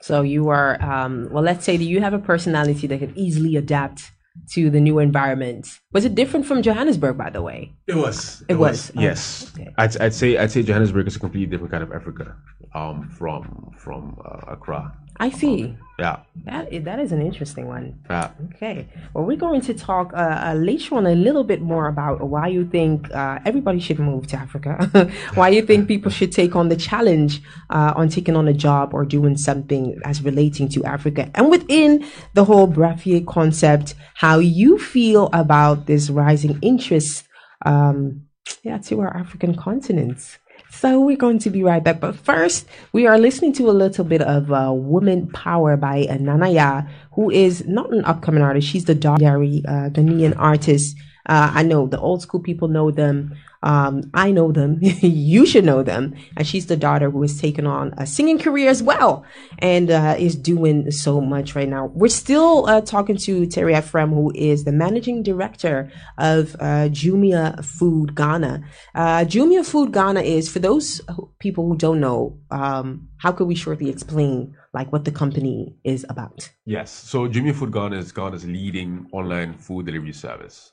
So 0.09 0.23
you 0.35 0.42
are, 0.59 0.73
um, 0.92 1.14
well, 1.33 1.42
let's 1.51 1.64
say 1.68 1.77
that 1.77 1.88
you 1.92 1.99
have 2.07 2.14
a 2.14 2.23
personality 2.33 2.87
that 2.87 2.99
can 3.05 3.12
easily 3.18 3.53
adapt 3.64 4.01
to 4.53 4.70
the 4.70 4.81
new 4.81 4.98
environment. 4.98 5.81
Was 5.92 6.05
it 6.05 6.14
different 6.14 6.46
from 6.46 6.62
Johannesburg, 6.62 7.16
by 7.16 7.31
the 7.31 7.42
way? 7.42 7.72
It 7.87 7.94
was. 7.94 8.42
It 8.48 8.55
was. 8.55 8.90
Oh, 8.96 9.01
yes. 9.01 9.53
okay. 9.55 9.72
I'd, 9.79 10.01
I'd 10.01 10.14
say 10.14 10.37
I'd 10.37 10.51
say 10.51 10.62
Johannesburg 10.62 11.07
is 11.07 11.16
a 11.16 11.18
completely 11.18 11.46
different 11.46 11.72
kind 11.72 11.83
of 11.83 11.92
Africa, 11.92 12.37
um, 12.74 13.09
from 13.09 13.72
from 13.79 14.20
uh, 14.24 14.53
Accra. 14.53 14.92
I 15.20 15.31
see. 15.31 15.76
Yeah. 15.98 16.20
That 16.44 16.72
is, 16.72 16.85
that 16.85 17.00
is 17.00 17.11
an 17.11 17.20
interesting 17.20 17.66
one. 17.66 17.98
Yeah. 18.09 18.31
Okay. 18.54 18.87
Well, 19.12 19.24
we're 19.24 19.37
going 19.37 19.61
to 19.62 19.74
talk 19.74 20.12
uh, 20.12 20.16
uh, 20.16 20.54
later 20.54 20.94
on 20.94 21.07
a 21.07 21.14
little 21.14 21.42
bit 21.42 21.61
more 21.61 21.88
about 21.88 22.20
why 22.20 22.46
you 22.46 22.64
think 22.64 23.12
uh, 23.12 23.40
everybody 23.44 23.81
should 23.81 23.98
move 23.98 24.28
to 24.28 24.37
Africa, 24.37 25.11
why 25.35 25.48
you 25.48 25.62
think 25.62 25.88
people 25.88 26.12
should 26.12 26.31
take 26.31 26.54
on 26.54 26.68
the 26.68 26.76
challenge 26.76 27.42
uh, 27.70 27.94
on 27.96 28.09
taking 28.09 28.37
on 28.37 28.46
a 28.46 28.52
job 28.52 28.94
or 28.94 29.04
doing 29.04 29.37
something 29.37 29.98
as 30.04 30.22
relating 30.22 30.68
to 30.68 30.85
Africa. 30.85 31.31
And 31.35 31.50
within 31.50 32.07
the 32.35 32.44
whole 32.44 32.68
Brafier 32.68 33.26
concept, 33.26 33.96
how 34.14 34.38
you 34.38 34.78
feel 34.78 35.28
about 35.33 35.87
this 35.87 36.11
rising 36.11 36.61
interest 36.62 37.24
um, 37.66 38.22
yeah, 38.62 38.78
to 38.78 39.00
our 39.00 39.16
African 39.16 39.57
continents. 39.57 40.38
So 40.70 41.00
we're 41.00 41.16
going 41.16 41.38
to 41.40 41.50
be 41.50 41.62
right 41.62 41.83
back. 41.83 42.00
But 42.00 42.16
first, 42.16 42.66
we 42.92 43.07
are 43.07 43.18
listening 43.18 43.52
to 43.54 43.70
a 43.70 43.72
little 43.72 44.04
bit 44.04 44.22
of 44.22 44.52
uh, 44.52 44.72
Woman 44.72 45.28
Power 45.28 45.76
by 45.76 46.07
uh, 46.09 46.18
Nanaya, 46.18 46.88
who 47.12 47.31
is 47.31 47.66
not 47.66 47.92
an 47.92 48.04
upcoming 48.04 48.42
artist. 48.42 48.68
She's 48.68 48.85
the 48.85 48.94
daughter, 48.94 49.37
uh, 49.37 49.90
Ghanaian 49.90 50.35
artist. 50.38 50.96
Uh, 51.29 51.53
I 51.55 51.62
know 51.62 51.87
the 51.87 52.01
old 52.01 52.23
school 52.23 52.41
people 52.41 52.69
know 52.69 52.91
them. 52.91 53.37
Um, 53.62 54.11
I 54.14 54.31
know 54.31 54.53
them. 54.53 54.79
you 54.81 55.45
should 55.45 55.64
know 55.64 55.83
them. 55.83 56.14
And 56.37 56.47
she's 56.47 56.67
the 56.67 56.77
daughter 56.77 57.11
who 57.11 57.23
has 57.23 57.41
taken 57.41 57.67
on 57.67 57.93
a 57.99 58.07
singing 58.07 58.38
career 58.38 58.71
as 58.71 58.83
well 58.83 59.25
and 59.59 59.91
uh, 59.91 60.14
is 60.19 60.37
doing 60.37 60.91
so 60.91 61.21
much 61.21 61.55
right 61.55 61.69
now. 61.69 61.87
We're 61.87 62.09
still 62.09 62.67
uh, 62.67 62.81
talking 62.81 63.17
to 63.19 63.47
Terry 63.47 63.75
Afram, 63.75 64.11
who 64.11 64.33
is 64.35 64.64
the 64.64 64.73
managing 64.73 65.23
director 65.23 65.91
of 66.19 66.55
uh, 66.61 66.88
Jumia 66.88 67.64
Food 67.64 68.14
Ghana. 68.14 68.62
Uh, 68.95 69.25
Jumia 69.25 69.67
Food 69.67 69.93
Ghana 69.93 70.21
is, 70.21 70.49
for 70.49 70.61
those 70.61 71.01
people 71.38 71.67
who 71.69 71.77
don't 71.77 72.01
know, 72.01 72.38
um, 72.51 73.09
how 73.19 73.33
could 73.33 73.49
we 73.49 73.55
shortly 73.55 73.91
explain 73.91 74.55
like 74.73 74.93
what 74.93 75.05
the 75.05 75.11
company 75.11 75.75
is 75.85 76.07
about? 76.09 76.51
Yes. 76.64 76.91
So 76.91 77.29
Jumia 77.29 77.55
Food 77.55 77.73
Ghana 77.73 77.97
is 77.97 78.12
Ghana's 78.12 78.47
leading 78.47 79.09
online 79.12 79.55
food 79.55 79.87
delivery 79.87 80.12
service. 80.12 80.73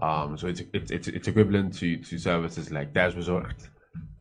Um, 0.00 0.38
so 0.38 0.46
it's 0.46 0.62
it's 0.72 0.90
it's, 0.90 1.08
it's 1.08 1.28
equivalent 1.28 1.74
to 1.78 1.96
to 1.96 2.18
services 2.18 2.70
like 2.70 2.92
Thuisbezorgd, 2.92 3.68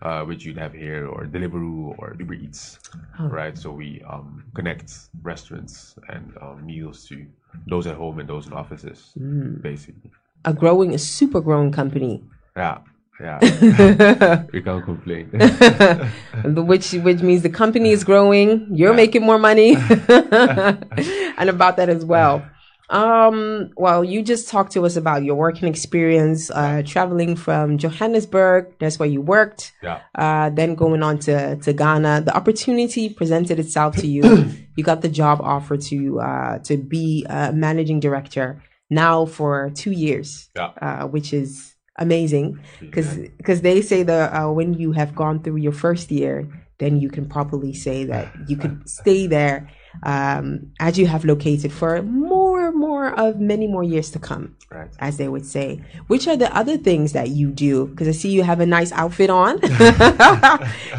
uh, 0.02 0.24
which 0.24 0.44
you'd 0.46 0.58
have 0.58 0.74
here, 0.74 1.08
or 1.08 1.26
Deliveroo, 1.26 1.96
or 2.00 2.16
Uber 2.20 2.34
Eats, 2.34 2.80
right? 3.20 3.56
So 3.58 3.72
we 3.72 4.02
um, 4.10 4.44
connect 4.56 4.92
restaurants 5.22 5.96
and 6.10 6.34
um, 6.42 6.66
meals 6.66 7.06
to 7.10 7.26
those 7.68 7.86
at 7.88 7.96
home 7.96 8.20
and 8.20 8.28
those 8.28 8.48
in 8.48 8.54
offices, 8.54 9.14
basically. 9.62 10.12
A 10.46 10.54
growing, 10.54 10.94
a 10.94 10.98
super 10.98 11.42
growing 11.42 11.72
company, 11.72 12.24
Yeah, 12.56 12.80
yeah. 13.20 14.46
we 14.54 14.62
can't 14.62 14.84
complain. 14.84 15.30
which 16.44 16.94
which 16.94 17.22
means 17.22 17.44
the 17.44 17.50
company 17.50 17.92
is 17.92 18.04
growing. 18.04 18.68
You're 18.76 18.94
making 18.94 19.24
more 19.24 19.38
money, 19.38 19.76
and 19.76 21.50
about 21.50 21.78
that 21.78 21.90
as 21.90 22.04
well. 22.04 22.44
Um, 22.90 23.72
well, 23.76 24.04
you 24.04 24.22
just 24.22 24.48
talked 24.48 24.72
to 24.74 24.86
us 24.86 24.96
about 24.96 25.24
your 25.24 25.36
working 25.36 25.68
experience, 25.68 26.50
uh, 26.52 26.84
traveling 26.86 27.36
from 27.36 27.78
Johannesburg. 27.78 28.74
That's 28.80 28.98
where 28.98 29.10
you 29.10 29.22
worked. 29.22 29.74
yeah. 29.84 30.00
uh, 30.16 30.50
then 30.52 30.76
going 30.76 31.04
on 31.04 31.20
to, 31.20 31.58
to 31.58 31.74
Ghana, 31.74 32.22
the 32.26 32.36
opportunity 32.36 33.10
presented 33.10 33.60
itself 33.60 33.96
to 33.98 34.08
you. 34.08 34.52
you 34.78 34.84
got 34.84 35.02
the 35.02 35.10
job 35.10 35.40
offer 35.42 35.76
to 35.78 36.20
uh, 36.22 36.60
to 36.60 36.78
be 36.78 37.26
a 37.30 37.52
managing 37.52 38.00
director 38.00 38.64
now 38.90 39.26
for 39.26 39.70
two 39.76 39.92
years, 39.92 40.50
Yeah. 40.56 40.72
uh, 40.82 41.08
which 41.08 41.34
is 41.34 41.74
amazing 42.00 42.60
because 42.80 43.18
because 43.38 43.62
they 43.62 43.82
say 43.82 44.04
that 44.04 44.32
uh, 44.32 44.50
when 44.52 44.76
you 44.76 44.92
have 44.94 45.16
gone 45.16 45.42
through 45.44 45.58
your 45.58 45.72
first 45.74 46.10
year, 46.12 46.48
then 46.78 47.02
you 47.02 47.10
can 47.10 47.28
properly 47.28 47.74
say 47.74 48.06
that 48.06 48.32
you 48.48 48.56
could 48.56 48.88
stay 48.88 49.28
there 49.28 49.68
um, 50.04 50.72
as 50.80 50.98
you 50.98 51.08
have 51.08 51.26
located 51.26 51.72
for 51.72 52.02
more, 52.04 52.72
more 52.72 53.18
of 53.20 53.40
many 53.40 53.68
more 53.68 53.84
years 53.84 54.12
to 54.12 54.20
come 54.20 54.56
Right. 54.70 54.90
as 55.00 55.18
they 55.18 55.30
would 55.30 55.46
say. 55.46 55.82
Which 56.08 56.28
are 56.28 56.36
the 56.36 56.54
other 56.56 56.78
things 56.78 57.14
that 57.14 57.30
you 57.30 57.52
do? 57.52 57.88
Because 57.88 58.08
I 58.08 58.12
see 58.12 58.32
you 58.32 58.44
have 58.44 58.60
a 58.60 58.66
nice 58.66 58.92
outfit 58.92 59.30
on. 59.30 59.60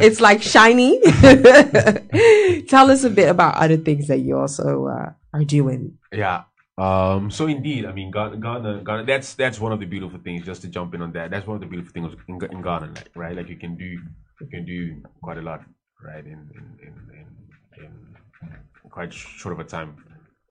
it's 0.01 0.21
like 0.21 0.43
shiny. 0.43 1.01
Tell 2.69 2.91
us 2.91 3.05
a 3.05 3.11
bit 3.11 3.29
about 3.29 3.57
other 3.57 3.77
things 3.77 4.09
that 4.09 4.21
you 4.21 4.39
also 4.39 4.87
uh, 4.87 5.13
are 5.35 5.45
doing. 5.45 5.99
Yeah. 6.13 6.45
Um, 6.79 7.31
so 7.31 7.47
indeed, 7.47 7.85
I 7.85 7.93
mean, 7.93 8.11
Ghana, 8.11 8.37
Ghana, 8.39 8.83
Ghana, 8.85 9.05
that's 9.05 9.35
that's 9.35 9.59
one 9.59 9.73
of 9.73 9.81
the 9.81 9.87
beautiful 9.87 10.21
things. 10.21 10.47
Just 10.47 10.63
to 10.63 10.69
jump 10.69 10.95
in 10.95 11.03
on 11.03 11.13
that, 11.13 11.31
that's 11.31 11.47
one 11.47 11.57
of 11.57 11.61
the 11.61 11.67
beautiful 11.67 11.93
things 11.93 12.15
in, 12.29 12.39
in 12.53 12.63
Ghana, 12.63 12.95
right? 13.17 13.37
Like 13.37 13.49
you 13.49 13.57
can 13.57 13.77
do, 13.77 13.85
you 13.85 14.47
can 14.49 14.65
do 14.65 15.03
quite 15.21 15.39
a 15.39 15.43
lot, 15.43 15.61
right? 16.03 16.25
In, 16.25 16.39
in, 16.55 16.79
in 16.87 16.95
quite 18.99 19.15
short 19.15 19.53
of 19.53 19.61
a 19.61 19.69
time. 19.77 19.91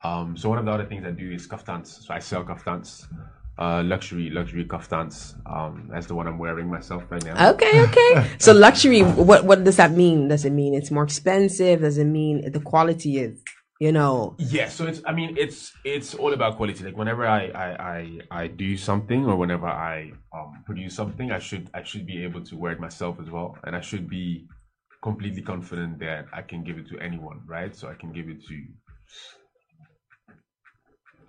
Um, 0.05 0.37
so 0.37 0.47
one 0.47 0.57
of 0.57 0.63
the 0.63 0.71
other 0.71 0.85
things 0.85 1.03
I 1.05 1.11
do 1.11 1.29
is 1.37 1.45
kaftans. 1.53 1.87
So 2.05 2.13
I 2.13 2.19
sell 2.19 2.45
kaftans, 2.45 2.89
uh, 3.59 3.83
luxury 3.83 4.29
luxury 4.29 4.63
kaftans. 4.63 5.17
Um, 5.53 5.89
that's 5.91 6.07
the 6.07 6.15
one 6.15 6.27
I'm 6.29 6.39
wearing 6.45 6.69
myself 6.69 7.03
right 7.09 7.25
now. 7.25 7.49
Okay, 7.51 7.81
okay. 7.87 8.11
So 8.45 8.53
luxury, 8.53 9.01
what 9.01 9.43
what 9.43 9.65
does 9.65 9.75
that 9.81 9.91
mean? 9.91 10.29
Does 10.29 10.45
it 10.45 10.53
mean 10.61 10.73
it's 10.79 10.91
more 10.91 11.03
expensive? 11.03 11.81
Does 11.81 11.97
it 11.97 12.09
mean 12.19 12.49
the 12.55 12.61
quality 12.61 13.11
is, 13.25 13.43
you 13.81 13.91
know? 13.91 14.37
Yeah, 14.37 14.69
so 14.69 14.81
it's 14.87 15.01
I 15.05 15.11
mean 15.19 15.35
it's 15.37 15.73
it's 15.83 16.15
all 16.15 16.31
about 16.31 16.55
quality. 16.55 16.85
Like 16.85 16.95
whenever 16.95 17.27
I 17.27 17.41
I, 17.65 17.69
I, 17.95 17.99
I 18.43 18.47
do 18.47 18.77
something 18.77 19.25
or 19.25 19.35
whenever 19.35 19.67
I 19.67 20.13
um, 20.33 20.63
produce 20.65 20.95
something, 20.95 21.33
I 21.33 21.39
should 21.39 21.65
I 21.73 21.83
should 21.83 22.05
be 22.05 22.23
able 22.23 22.41
to 22.49 22.53
wear 22.55 22.71
it 22.71 22.79
myself 22.79 23.19
as 23.23 23.29
well, 23.29 23.57
and 23.65 23.75
I 23.75 23.81
should 23.81 24.07
be 24.07 24.47
completely 25.07 25.41
confident 25.41 25.99
that 25.99 26.27
I 26.33 26.41
can 26.41 26.63
give 26.63 26.77
it 26.77 26.87
to 26.89 26.99
anyone, 26.99 27.39
right? 27.45 27.75
So 27.75 27.87
I 27.89 27.95
can 27.95 28.11
give 28.13 28.29
it 28.29 28.39
to 28.47 28.55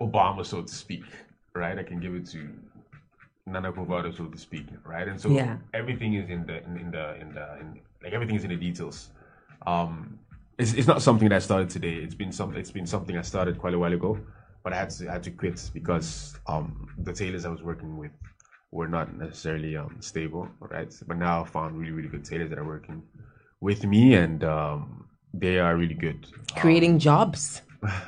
Obama, 0.01 0.45
so 0.45 0.61
to 0.61 0.73
speak, 0.73 1.05
right? 1.55 1.77
I 1.77 1.83
can 1.83 1.99
give 1.99 2.15
it 2.15 2.25
to 2.31 2.39
Nana 3.45 3.71
Bovado, 3.73 4.15
so 4.15 4.25
to 4.27 4.37
speak, 4.37 4.67
right? 4.85 5.07
And 5.07 5.19
so 5.19 5.29
Yeah. 5.33 5.57
everything 5.73 6.13
is 6.15 6.29
in 6.29 6.45
the 6.45 6.63
in, 6.63 6.77
in 6.77 6.91
the 6.91 7.15
in 7.21 7.33
the 7.33 7.59
in, 7.59 7.81
like 8.03 8.13
everything 8.13 8.35
is 8.35 8.43
in 8.43 8.49
the 8.51 8.55
details. 8.55 9.11
Um, 9.65 10.19
it's, 10.57 10.73
it's 10.73 10.87
not 10.87 11.01
something 11.01 11.29
that 11.29 11.35
I 11.35 11.39
started 11.39 11.69
today. 11.69 11.95
It's 11.95 12.15
been 12.15 12.31
some 12.31 12.55
it's 12.55 12.71
been 12.71 12.85
something 12.87 13.17
I 13.17 13.21
started 13.23 13.57
quite 13.57 13.73
a 13.73 13.79
while 13.79 13.93
ago, 13.93 14.25
but 14.63 14.73
I 14.73 14.77
had 14.77 14.89
to 14.91 15.09
I 15.09 15.13
had 15.13 15.23
to 15.23 15.31
quit 15.31 15.69
because 15.73 16.39
um 16.47 16.91
the 16.97 17.13
tailors 17.13 17.45
I 17.45 17.49
was 17.49 17.63
working 17.63 17.97
with 17.97 18.11
were 18.71 18.87
not 18.87 19.13
necessarily 19.15 19.75
um 19.77 19.97
stable, 20.01 20.49
right? 20.59 20.93
But 21.07 21.17
now 21.17 21.41
I 21.43 21.45
found 21.45 21.77
really 21.79 21.91
really 21.91 22.09
good 22.09 22.25
tailors 22.25 22.49
that 22.51 22.59
are 22.59 22.65
working 22.65 23.03
with 23.61 23.85
me, 23.85 24.13
and 24.13 24.43
um 24.43 25.07
they 25.33 25.59
are 25.59 25.75
really 25.75 25.95
good. 25.95 26.27
Creating 26.55 26.99
jobs. 26.99 27.61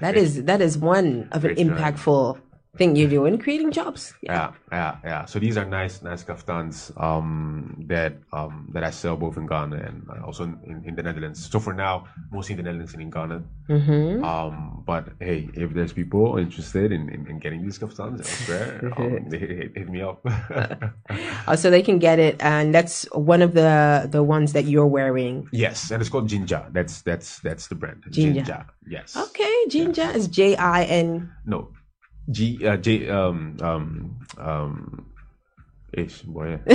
That 0.00 0.16
is 0.16 0.44
that 0.44 0.60
is 0.60 0.78
one 0.78 1.28
of 1.32 1.44
an 1.44 1.54
impactful 1.56 2.38
thing 2.76 2.96
you're 2.96 3.08
doing. 3.08 3.38
Creating 3.38 3.70
jobs. 3.70 4.14
Yeah. 4.22 4.32
Yeah, 4.32 4.52
yeah, 4.72 4.96
yeah. 5.04 5.24
So 5.26 5.38
these 5.38 5.56
are 5.58 5.64
nice, 5.64 6.00
nice 6.02 6.24
kaftans 6.24 6.90
um, 7.00 7.84
that 7.86 8.14
um, 8.32 8.70
that 8.72 8.82
I 8.82 8.90
sell 8.90 9.16
both 9.16 9.36
in 9.36 9.46
Ghana 9.46 9.76
and 9.76 10.06
uh, 10.08 10.24
also 10.24 10.44
in, 10.44 10.82
in 10.86 10.94
the 10.94 11.02
Netherlands. 11.02 11.50
So 11.50 11.60
for 11.60 11.74
now, 11.74 12.08
mostly 12.30 12.54
in 12.54 12.56
the 12.58 12.62
Netherlands 12.62 12.94
and 12.94 13.02
in 13.02 13.10
Ghana. 13.10 13.42
Mm-hmm. 13.68 14.24
Um, 14.24 14.82
but 14.86 15.08
hey, 15.20 15.50
if 15.54 15.74
there's 15.74 15.92
people 15.92 16.38
interested 16.38 16.92
in, 16.92 17.10
in, 17.10 17.26
in 17.26 17.38
getting 17.38 17.62
these 17.62 17.78
kaftans 17.78 18.20
elsewhere, 18.20 18.92
um, 18.96 19.28
they 19.28 19.38
hit, 19.38 19.76
hit 19.76 19.88
me 19.90 20.00
up. 20.00 20.24
Uh, 20.24 21.56
so 21.56 21.68
they 21.70 21.82
can 21.82 21.98
get 21.98 22.18
it, 22.18 22.36
and 22.40 22.74
that's 22.74 23.04
one 23.12 23.42
of 23.42 23.52
the 23.52 24.08
the 24.10 24.22
ones 24.22 24.54
that 24.54 24.64
you're 24.64 24.86
wearing. 24.86 25.46
yes, 25.52 25.90
and 25.90 26.00
it's 26.00 26.08
called 26.08 26.28
Ginga. 26.28 26.72
That's 26.72 27.02
that's 27.02 27.40
that's 27.40 27.68
the 27.68 27.74
brand. 27.74 28.04
Ginga. 28.08 28.64
Yes. 28.88 29.14
Okay, 29.14 29.56
Ginger 29.68 30.10
is 30.10 30.26
J 30.26 30.56
I 30.56 30.84
N. 30.84 31.30
No. 31.44 31.68
G 32.30 32.66
uh, 32.66 32.76
J 32.76 33.08
um 33.08 33.56
um 33.60 34.16
um. 34.38 35.06
Ish, 35.94 36.22
boy. 36.22 36.58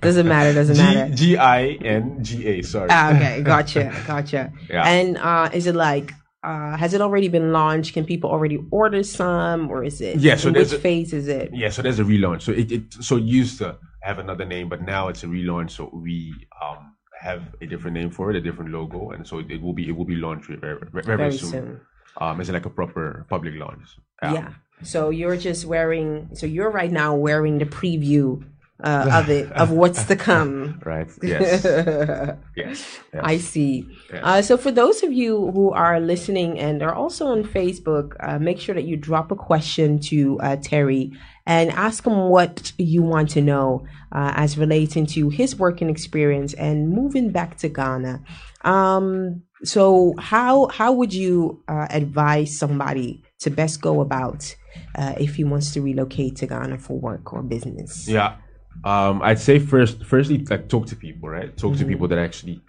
doesn't 0.00 0.26
matter. 0.26 0.52
Doesn't 0.52 0.76
matter. 0.76 1.14
G 1.14 1.34
G 1.34 1.36
I 1.38 1.62
N 1.84 2.24
G 2.24 2.44
A. 2.46 2.62
Sorry. 2.62 2.88
Ah, 2.90 3.14
okay, 3.14 3.42
gotcha, 3.42 3.94
gotcha. 4.06 4.52
Yeah. 4.68 4.82
And 4.88 5.16
uh, 5.16 5.48
is 5.52 5.66
it 5.66 5.76
like? 5.76 6.12
Uh, 6.42 6.76
has 6.76 6.94
it 6.94 7.00
already 7.00 7.28
been 7.28 7.52
launched? 7.52 7.94
Can 7.94 8.04
people 8.04 8.30
already 8.30 8.58
order 8.70 9.02
some, 9.02 9.70
or 9.70 9.84
is 9.84 10.00
it? 10.00 10.18
Yeah, 10.18 10.36
so 10.36 10.50
which 10.52 10.72
a- 10.72 10.78
phase 10.78 11.12
is 11.12 11.28
it? 11.28 11.50
Yeah, 11.52 11.68
so 11.70 11.82
there's 11.82 11.98
a 11.98 12.04
relaunch. 12.04 12.42
So 12.42 12.52
it, 12.52 12.70
it 12.72 12.94
so 12.94 13.16
it 13.16 13.24
used 13.24 13.58
to 13.58 13.76
have 14.02 14.18
another 14.18 14.44
name, 14.44 14.68
but 14.68 14.82
now 14.82 15.08
it's 15.08 15.22
a 15.22 15.26
relaunch. 15.26 15.70
So 15.72 15.90
we 15.92 16.32
um 16.62 16.94
have 17.20 17.42
a 17.60 17.66
different 17.66 17.94
name 17.94 18.10
for 18.10 18.30
it, 18.30 18.36
a 18.36 18.40
different 18.40 18.70
logo, 18.72 19.10
and 19.10 19.26
so 19.26 19.38
it 19.40 19.60
will 19.60 19.72
be 19.72 19.88
it 19.88 19.96
will 19.96 20.04
be 20.04 20.14
launched 20.16 20.46
very 20.48 20.58
very, 20.60 20.78
very, 20.90 21.04
very 21.04 21.16
Very 21.16 21.32
soon. 21.32 21.50
soon. 21.50 21.80
Um, 22.16 22.40
it's 22.40 22.50
like 22.50 22.66
a 22.66 22.70
proper 22.70 23.26
public 23.28 23.54
launch. 23.54 23.96
Yeah. 24.22 24.52
So 24.82 25.10
you're 25.10 25.36
just 25.36 25.66
wearing. 25.66 26.30
So 26.34 26.46
you're 26.46 26.70
right 26.70 26.90
now 26.90 27.14
wearing 27.14 27.58
the 27.58 27.66
preview 27.66 28.44
uh, 28.82 29.10
of 29.12 29.28
it 29.28 29.50
of 29.52 29.70
what's 29.70 30.04
to 30.04 30.16
come. 30.16 30.80
Right. 30.84 31.10
Yes. 31.22 31.64
yes. 31.64 32.36
yes. 32.56 32.98
I 33.20 33.38
see. 33.38 33.86
Yes. 34.12 34.20
Uh, 34.22 34.42
so 34.42 34.56
for 34.56 34.70
those 34.70 35.02
of 35.02 35.12
you 35.12 35.50
who 35.50 35.70
are 35.70 36.00
listening 36.00 36.58
and 36.58 36.82
are 36.82 36.94
also 36.94 37.26
on 37.26 37.42
Facebook, 37.44 38.16
uh, 38.20 38.38
make 38.38 38.58
sure 38.58 38.74
that 38.74 38.84
you 38.84 38.96
drop 38.96 39.30
a 39.30 39.36
question 39.36 39.98
to 40.10 40.40
uh, 40.40 40.56
Terry 40.56 41.12
and 41.48 41.70
ask 41.72 42.06
him 42.06 42.28
what 42.28 42.72
you 42.78 43.02
want 43.02 43.30
to 43.30 43.40
know 43.40 43.84
uh, 44.12 44.32
as 44.36 44.58
relating 44.58 45.06
to 45.06 45.30
his 45.30 45.56
working 45.56 45.88
experience 45.90 46.52
and 46.54 46.90
moving 46.90 47.30
back 47.32 47.56
to 47.58 47.68
Ghana. 47.68 48.22
Um, 48.64 49.42
so 49.64 50.14
how 50.18 50.66
how 50.68 50.92
would 50.92 51.12
you 51.12 51.64
uh, 51.66 51.86
advise 51.90 52.56
somebody 52.56 53.24
to 53.40 53.50
best 53.50 53.80
go 53.80 54.00
about 54.00 54.54
uh, 54.94 55.14
if 55.18 55.36
he 55.36 55.44
wants 55.44 55.72
to 55.72 55.80
relocate 55.80 56.36
to 56.36 56.46
Ghana 56.46 56.78
for 56.78 56.98
work 57.00 57.32
or 57.32 57.42
business? 57.42 58.06
Yeah. 58.06 58.36
Um, 58.84 59.22
I'd 59.22 59.40
say 59.40 59.58
first, 59.58 60.04
firstly, 60.04 60.38
like 60.50 60.68
talk 60.68 60.86
to 60.86 60.96
people, 60.96 61.28
right? 61.30 61.56
Talk 61.56 61.72
Mm-hmm. 61.72 61.80
to 61.80 61.86
people 61.86 62.08
that 62.08 62.18
actually 62.18 62.60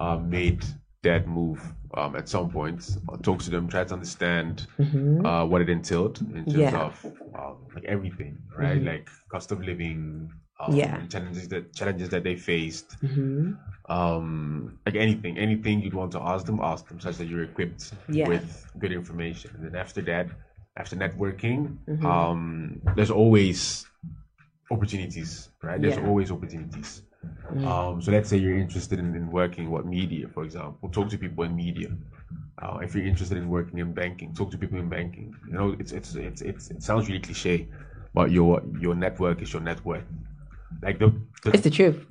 uh, 0.00 0.16
made 0.16 0.64
that 1.02 1.28
move 1.28 1.60
um, 1.96 2.16
at 2.16 2.28
some 2.28 2.50
point. 2.50 2.98
Uh, 3.08 3.16
talk 3.18 3.40
to 3.42 3.50
them, 3.50 3.68
try 3.68 3.84
to 3.84 3.94
understand 3.94 4.66
uh, 5.24 5.44
what 5.46 5.60
it 5.62 5.68
entailed 5.70 6.20
in 6.20 6.44
terms 6.44 6.46
Mm-hmm. 6.46 6.60
Yeah. 6.60 6.70
Mm-hmm. 6.70 7.08
of 7.36 7.38
um, 7.38 7.56
like 7.74 7.84
everything, 7.84 8.38
right? 8.58 8.82
Like 8.82 9.08
cost 9.28 9.52
of 9.52 9.60
living, 9.60 10.30
um, 10.60 10.74
Yeah. 10.76 11.06
challenges 11.08 11.48
that 11.48 11.74
challenges 11.74 12.08
that 12.10 12.22
they 12.24 12.36
faced, 12.36 12.96
hmm 13.00 13.52
um, 13.88 14.78
like 14.84 14.96
anything, 14.96 15.38
anything 15.38 15.80
you'd 15.80 15.94
want 15.94 16.10
to 16.12 16.20
ask 16.20 16.44
them, 16.46 16.58
ask 16.60 16.88
them, 16.88 16.98
such 16.98 17.16
that 17.18 17.26
you're 17.28 17.44
equipped 17.44 17.92
Yeah. 18.08 18.26
with 18.28 18.66
good 18.80 18.90
information. 18.90 19.52
And 19.54 19.64
then 19.64 19.76
after 19.76 20.02
that, 20.02 20.26
after 20.76 20.96
networking, 20.96 21.76
Mm-hmm. 21.88 22.04
um, 22.06 22.80
there's 22.96 23.12
always 23.12 23.86
opportunities, 24.70 25.50
right? 25.62 25.80
There's 25.80 25.96
Yeah. 25.96 26.06
Always 26.08 26.30
opportunities. 26.32 27.02
Um, 27.64 28.02
so 28.02 28.12
let's 28.12 28.28
say 28.28 28.36
you're 28.36 28.58
interested 28.58 28.98
in, 28.98 29.14
in 29.14 29.30
working 29.30 29.70
what 29.70 29.86
media, 29.86 30.28
for 30.28 30.44
example, 30.44 30.88
talk 30.90 31.08
to 31.10 31.18
people 31.18 31.44
in 31.44 31.54
media. 31.54 31.88
Uh, 32.60 32.78
if 32.82 32.94
you're 32.94 33.06
interested 33.06 33.36
in 33.38 33.48
working 33.48 33.78
in 33.78 33.92
banking, 33.92 34.34
talk 34.34 34.50
to 34.50 34.58
people 34.58 34.78
in 34.78 34.88
banking. 34.88 35.34
You 35.46 35.52
know, 35.52 35.76
it's 35.78 35.92
it's 35.92 36.14
it's, 36.14 36.40
it's 36.40 36.70
it 36.70 36.82
sounds 36.82 37.06
really 37.06 37.20
cliche, 37.20 37.68
but 38.14 38.30
your 38.30 38.62
your 38.78 38.94
network 38.94 39.42
is 39.42 39.52
your 39.52 39.62
network. 39.62 40.04
Like 40.82 40.98
the, 40.98 41.12
the 41.44 41.50
It's 41.50 41.62
the 41.62 41.70
truth. 41.70 42.06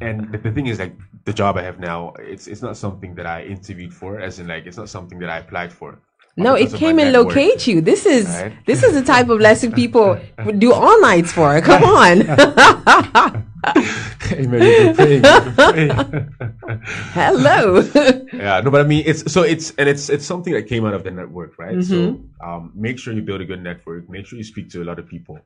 and 0.00 0.32
the, 0.32 0.38
the 0.38 0.52
thing 0.52 0.66
is 0.66 0.78
like 0.78 0.94
the 1.24 1.32
job 1.32 1.56
I 1.56 1.62
have 1.62 1.78
now, 1.78 2.14
it's 2.18 2.46
it's 2.46 2.62
not 2.62 2.76
something 2.76 3.14
that 3.16 3.26
I 3.26 3.42
interviewed 3.44 3.92
for, 3.92 4.20
as 4.20 4.38
in 4.38 4.46
like 4.46 4.66
it's 4.66 4.76
not 4.76 4.88
something 4.88 5.18
that 5.18 5.30
I 5.30 5.38
applied 5.38 5.72
for. 5.72 5.98
No, 6.38 6.54
it 6.54 6.70
Because 6.70 6.74
of 6.74 6.80
my 6.80 6.86
came 6.86 6.98
and 7.00 7.12
network. 7.12 7.34
locate 7.36 7.66
you. 7.66 7.80
This 7.80 8.06
is 8.06 8.26
Right. 8.26 8.52
this 8.66 8.82
is 8.82 8.92
the 8.94 9.02
type 9.02 9.28
of 9.28 9.40
lesson 9.40 9.72
people 9.72 10.18
do 10.58 10.72
all 10.72 11.00
nights 11.00 11.32
for. 11.32 11.60
Come 11.60 11.82
on. 11.84 12.22
Amen. 14.32 14.62
You've 14.62 14.96
been 14.96 15.22
praying, 15.22 15.24
you've 15.24 15.56
been 15.56 15.72
praying. 15.72 15.90
Hello. 17.12 17.80
yeah, 18.32 18.60
no, 18.60 18.70
but 18.70 18.80
I 18.80 18.84
mean, 18.84 19.02
it's 19.06 19.30
so 19.32 19.42
it's 19.42 19.72
and 19.78 19.88
it's 19.88 20.08
it's 20.08 20.24
something 20.24 20.52
that 20.52 20.68
came 20.68 20.84
out 20.86 20.94
of 20.94 21.02
the 21.04 21.10
network, 21.10 21.58
right? 21.58 21.82
So 21.82 21.94
Mm-hmm. 21.94 22.48
um, 22.48 22.72
make 22.74 22.98
sure 22.98 23.12
you 23.12 23.22
build 23.22 23.40
a 23.40 23.44
good 23.44 23.62
network. 23.62 24.08
Make 24.08 24.26
sure 24.26 24.38
you 24.38 24.44
speak 24.44 24.70
to 24.70 24.82
a 24.82 24.86
lot 24.86 24.98
of 24.98 25.06
people, 25.08 25.40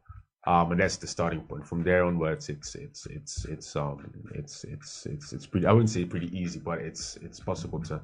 um, 0.44 0.72
and 0.72 0.80
that's 0.80 0.96
the 0.96 1.06
starting 1.06 1.40
point. 1.42 1.66
From 1.66 1.84
there 1.84 2.04
onwards, 2.04 2.48
it's 2.48 2.74
it's 2.74 3.06
it's 3.06 3.44
it's 3.44 3.76
um 3.76 4.12
it's 4.34 4.64
it's 4.64 5.06
it's 5.06 5.32
it's 5.32 5.46
pretty. 5.46 5.66
I 5.66 5.72
wouldn't 5.72 5.90
say 5.90 6.04
pretty 6.04 6.36
easy, 6.36 6.58
but 6.58 6.80
it's 6.80 7.16
it's 7.22 7.38
possible 7.38 7.80
to 7.84 8.00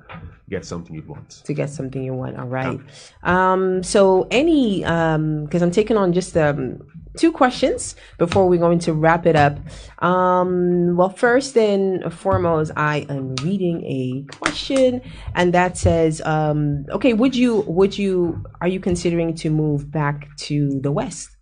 get 0.48 0.64
something 0.64 0.94
you'd 0.94 1.08
want. 1.08 1.30
to 1.44 1.52
get 1.52 1.68
something 1.68 2.02
you 2.02 2.14
want. 2.14 2.38
All 2.38 2.46
right. 2.46 2.78
Um, 3.24 3.82
so 3.82 4.28
any 4.30 4.84
um 4.84 5.44
because 5.44 5.62
I'm 5.62 5.72
taking 5.72 5.96
on 5.96 6.12
just 6.12 6.36
um 6.36 6.80
two 7.16 7.32
questions 7.32 7.96
before 8.18 8.48
we're 8.48 8.60
going 8.60 8.78
to 8.80 8.92
wrap 8.92 9.26
it 9.26 9.34
up. 9.34 9.58
Um 9.98 10.96
well 10.96 11.10
first 11.10 11.56
and 11.56 12.12
foremost, 12.12 12.70
I 12.76 13.04
am 13.08 13.34
reading 13.42 13.84
a 13.84 14.24
question 14.36 15.02
and 15.34 15.52
that 15.54 15.76
says, 15.76 16.20
um, 16.24 16.86
okay, 16.90 17.14
would 17.14 17.34
you 17.34 17.64
would 17.66 17.98
you 17.98 18.44
are 18.60 18.68
you 18.68 18.78
considering 18.78 19.34
to 19.36 19.50
move 19.50 19.90
back 19.90 20.36
to 20.36 20.78
the 20.80 20.92
West? 20.92 21.37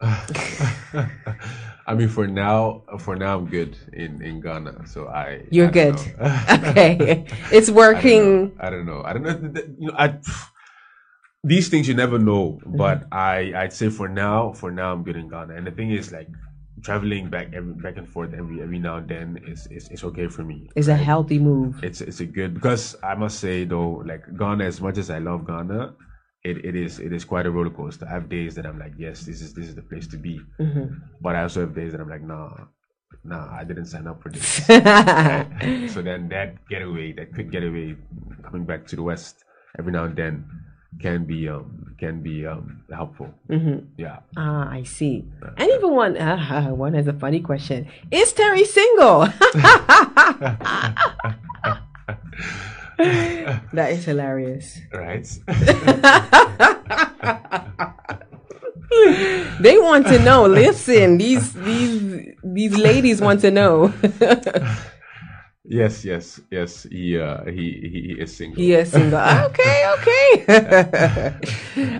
I 0.00 1.94
mean, 1.94 2.08
for 2.08 2.26
now, 2.26 2.84
for 3.00 3.16
now, 3.16 3.36
I'm 3.38 3.46
good 3.46 3.76
in 3.92 4.22
in 4.22 4.40
Ghana. 4.40 4.86
So 4.86 5.08
I 5.08 5.44
You're 5.50 5.68
I 5.68 5.70
good. 5.70 5.96
Okay. 6.68 7.26
it's 7.52 7.70
I 7.92 8.00
don't 8.02 8.14
working. 8.14 8.22
know. 8.22 8.52
I 8.60 8.70
don't 8.70 8.86
know. 8.86 9.02
I 9.04 9.12
don't 9.12 9.22
know. 9.24 9.62
You 9.78 9.88
know, 9.88 9.94
I, 9.98 10.18
these 11.44 11.68
things 11.68 11.88
you 11.88 11.94
never 11.94 12.18
know. 12.18 12.60
Mm-hmm. 12.64 12.76
But 12.76 13.06
I, 13.12 13.52
I'd 13.56 13.72
say 13.72 13.90
for 13.90 14.08
now, 14.08 14.52
for 14.52 14.70
now, 14.70 14.92
I'm 14.92 15.02
good 15.02 15.16
in 15.16 15.28
Ghana. 15.28 15.54
And 15.54 15.66
the 15.66 15.70
thing 15.70 15.90
is, 15.90 16.12
like, 16.12 16.28
traveling 16.82 17.28
back 17.28 17.52
every 17.52 17.74
back 17.74 17.96
and 17.98 18.08
forth 18.08 18.32
every 18.32 18.62
every 18.62 18.78
now 18.78 18.96
and 18.96 19.08
then 19.08 19.38
is 19.46 19.66
is, 19.70 19.88
is 19.90 20.02
okay 20.04 20.28
for 20.28 20.44
me. 20.44 20.68
It's 20.76 20.88
a 20.88 20.96
healthy 20.96 21.38
move. 21.38 21.82
It's 21.84 22.00
it's 22.00 22.20
a 22.20 22.26
good 22.26 22.54
because 22.54 22.96
I 23.02 23.14
must 23.14 23.38
say 23.38 23.64
though, 23.64 24.02
like 24.06 24.24
Ghana, 24.38 24.64
as 24.64 24.80
much 24.80 24.96
as 24.96 25.10
I 25.10 25.18
love 25.18 25.46
Ghana, 25.46 25.94
it, 26.42 26.64
it 26.64 26.74
is 26.74 27.00
it 27.00 27.12
is 27.12 27.24
quite 27.24 27.46
a 27.46 27.50
roller 27.50 27.70
coaster. 27.70 28.06
I 28.06 28.12
have 28.12 28.28
days 28.28 28.54
that 28.54 28.66
I'm 28.66 28.78
like, 28.78 28.92
yes, 28.96 29.24
this 29.24 29.42
is 29.42 29.52
this 29.52 29.66
is 29.66 29.74
the 29.74 29.82
place 29.82 30.06
to 30.08 30.16
be. 30.16 30.40
But 31.20 31.36
I 31.36 31.42
also 31.42 31.60
have 31.60 31.74
days 31.74 31.92
that 31.92 32.00
I'm 32.00 32.08
like, 32.08 32.22
nah, 32.22 32.50
nah, 33.24 33.52
I 33.52 33.64
didn't 33.64 33.86
sign 33.86 34.06
up 34.06 34.22
for 34.22 34.30
this. 34.30 34.66
so 35.92 36.02
then 36.02 36.28
that 36.30 36.66
getaway, 36.68 37.12
that 37.12 37.34
quick 37.34 37.50
getaway, 37.50 37.96
coming 38.42 38.64
back 38.64 38.86
to 38.88 38.96
the 38.96 39.02
west 39.02 39.44
every 39.78 39.92
now 39.92 40.04
and 40.04 40.16
then, 40.16 40.44
can 40.98 41.24
be 41.24 41.48
um 41.48 41.94
can 41.98 42.22
be 42.22 42.46
um 42.46 42.84
helpful. 42.90 43.28
Mm-hmm. 43.48 43.84
Yeah. 43.98 44.20
Ah, 44.36 44.70
I 44.70 44.84
see. 44.84 45.26
And 45.58 45.70
even 45.70 45.94
one, 45.94 46.16
uh, 46.16 46.70
one 46.70 46.94
has 46.94 47.06
a 47.06 47.12
funny 47.12 47.40
question. 47.40 47.86
Is 48.10 48.32
Terry 48.32 48.64
single? 48.64 49.28
that 53.72 53.92
is 53.92 54.04
hilarious. 54.04 54.78
Right. 54.92 55.26
They 59.60 59.78
want 59.78 60.08
to 60.08 60.18
know. 60.18 60.46
Listen, 60.46 61.16
these 61.16 61.52
these 61.52 62.26
these 62.42 62.76
ladies 62.76 63.20
want 63.20 63.40
to 63.42 63.50
know. 63.50 63.92
Yes, 65.72 66.04
yes, 66.04 66.40
yes. 66.50 66.82
He 66.90 67.16
uh, 67.16 67.44
he, 67.44 67.88
he 67.92 68.16
is 68.18 68.36
single. 68.36 68.56
He 68.60 68.72
is 68.72 68.90
single. 68.90 69.20
okay, 69.20 69.86
okay. 69.98 71.38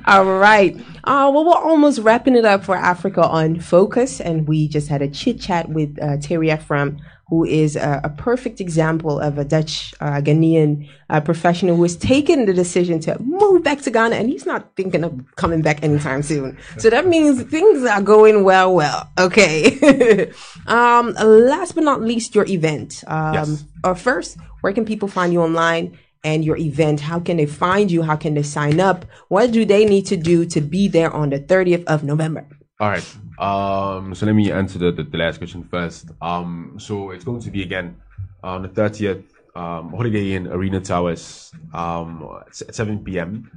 All 0.06 0.24
right. 0.24 0.74
Uh, 1.04 1.30
well, 1.32 1.44
we're 1.44 1.54
almost 1.54 2.00
wrapping 2.00 2.34
it 2.34 2.44
up 2.44 2.64
for 2.64 2.74
Africa 2.74 3.22
on 3.22 3.60
Focus, 3.60 4.20
and 4.20 4.48
we 4.48 4.66
just 4.66 4.88
had 4.88 5.02
a 5.02 5.08
chit 5.08 5.40
chat 5.40 5.68
with 5.68 5.96
uh, 6.02 6.16
Terry 6.16 6.48
Afram, 6.48 6.98
who 7.30 7.44
is 7.44 7.76
a, 7.76 8.00
a 8.04 8.10
perfect 8.10 8.60
example 8.60 9.18
of 9.20 9.38
a 9.38 9.44
Dutch 9.44 9.94
uh, 10.00 10.20
Ghanaian 10.20 10.88
uh, 11.08 11.20
professional 11.20 11.76
who 11.76 11.82
has 11.84 11.96
taken 11.96 12.44
the 12.46 12.52
decision 12.52 12.98
to 13.00 13.16
move 13.22 13.62
back 13.62 13.80
to 13.82 13.90
Ghana, 13.90 14.16
and 14.16 14.28
he's 14.28 14.44
not 14.46 14.74
thinking 14.76 15.04
of 15.04 15.12
coming 15.36 15.62
back 15.62 15.82
anytime 15.84 16.22
soon. 16.22 16.58
So 16.78 16.90
that 16.90 17.06
means 17.06 17.42
things 17.44 17.84
are 17.84 18.02
going 18.02 18.42
well, 18.44 18.74
well. 18.74 19.08
Okay. 19.18 20.30
um, 20.66 21.14
last 21.14 21.74
but 21.76 21.84
not 21.84 22.02
least, 22.02 22.34
your 22.34 22.46
event. 22.46 23.04
Um, 23.06 23.34
Yes. 23.34 23.64
uh, 23.84 23.94
first, 23.94 24.36
where 24.60 24.72
can 24.72 24.84
people 24.84 25.08
find 25.08 25.32
you 25.32 25.40
online? 25.40 25.96
And 26.22 26.44
your 26.44 26.58
event, 26.58 27.00
how 27.00 27.18
can 27.18 27.38
they 27.38 27.46
find 27.46 27.90
you? 27.90 28.02
How 28.02 28.14
can 28.16 28.34
they 28.34 28.42
sign 28.42 28.78
up? 28.78 29.06
What 29.28 29.52
do 29.52 29.64
they 29.64 29.86
need 29.86 30.04
to 30.06 30.18
do 30.18 30.44
to 30.46 30.60
be 30.60 30.86
there 30.86 31.10
on 31.10 31.30
the 31.30 31.40
30th 31.40 31.84
of 31.84 32.04
November? 32.04 32.46
All 32.80 32.88
right. 32.88 33.16
Um, 33.38 34.14
so 34.14 34.26
let 34.26 34.34
me 34.34 34.50
answer 34.50 34.78
the, 34.78 34.90
the, 34.90 35.02
the 35.04 35.18
last 35.18 35.38
question 35.38 35.64
first. 35.64 36.10
Um, 36.22 36.76
so 36.78 37.10
it's 37.10 37.24
going 37.24 37.40
to 37.40 37.50
be 37.50 37.62
again 37.62 37.96
on 38.42 38.62
the 38.62 38.68
30th, 38.68 39.24
um, 39.54 39.90
Holiday 39.90 40.32
Inn 40.32 40.46
Arena 40.46 40.80
Towers, 40.80 41.52
um, 41.74 42.42
at 42.46 42.74
7 42.74 43.04
p.m. 43.04 43.50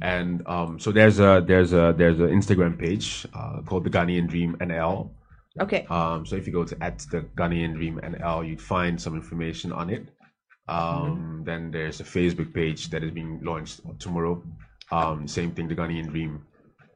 And 0.00 0.46
um, 0.46 0.78
so 0.80 0.92
there's 0.92 1.20
a 1.20 1.42
there's 1.46 1.72
a 1.72 1.94
there's 1.96 2.18
an 2.20 2.28
Instagram 2.28 2.78
page 2.78 3.26
uh, 3.34 3.60
called 3.66 3.84
the 3.84 3.90
Ghanaian 3.90 4.28
Dream 4.28 4.56
NL. 4.60 5.10
Okay. 5.60 5.86
Um, 5.88 6.26
so 6.26 6.36
if 6.36 6.46
you 6.46 6.52
go 6.52 6.64
to 6.64 6.76
at 6.82 6.98
the 7.10 7.22
Ghanaian 7.36 7.74
Dream 7.74 8.00
NL, 8.02 8.48
you'd 8.48 8.60
find 8.60 9.00
some 9.00 9.14
information 9.14 9.72
on 9.72 9.90
it. 9.90 10.08
Um, 10.68 11.42
Then 11.44 11.70
there's 11.70 12.00
a 12.00 12.04
Facebook 12.04 12.52
page 12.54 12.88
that 12.90 13.04
is 13.04 13.10
being 13.10 13.40
launched 13.42 13.80
tomorrow. 13.98 14.42
Um, 14.90 15.28
same 15.28 15.52
thing, 15.52 15.68
the 15.68 15.74
Ghanaian 15.76 16.08
Dream. 16.08 16.46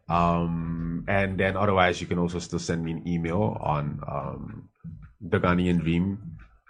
Um, 0.09 1.05
and 1.09 1.39
then 1.39 1.57
otherwise, 1.57 2.01
you 2.01 2.07
can 2.07 2.19
also 2.19 2.39
still 2.39 2.59
send 2.59 2.85
me 2.85 2.93
an 2.93 3.07
email 3.07 3.57
on 3.61 4.01
um, 4.09 4.69
the 5.21 5.39
Ghanaian 5.39 5.81
Dream 5.81 6.19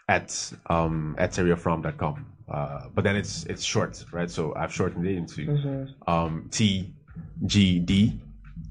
at 0.08 0.52
um, 0.66 1.14
at 1.18 1.30
terryafram.com. 1.32 2.26
Uh, 2.50 2.88
but 2.94 3.04
then 3.04 3.14
it's 3.16 3.44
it's 3.44 3.62
short, 3.62 4.04
right? 4.12 4.30
So 4.30 4.54
I've 4.56 4.72
shortened 4.72 5.06
it 5.06 5.16
into 5.16 5.86
um, 6.06 6.48
TGD 6.50 8.18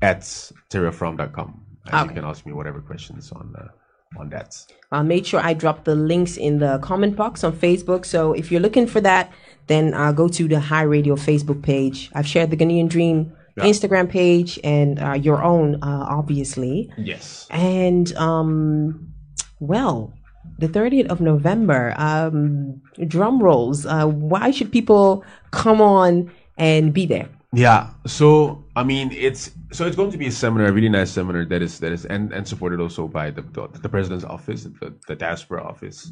at 0.01 0.21
terryafram.com. 0.69 1.63
And 1.85 1.95
Okay. 1.95 2.09
you 2.09 2.15
can 2.21 2.25
ask 2.25 2.45
me 2.45 2.53
whatever 2.53 2.81
questions 2.81 3.31
on 3.31 3.55
uh, 3.57 4.19
on 4.19 4.29
that. 4.29 4.55
I'll 4.91 5.03
make 5.03 5.25
sure 5.25 5.39
I 5.41 5.53
drop 5.53 5.83
the 5.85 5.95
links 5.95 6.37
in 6.37 6.59
the 6.59 6.79
comment 6.79 7.15
box 7.15 7.43
on 7.43 7.53
Facebook. 7.53 8.05
So 8.05 8.33
if 8.33 8.51
you're 8.51 8.61
looking 8.61 8.87
for 8.87 9.01
that, 9.01 9.31
then 9.67 9.93
uh, 9.93 10.11
go 10.11 10.27
to 10.27 10.47
the 10.47 10.59
High 10.59 10.83
Radio 10.83 11.15
Facebook 11.15 11.61
page. 11.61 12.09
I've 12.13 12.27
shared 12.27 12.49
the 12.51 12.57
Ghanaian 12.57 12.89
Dream 12.89 13.33
Yeah. 13.57 13.63
Instagram 13.63 14.07
page 14.07 14.59
and 14.63 15.01
uh, 15.01 15.13
your 15.13 15.43
own, 15.43 15.75
uh, 15.81 16.05
obviously. 16.07 16.91
Yes. 16.97 17.47
And 17.49 18.15
um, 18.15 19.11
well, 19.59 20.13
the 20.59 20.67
30th 20.67 21.07
of 21.07 21.21
November, 21.21 21.95
um, 21.97 22.81
drum 23.07 23.41
rolls. 23.41 23.85
Uh, 23.85 24.05
why 24.05 24.51
should 24.51 24.71
people 24.71 25.25
come 25.51 25.81
on 25.81 26.31
and 26.57 26.93
be 26.93 27.05
there? 27.05 27.29
Yeah. 27.53 27.89
So 28.05 28.63
I 28.75 28.83
mean, 28.83 29.11
it's 29.11 29.51
so 29.71 29.87
it's 29.87 29.95
going 29.95 30.11
to 30.11 30.17
be 30.17 30.27
a 30.27 30.31
seminar, 30.31 30.67
a 30.67 30.71
really 30.71 30.89
nice 30.89 31.09
seminar 31.09 31.45
that 31.45 31.61
is 31.61 31.79
that 31.79 31.91
is 31.91 32.05
and 32.05 32.31
and 32.33 32.47
supported 32.47 32.79
also 32.79 33.07
by 33.07 33.31
the 33.31 33.41
the, 33.41 33.67
the 33.81 33.89
president's 33.89 34.25
office, 34.25 34.63
the, 34.63 34.93
the 35.07 35.15
diaspora 35.15 35.63
office. 35.63 36.11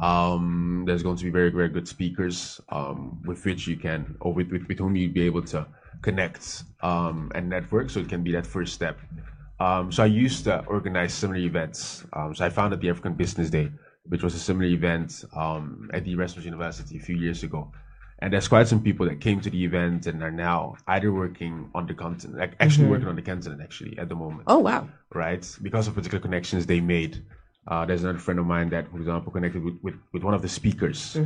Um, 0.00 0.84
there's 0.86 1.02
going 1.02 1.16
to 1.16 1.24
be 1.24 1.30
very 1.30 1.50
very 1.50 1.70
good 1.70 1.88
speakers, 1.88 2.60
um, 2.68 3.20
with 3.24 3.44
which 3.44 3.66
you 3.66 3.76
can 3.76 4.16
or 4.20 4.32
with 4.34 4.52
with, 4.52 4.68
with 4.68 4.78
whom 4.78 4.94
you'll 4.94 5.12
be 5.12 5.22
able 5.22 5.42
to 5.44 5.66
connect 6.02 6.64
um, 6.82 7.30
and 7.34 7.48
network. 7.48 7.90
So 7.90 8.00
it 8.00 8.08
can 8.08 8.22
be 8.22 8.32
that 8.32 8.46
first 8.46 8.74
step. 8.74 8.98
Um, 9.58 9.90
so 9.90 10.02
I 10.02 10.06
used 10.06 10.44
to 10.44 10.64
organize 10.66 11.14
similar 11.14 11.38
events. 11.40 12.04
Um, 12.12 12.34
so 12.34 12.44
I 12.44 12.50
founded 12.50 12.80
the 12.80 12.90
African 12.90 13.14
Business 13.14 13.48
Day, 13.50 13.70
which 14.06 14.22
was 14.22 14.34
a 14.34 14.38
similar 14.38 14.66
event 14.66 15.24
um, 15.34 15.90
at 15.94 16.04
the 16.04 16.12
Erasmus 16.12 16.44
University 16.44 16.96
a 16.98 17.00
few 17.00 17.16
years 17.16 17.42
ago. 17.42 17.72
And 18.20 18.32
there's 18.32 18.48
quite 18.48 18.66
some 18.66 18.82
people 18.82 19.04
that 19.06 19.20
came 19.20 19.40
to 19.42 19.50
the 19.50 19.62
event 19.64 20.06
and 20.06 20.22
are 20.22 20.30
now 20.30 20.76
either 20.86 21.12
working 21.12 21.70
on 21.74 21.86
the 21.86 21.92
continent, 21.94 22.38
like 22.38 22.54
actually 22.60 22.88
working 22.88 23.08
on 23.08 23.16
the 23.16 23.22
continent 23.22 23.60
actually 23.62 23.98
at 23.98 24.08
the 24.08 24.14
moment, 24.14 24.44
Oh, 24.46 24.58
wow. 24.58 24.88
right? 25.12 25.46
Because 25.60 25.86
of 25.86 25.94
particular 25.94 26.20
connections 26.20 26.64
they 26.64 26.80
made. 26.80 27.22
Uh, 27.68 27.84
there's 27.84 28.04
another 28.04 28.18
friend 28.18 28.38
of 28.40 28.46
mine 28.46 28.70
that, 28.70 28.88
for 28.90 28.96
example, 28.98 29.30
connected 29.32 29.62
with, 29.62 29.74
with, 29.82 29.94
with 30.12 30.22
one 30.22 30.32
of 30.32 30.40
the 30.40 30.48
speakers 30.48 31.16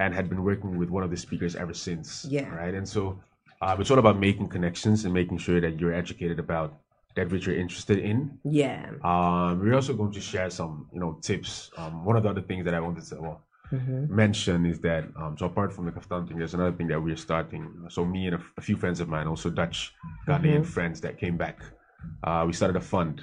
and 0.00 0.14
had 0.14 0.28
been 0.28 0.44
working 0.44 0.76
with 0.78 0.90
one 0.90 1.02
of 1.02 1.10
the 1.10 1.16
speakers 1.16 1.56
ever 1.56 1.74
since. 1.74 2.24
Yeah. 2.28 2.48
Right. 2.54 2.74
And 2.74 2.86
so 2.88 3.18
uh, 3.60 3.76
it's 3.78 3.90
all 3.90 3.98
about 3.98 4.18
making 4.18 4.48
connections 4.48 5.04
and 5.04 5.12
making 5.12 5.38
sure 5.38 5.60
that 5.60 5.80
you're 5.80 5.94
educated 5.94 6.38
about 6.38 6.78
that 7.16 7.30
which 7.30 7.46
you're 7.46 7.58
interested 7.58 7.98
in. 7.98 8.38
Yeah. 8.44 8.90
Um, 9.02 9.60
we're 9.60 9.74
also 9.74 9.94
going 9.94 10.12
to 10.12 10.20
share 10.20 10.50
some, 10.50 10.88
you 10.92 11.00
know, 11.00 11.18
tips. 11.20 11.70
Um, 11.76 12.04
one 12.04 12.16
of 12.16 12.22
the 12.22 12.28
other 12.28 12.42
things 12.42 12.64
that 12.64 12.74
I 12.74 12.80
wanted 12.80 13.04
to 13.06 13.20
well, 13.20 13.42
mention 13.70 14.64
is 14.64 14.78
that, 14.80 15.04
um, 15.16 15.36
so 15.36 15.46
apart 15.46 15.72
from 15.72 15.86
the 15.86 15.92
kaftan 15.92 16.28
thing, 16.28 16.38
there's 16.38 16.54
another 16.54 16.72
thing 16.72 16.86
that 16.88 17.02
we're 17.02 17.16
starting. 17.16 17.86
So 17.88 18.04
me 18.04 18.26
and 18.26 18.36
a, 18.36 18.40
a 18.56 18.60
few 18.60 18.76
friends 18.76 19.00
of 19.00 19.08
mine, 19.08 19.26
also 19.26 19.50
Dutch 19.50 19.92
Ghanaian 20.28 20.64
friends 20.64 21.00
that 21.00 21.18
came 21.18 21.36
back, 21.36 21.58
uh, 22.22 22.44
we 22.46 22.52
started 22.52 22.76
a 22.76 22.80
fund. 22.80 23.22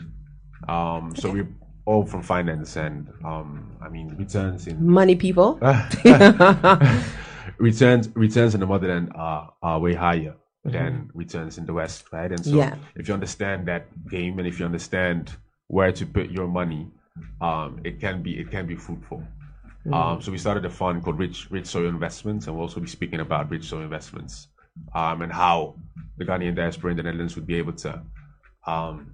Um, 0.68 1.16
so 1.16 1.32
we're 1.32 1.48
all 1.86 2.06
from 2.06 2.22
finance 2.22 2.76
and, 2.76 3.10
um, 3.24 3.78
I 3.82 3.90
mean, 3.90 4.16
returns 4.18 4.68
in 4.68 4.86
Money 4.86 5.16
people. 5.16 5.58
returns 7.58 8.10
returns 8.16 8.54
in 8.54 8.60
the 8.60 8.66
motherland 8.66 9.12
are, 9.16 9.54
are 9.62 9.80
way 9.80 9.94
higher 9.94 10.36
than 10.64 11.12
returns 11.14 11.58
in 11.60 11.66
the 11.66 11.74
west 11.74 12.06
right 12.12 12.32
and 12.32 12.44
so 12.44 12.52
Mm-hmm. 12.52 12.60
Yeah. 12.60 12.76
if 12.96 13.08
you 13.08 13.14
understand 13.14 13.68
that 13.68 13.84
game 14.10 14.40
and 14.40 14.48
if 14.48 14.60
you 14.60 14.66
understand 14.66 15.36
where 15.68 15.92
to 15.92 16.06
put 16.06 16.30
your 16.32 16.48
money 16.48 16.88
um 17.42 17.80
it 17.84 18.00
can 18.00 18.22
be 18.24 18.32
it 18.40 18.50
can 18.52 18.66
be 18.68 18.76
fruitful 18.76 19.24
Mm. 19.86 19.94
um 19.94 20.22
so 20.24 20.32
we 20.32 20.40
started 20.40 20.66
a 20.66 20.70
fund 20.82 21.04
called 21.04 21.20
rich 21.20 21.40
rich 21.52 21.68
soil 21.68 21.88
investments 21.90 22.48
and 22.48 22.56
we'll 22.56 22.64
also 22.68 22.80
be 22.80 22.88
speaking 22.88 23.20
about 23.20 23.52
rich 23.52 23.66
soil 23.70 23.82
investments 23.84 24.48
um 24.96 25.22
and 25.22 25.32
how 25.32 25.76
the 26.18 26.26
ghanaian 26.26 26.56
diaspora 26.56 26.90
in 26.92 26.98
the 26.98 27.04
netherlands 27.04 27.36
would 27.36 27.46
be 27.46 27.58
able 27.64 27.74
to 27.74 27.92
um 28.66 29.14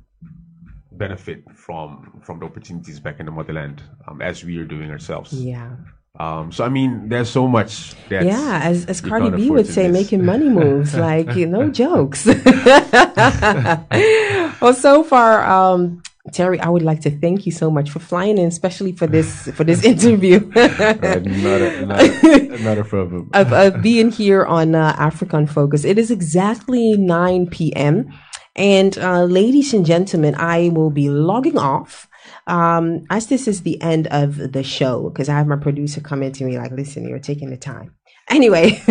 benefit 0.94 1.44
from 1.54 2.22
from 2.24 2.40
the 2.40 2.46
opportunities 2.46 3.00
back 3.02 3.20
in 3.20 3.26
the 3.26 3.32
motherland 3.32 3.84
um, 4.08 4.22
as 4.22 4.44
we 4.46 4.58
are 4.58 4.66
doing 4.76 4.90
ourselves 4.90 5.34
Yeah. 5.34 5.76
Um, 6.20 6.52
so 6.52 6.64
I 6.66 6.70
mean, 6.70 7.08
there's 7.10 7.30
so 7.30 7.48
much 7.48 7.94
Yeah, 8.10 8.60
as 8.64 8.86
as 8.86 9.02
Cardi 9.02 9.30
B 9.32 9.50
would 9.50 9.66
say, 9.68 9.88
miss. 9.88 10.04
making 10.04 10.26
money 10.26 10.50
moves, 10.62 10.94
like 10.96 11.36
you 11.36 11.48
know, 11.48 11.70
jokes. 11.72 12.26
well, 14.62 14.74
so 14.74 15.04
far, 15.04 15.44
um, 15.46 16.02
Terry, 16.34 16.60
I 16.60 16.70
would 16.70 16.84
like 16.84 17.02
to 17.02 17.12
thank 17.12 17.46
you 17.46 17.52
so 17.52 17.72
much 17.72 17.90
for 17.90 18.00
flying 18.00 18.38
in, 18.38 18.48
especially 18.48 18.92
for 18.92 19.08
this 19.08 19.50
for 19.56 19.64
this 19.64 19.84
interview. 19.94 20.38
Uh, 20.56 21.22
not, 21.24 21.62
a, 21.62 21.86
not, 21.86 22.02
a, 22.02 22.58
not 22.64 22.78
a 22.78 22.84
problem. 22.84 23.30
of, 23.34 23.54
of 23.54 23.82
being 23.82 24.12
here 24.12 24.46
on 24.46 24.76
uh, 24.76 24.94
African 25.00 25.48
Focus. 25.48 25.84
It 25.86 25.98
is 25.98 26.12
exactly 26.12 26.98
9 26.98 27.48
p.m. 27.48 28.12
And 28.56 28.98
uh, 29.00 29.24
ladies 29.24 29.74
and 29.74 29.86
gentlemen, 29.86 30.36
I 30.36 30.70
will 30.70 30.92
be 30.92 31.10
logging 31.10 31.58
off. 31.58 32.08
Um, 32.52 33.06
as 33.10 33.28
this 33.28 33.48
is 33.48 33.62
the 33.62 33.82
end 33.82 34.08
of 34.08 34.52
the 34.52 34.62
show, 34.62 35.10
because 35.10 35.30
I 35.30 35.38
have 35.38 35.48
my 35.48 35.56
producer 35.56 36.02
coming 36.02 36.34
to 36.34 36.44
me 36.44 36.60
like, 36.60 36.72
listen, 36.72 37.08
you're 37.08 37.18
taking 37.18 37.50
the 37.50 37.56
time. 37.56 37.96
Anyway, 38.30 38.84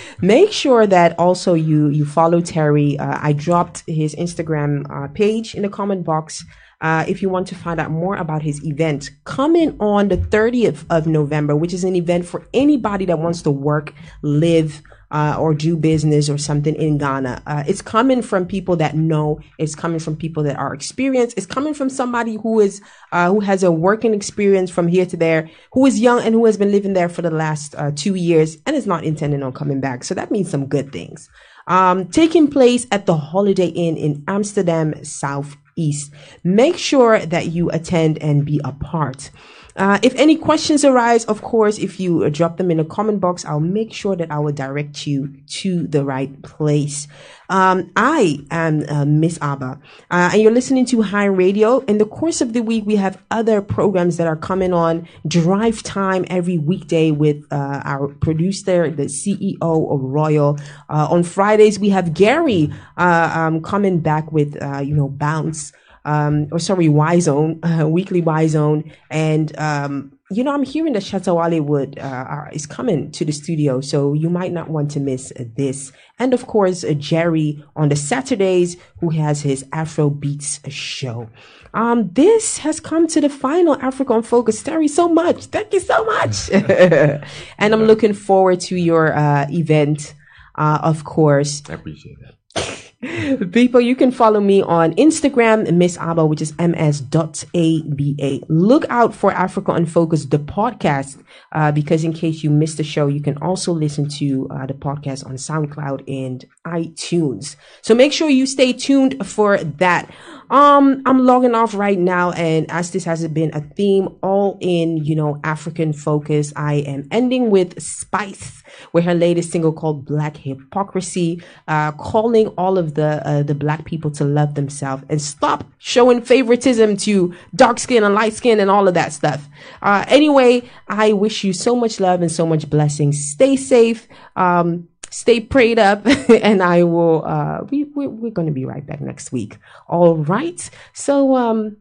make 0.20 0.52
sure 0.52 0.86
that 0.86 1.18
also 1.18 1.54
you 1.54 1.88
you 1.88 2.06
follow 2.06 2.40
Terry. 2.40 2.96
Uh, 2.98 3.18
I 3.20 3.32
dropped 3.32 3.82
his 3.88 4.14
Instagram 4.14 4.86
uh, 4.88 5.08
page 5.08 5.56
in 5.56 5.62
the 5.62 5.68
comment 5.68 6.04
box. 6.04 6.44
Uh, 6.80 7.04
if 7.08 7.20
you 7.20 7.28
want 7.28 7.48
to 7.48 7.54
find 7.54 7.80
out 7.80 7.90
more 7.90 8.14
about 8.16 8.42
his 8.42 8.64
event, 8.64 9.10
coming 9.24 9.76
on 9.80 10.08
the 10.08 10.16
30th 10.16 10.86
of 10.88 11.06
November, 11.06 11.54
which 11.54 11.74
is 11.74 11.84
an 11.84 11.94
event 11.94 12.24
for 12.24 12.46
anybody 12.54 13.04
that 13.04 13.18
wants 13.18 13.42
to 13.42 13.50
work, 13.50 13.92
live, 14.22 14.80
uh, 15.10 15.36
or 15.38 15.54
do 15.54 15.76
business 15.76 16.28
or 16.28 16.38
something 16.38 16.74
in 16.74 16.98
Ghana. 16.98 17.42
Uh, 17.46 17.64
it's 17.66 17.82
coming 17.82 18.22
from 18.22 18.46
people 18.46 18.76
that 18.76 18.94
know. 18.94 19.40
It's 19.58 19.74
coming 19.74 19.98
from 19.98 20.16
people 20.16 20.42
that 20.44 20.56
are 20.56 20.72
experienced. 20.72 21.36
It's 21.36 21.46
coming 21.46 21.74
from 21.74 21.90
somebody 21.90 22.36
who 22.36 22.60
is 22.60 22.80
uh, 23.12 23.30
who 23.30 23.40
has 23.40 23.62
a 23.62 23.72
working 23.72 24.14
experience 24.14 24.70
from 24.70 24.88
here 24.88 25.06
to 25.06 25.16
there, 25.16 25.50
who 25.72 25.86
is 25.86 26.00
young 26.00 26.22
and 26.22 26.34
who 26.34 26.44
has 26.46 26.56
been 26.56 26.70
living 26.70 26.92
there 26.92 27.08
for 27.08 27.22
the 27.22 27.30
last 27.30 27.74
uh, 27.76 27.90
two 27.94 28.14
years 28.14 28.58
and 28.66 28.76
is 28.76 28.86
not 28.86 29.04
intending 29.04 29.42
on 29.42 29.52
coming 29.52 29.80
back. 29.80 30.04
So 30.04 30.14
that 30.14 30.30
means 30.30 30.50
some 30.50 30.66
good 30.66 30.92
things. 30.92 31.28
Um, 31.66 32.08
taking 32.08 32.48
place 32.48 32.86
at 32.90 33.06
the 33.06 33.16
Holiday 33.16 33.68
Inn 33.68 33.96
in 33.96 34.24
Amsterdam 34.26 35.04
Southeast. 35.04 36.12
Make 36.42 36.76
sure 36.76 37.20
that 37.20 37.46
you 37.46 37.70
attend 37.70 38.18
and 38.18 38.44
be 38.44 38.60
a 38.64 38.72
part. 38.72 39.30
Uh, 39.76 39.98
if 40.02 40.14
any 40.16 40.36
questions 40.36 40.84
arise, 40.84 41.24
of 41.26 41.42
course, 41.42 41.78
if 41.78 42.00
you 42.00 42.24
uh, 42.24 42.28
drop 42.28 42.56
them 42.56 42.70
in 42.70 42.80
a 42.80 42.84
comment 42.84 43.20
box, 43.20 43.44
I'll 43.44 43.60
make 43.60 43.92
sure 43.92 44.16
that 44.16 44.30
I 44.30 44.38
will 44.38 44.52
direct 44.52 45.06
you 45.06 45.34
to 45.60 45.86
the 45.86 46.04
right 46.04 46.42
place. 46.42 47.06
Um, 47.48 47.90
I 47.96 48.38
am 48.50 48.84
uh, 48.88 49.04
Miss 49.04 49.38
Aba, 49.42 49.80
uh, 50.10 50.30
and 50.32 50.40
you're 50.40 50.52
listening 50.52 50.86
to 50.86 51.02
High 51.02 51.24
Radio. 51.24 51.80
In 51.80 51.98
the 51.98 52.06
course 52.06 52.40
of 52.40 52.52
the 52.52 52.62
week, 52.62 52.86
we 52.86 52.94
have 52.96 53.20
other 53.30 53.60
programs 53.60 54.18
that 54.18 54.28
are 54.28 54.36
coming 54.36 54.72
on. 54.72 55.08
Drive 55.26 55.82
Time 55.82 56.24
every 56.28 56.58
weekday 56.58 57.10
with 57.10 57.44
uh, 57.50 57.82
our 57.84 58.08
producer, 58.08 58.88
the 58.88 59.06
CEO 59.06 59.58
of 59.60 60.00
Royal. 60.00 60.58
Uh, 60.88 61.08
on 61.10 61.24
Fridays, 61.24 61.80
we 61.80 61.88
have 61.88 62.14
Gary 62.14 62.72
uh, 62.96 63.32
um, 63.34 63.62
coming 63.62 63.98
back 63.98 64.30
with 64.30 64.60
uh, 64.62 64.78
you 64.78 64.94
know 64.94 65.08
Bounce. 65.08 65.72
Um, 66.10 66.48
or 66.50 66.58
sorry, 66.58 66.88
Y 66.88 67.20
Zone, 67.20 67.60
uh, 67.62 67.88
weekly 67.96 68.20
Y 68.20 68.46
Zone, 68.48 68.90
and 69.10 69.56
um, 69.58 70.18
you 70.32 70.44
know, 70.44 70.52
I'm 70.54 70.62
hearing 70.62 70.92
that 70.92 71.02
Shatta 71.02 71.36
Hollywood 71.40 71.98
uh, 71.98 72.46
is 72.52 72.66
coming 72.66 73.10
to 73.12 73.24
the 73.24 73.32
studio, 73.32 73.80
so 73.80 74.12
you 74.12 74.30
might 74.30 74.52
not 74.52 74.70
want 74.70 74.90
to 74.92 75.00
miss 75.00 75.32
this. 75.56 75.92
And 76.18 76.32
of 76.32 76.46
course, 76.46 76.84
uh, 76.84 76.94
Jerry 76.94 77.62
on 77.74 77.88
the 77.88 77.96
Saturdays, 77.96 78.76
who 79.00 79.10
has 79.10 79.42
his 79.42 79.64
Afro 79.72 80.08
Beats 80.10 80.60
show. 80.68 81.28
Um, 81.74 82.10
this 82.12 82.58
has 82.58 82.80
come 82.80 83.06
to 83.08 83.20
the 83.20 83.28
final 83.28 83.76
Africa 83.80 84.12
on 84.12 84.22
Focus. 84.22 84.62
Terry, 84.62 84.88
so 84.88 85.08
much. 85.08 85.46
Thank 85.46 85.72
you 85.72 85.80
so 85.80 86.04
much. 86.04 86.50
and 86.50 87.74
I'm 87.74 87.84
looking 87.84 88.14
forward 88.14 88.60
to 88.60 88.76
your 88.76 89.16
uh, 89.16 89.46
event, 89.50 90.14
uh, 90.56 90.78
of 90.82 91.04
course. 91.04 91.62
I 91.68 91.74
appreciate 91.74 92.16
that. 92.20 92.89
People, 93.52 93.80
you 93.80 93.96
can 93.96 94.10
follow 94.10 94.40
me 94.40 94.60
on 94.60 94.92
Instagram, 94.96 95.72
Miss 95.72 95.96
Aba, 95.96 96.26
which 96.26 96.42
is 96.42 96.52
ms.aba. 96.58 98.40
Look 98.48 98.84
out 98.90 99.14
for 99.14 99.32
Africa 99.32 99.72
Unfocused, 99.72 100.30
the 100.30 100.38
podcast, 100.38 101.22
uh, 101.52 101.72
because 101.72 102.04
in 102.04 102.12
case 102.12 102.44
you 102.44 102.50
missed 102.50 102.76
the 102.76 102.84
show, 102.84 103.06
you 103.06 103.22
can 103.22 103.38
also 103.38 103.72
listen 103.72 104.06
to 104.10 104.46
uh, 104.50 104.66
the 104.66 104.74
podcast 104.74 105.24
on 105.24 105.36
SoundCloud 105.36 106.04
and 106.08 106.44
iTunes. 106.66 107.56
So 107.80 107.94
make 107.94 108.12
sure 108.12 108.28
you 108.28 108.44
stay 108.44 108.74
tuned 108.74 109.26
for 109.26 109.56
that. 109.64 110.12
Um, 110.50 111.02
I'm 111.06 111.24
logging 111.24 111.54
off 111.54 111.74
right 111.74 111.98
now, 111.98 112.32
and 112.32 112.70
as 112.70 112.90
this 112.90 113.04
has 113.04 113.26
been 113.28 113.50
a 113.54 113.60
theme 113.60 114.08
all 114.22 114.58
in, 114.60 114.98
you 114.98 115.14
know, 115.14 115.40
African 115.44 115.92
focus, 115.92 116.52
I 116.56 116.74
am 116.74 117.06
ending 117.10 117.50
with 117.50 117.80
Spice 117.80 118.60
with 118.92 119.04
her 119.04 119.14
latest 119.14 119.50
single 119.50 119.72
called 119.72 120.04
Black 120.04 120.36
Hypocrisy, 120.36 121.42
uh, 121.68 121.92
calling 121.92 122.48
all 122.58 122.78
of 122.78 122.94
the 122.94 123.26
uh, 123.26 123.42
the 123.42 123.54
black 123.54 123.84
people 123.84 124.10
to 124.12 124.24
love 124.24 124.54
themselves 124.54 125.04
and 125.08 125.20
stop 125.20 125.64
showing 125.78 126.22
favoritism 126.22 126.96
to 126.98 127.34
dark 127.54 127.78
skin 127.78 128.04
and 128.04 128.14
light 128.14 128.34
skin 128.34 128.60
and 128.60 128.70
all 128.70 128.88
of 128.88 128.94
that 128.94 129.12
stuff. 129.12 129.48
Uh, 129.82 130.04
anyway, 130.08 130.62
I 130.88 131.12
wish 131.12 131.44
you 131.44 131.52
so 131.52 131.74
much 131.76 132.00
love 132.00 132.22
and 132.22 132.30
so 132.30 132.46
much 132.46 132.68
blessings. 132.68 133.30
Stay 133.30 133.56
safe. 133.56 134.08
Um, 134.36 134.88
stay 135.10 135.40
prayed 135.40 135.78
up 135.78 136.06
and 136.28 136.62
I 136.62 136.84
will, 136.84 137.24
uh, 137.24 137.64
we, 137.70 137.84
we, 137.84 138.06
we're 138.06 138.30
going 138.30 138.48
to 138.48 138.54
be 138.54 138.64
right 138.64 138.84
back 138.84 139.00
next 139.00 139.32
week. 139.32 139.58
All 139.86 140.16
right. 140.16 140.70
So, 140.92 141.36
um, 141.36 141.76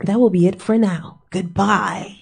that 0.00 0.18
will 0.18 0.30
be 0.30 0.46
it 0.46 0.62
for 0.62 0.78
now. 0.78 1.22
Goodbye. 1.30 2.19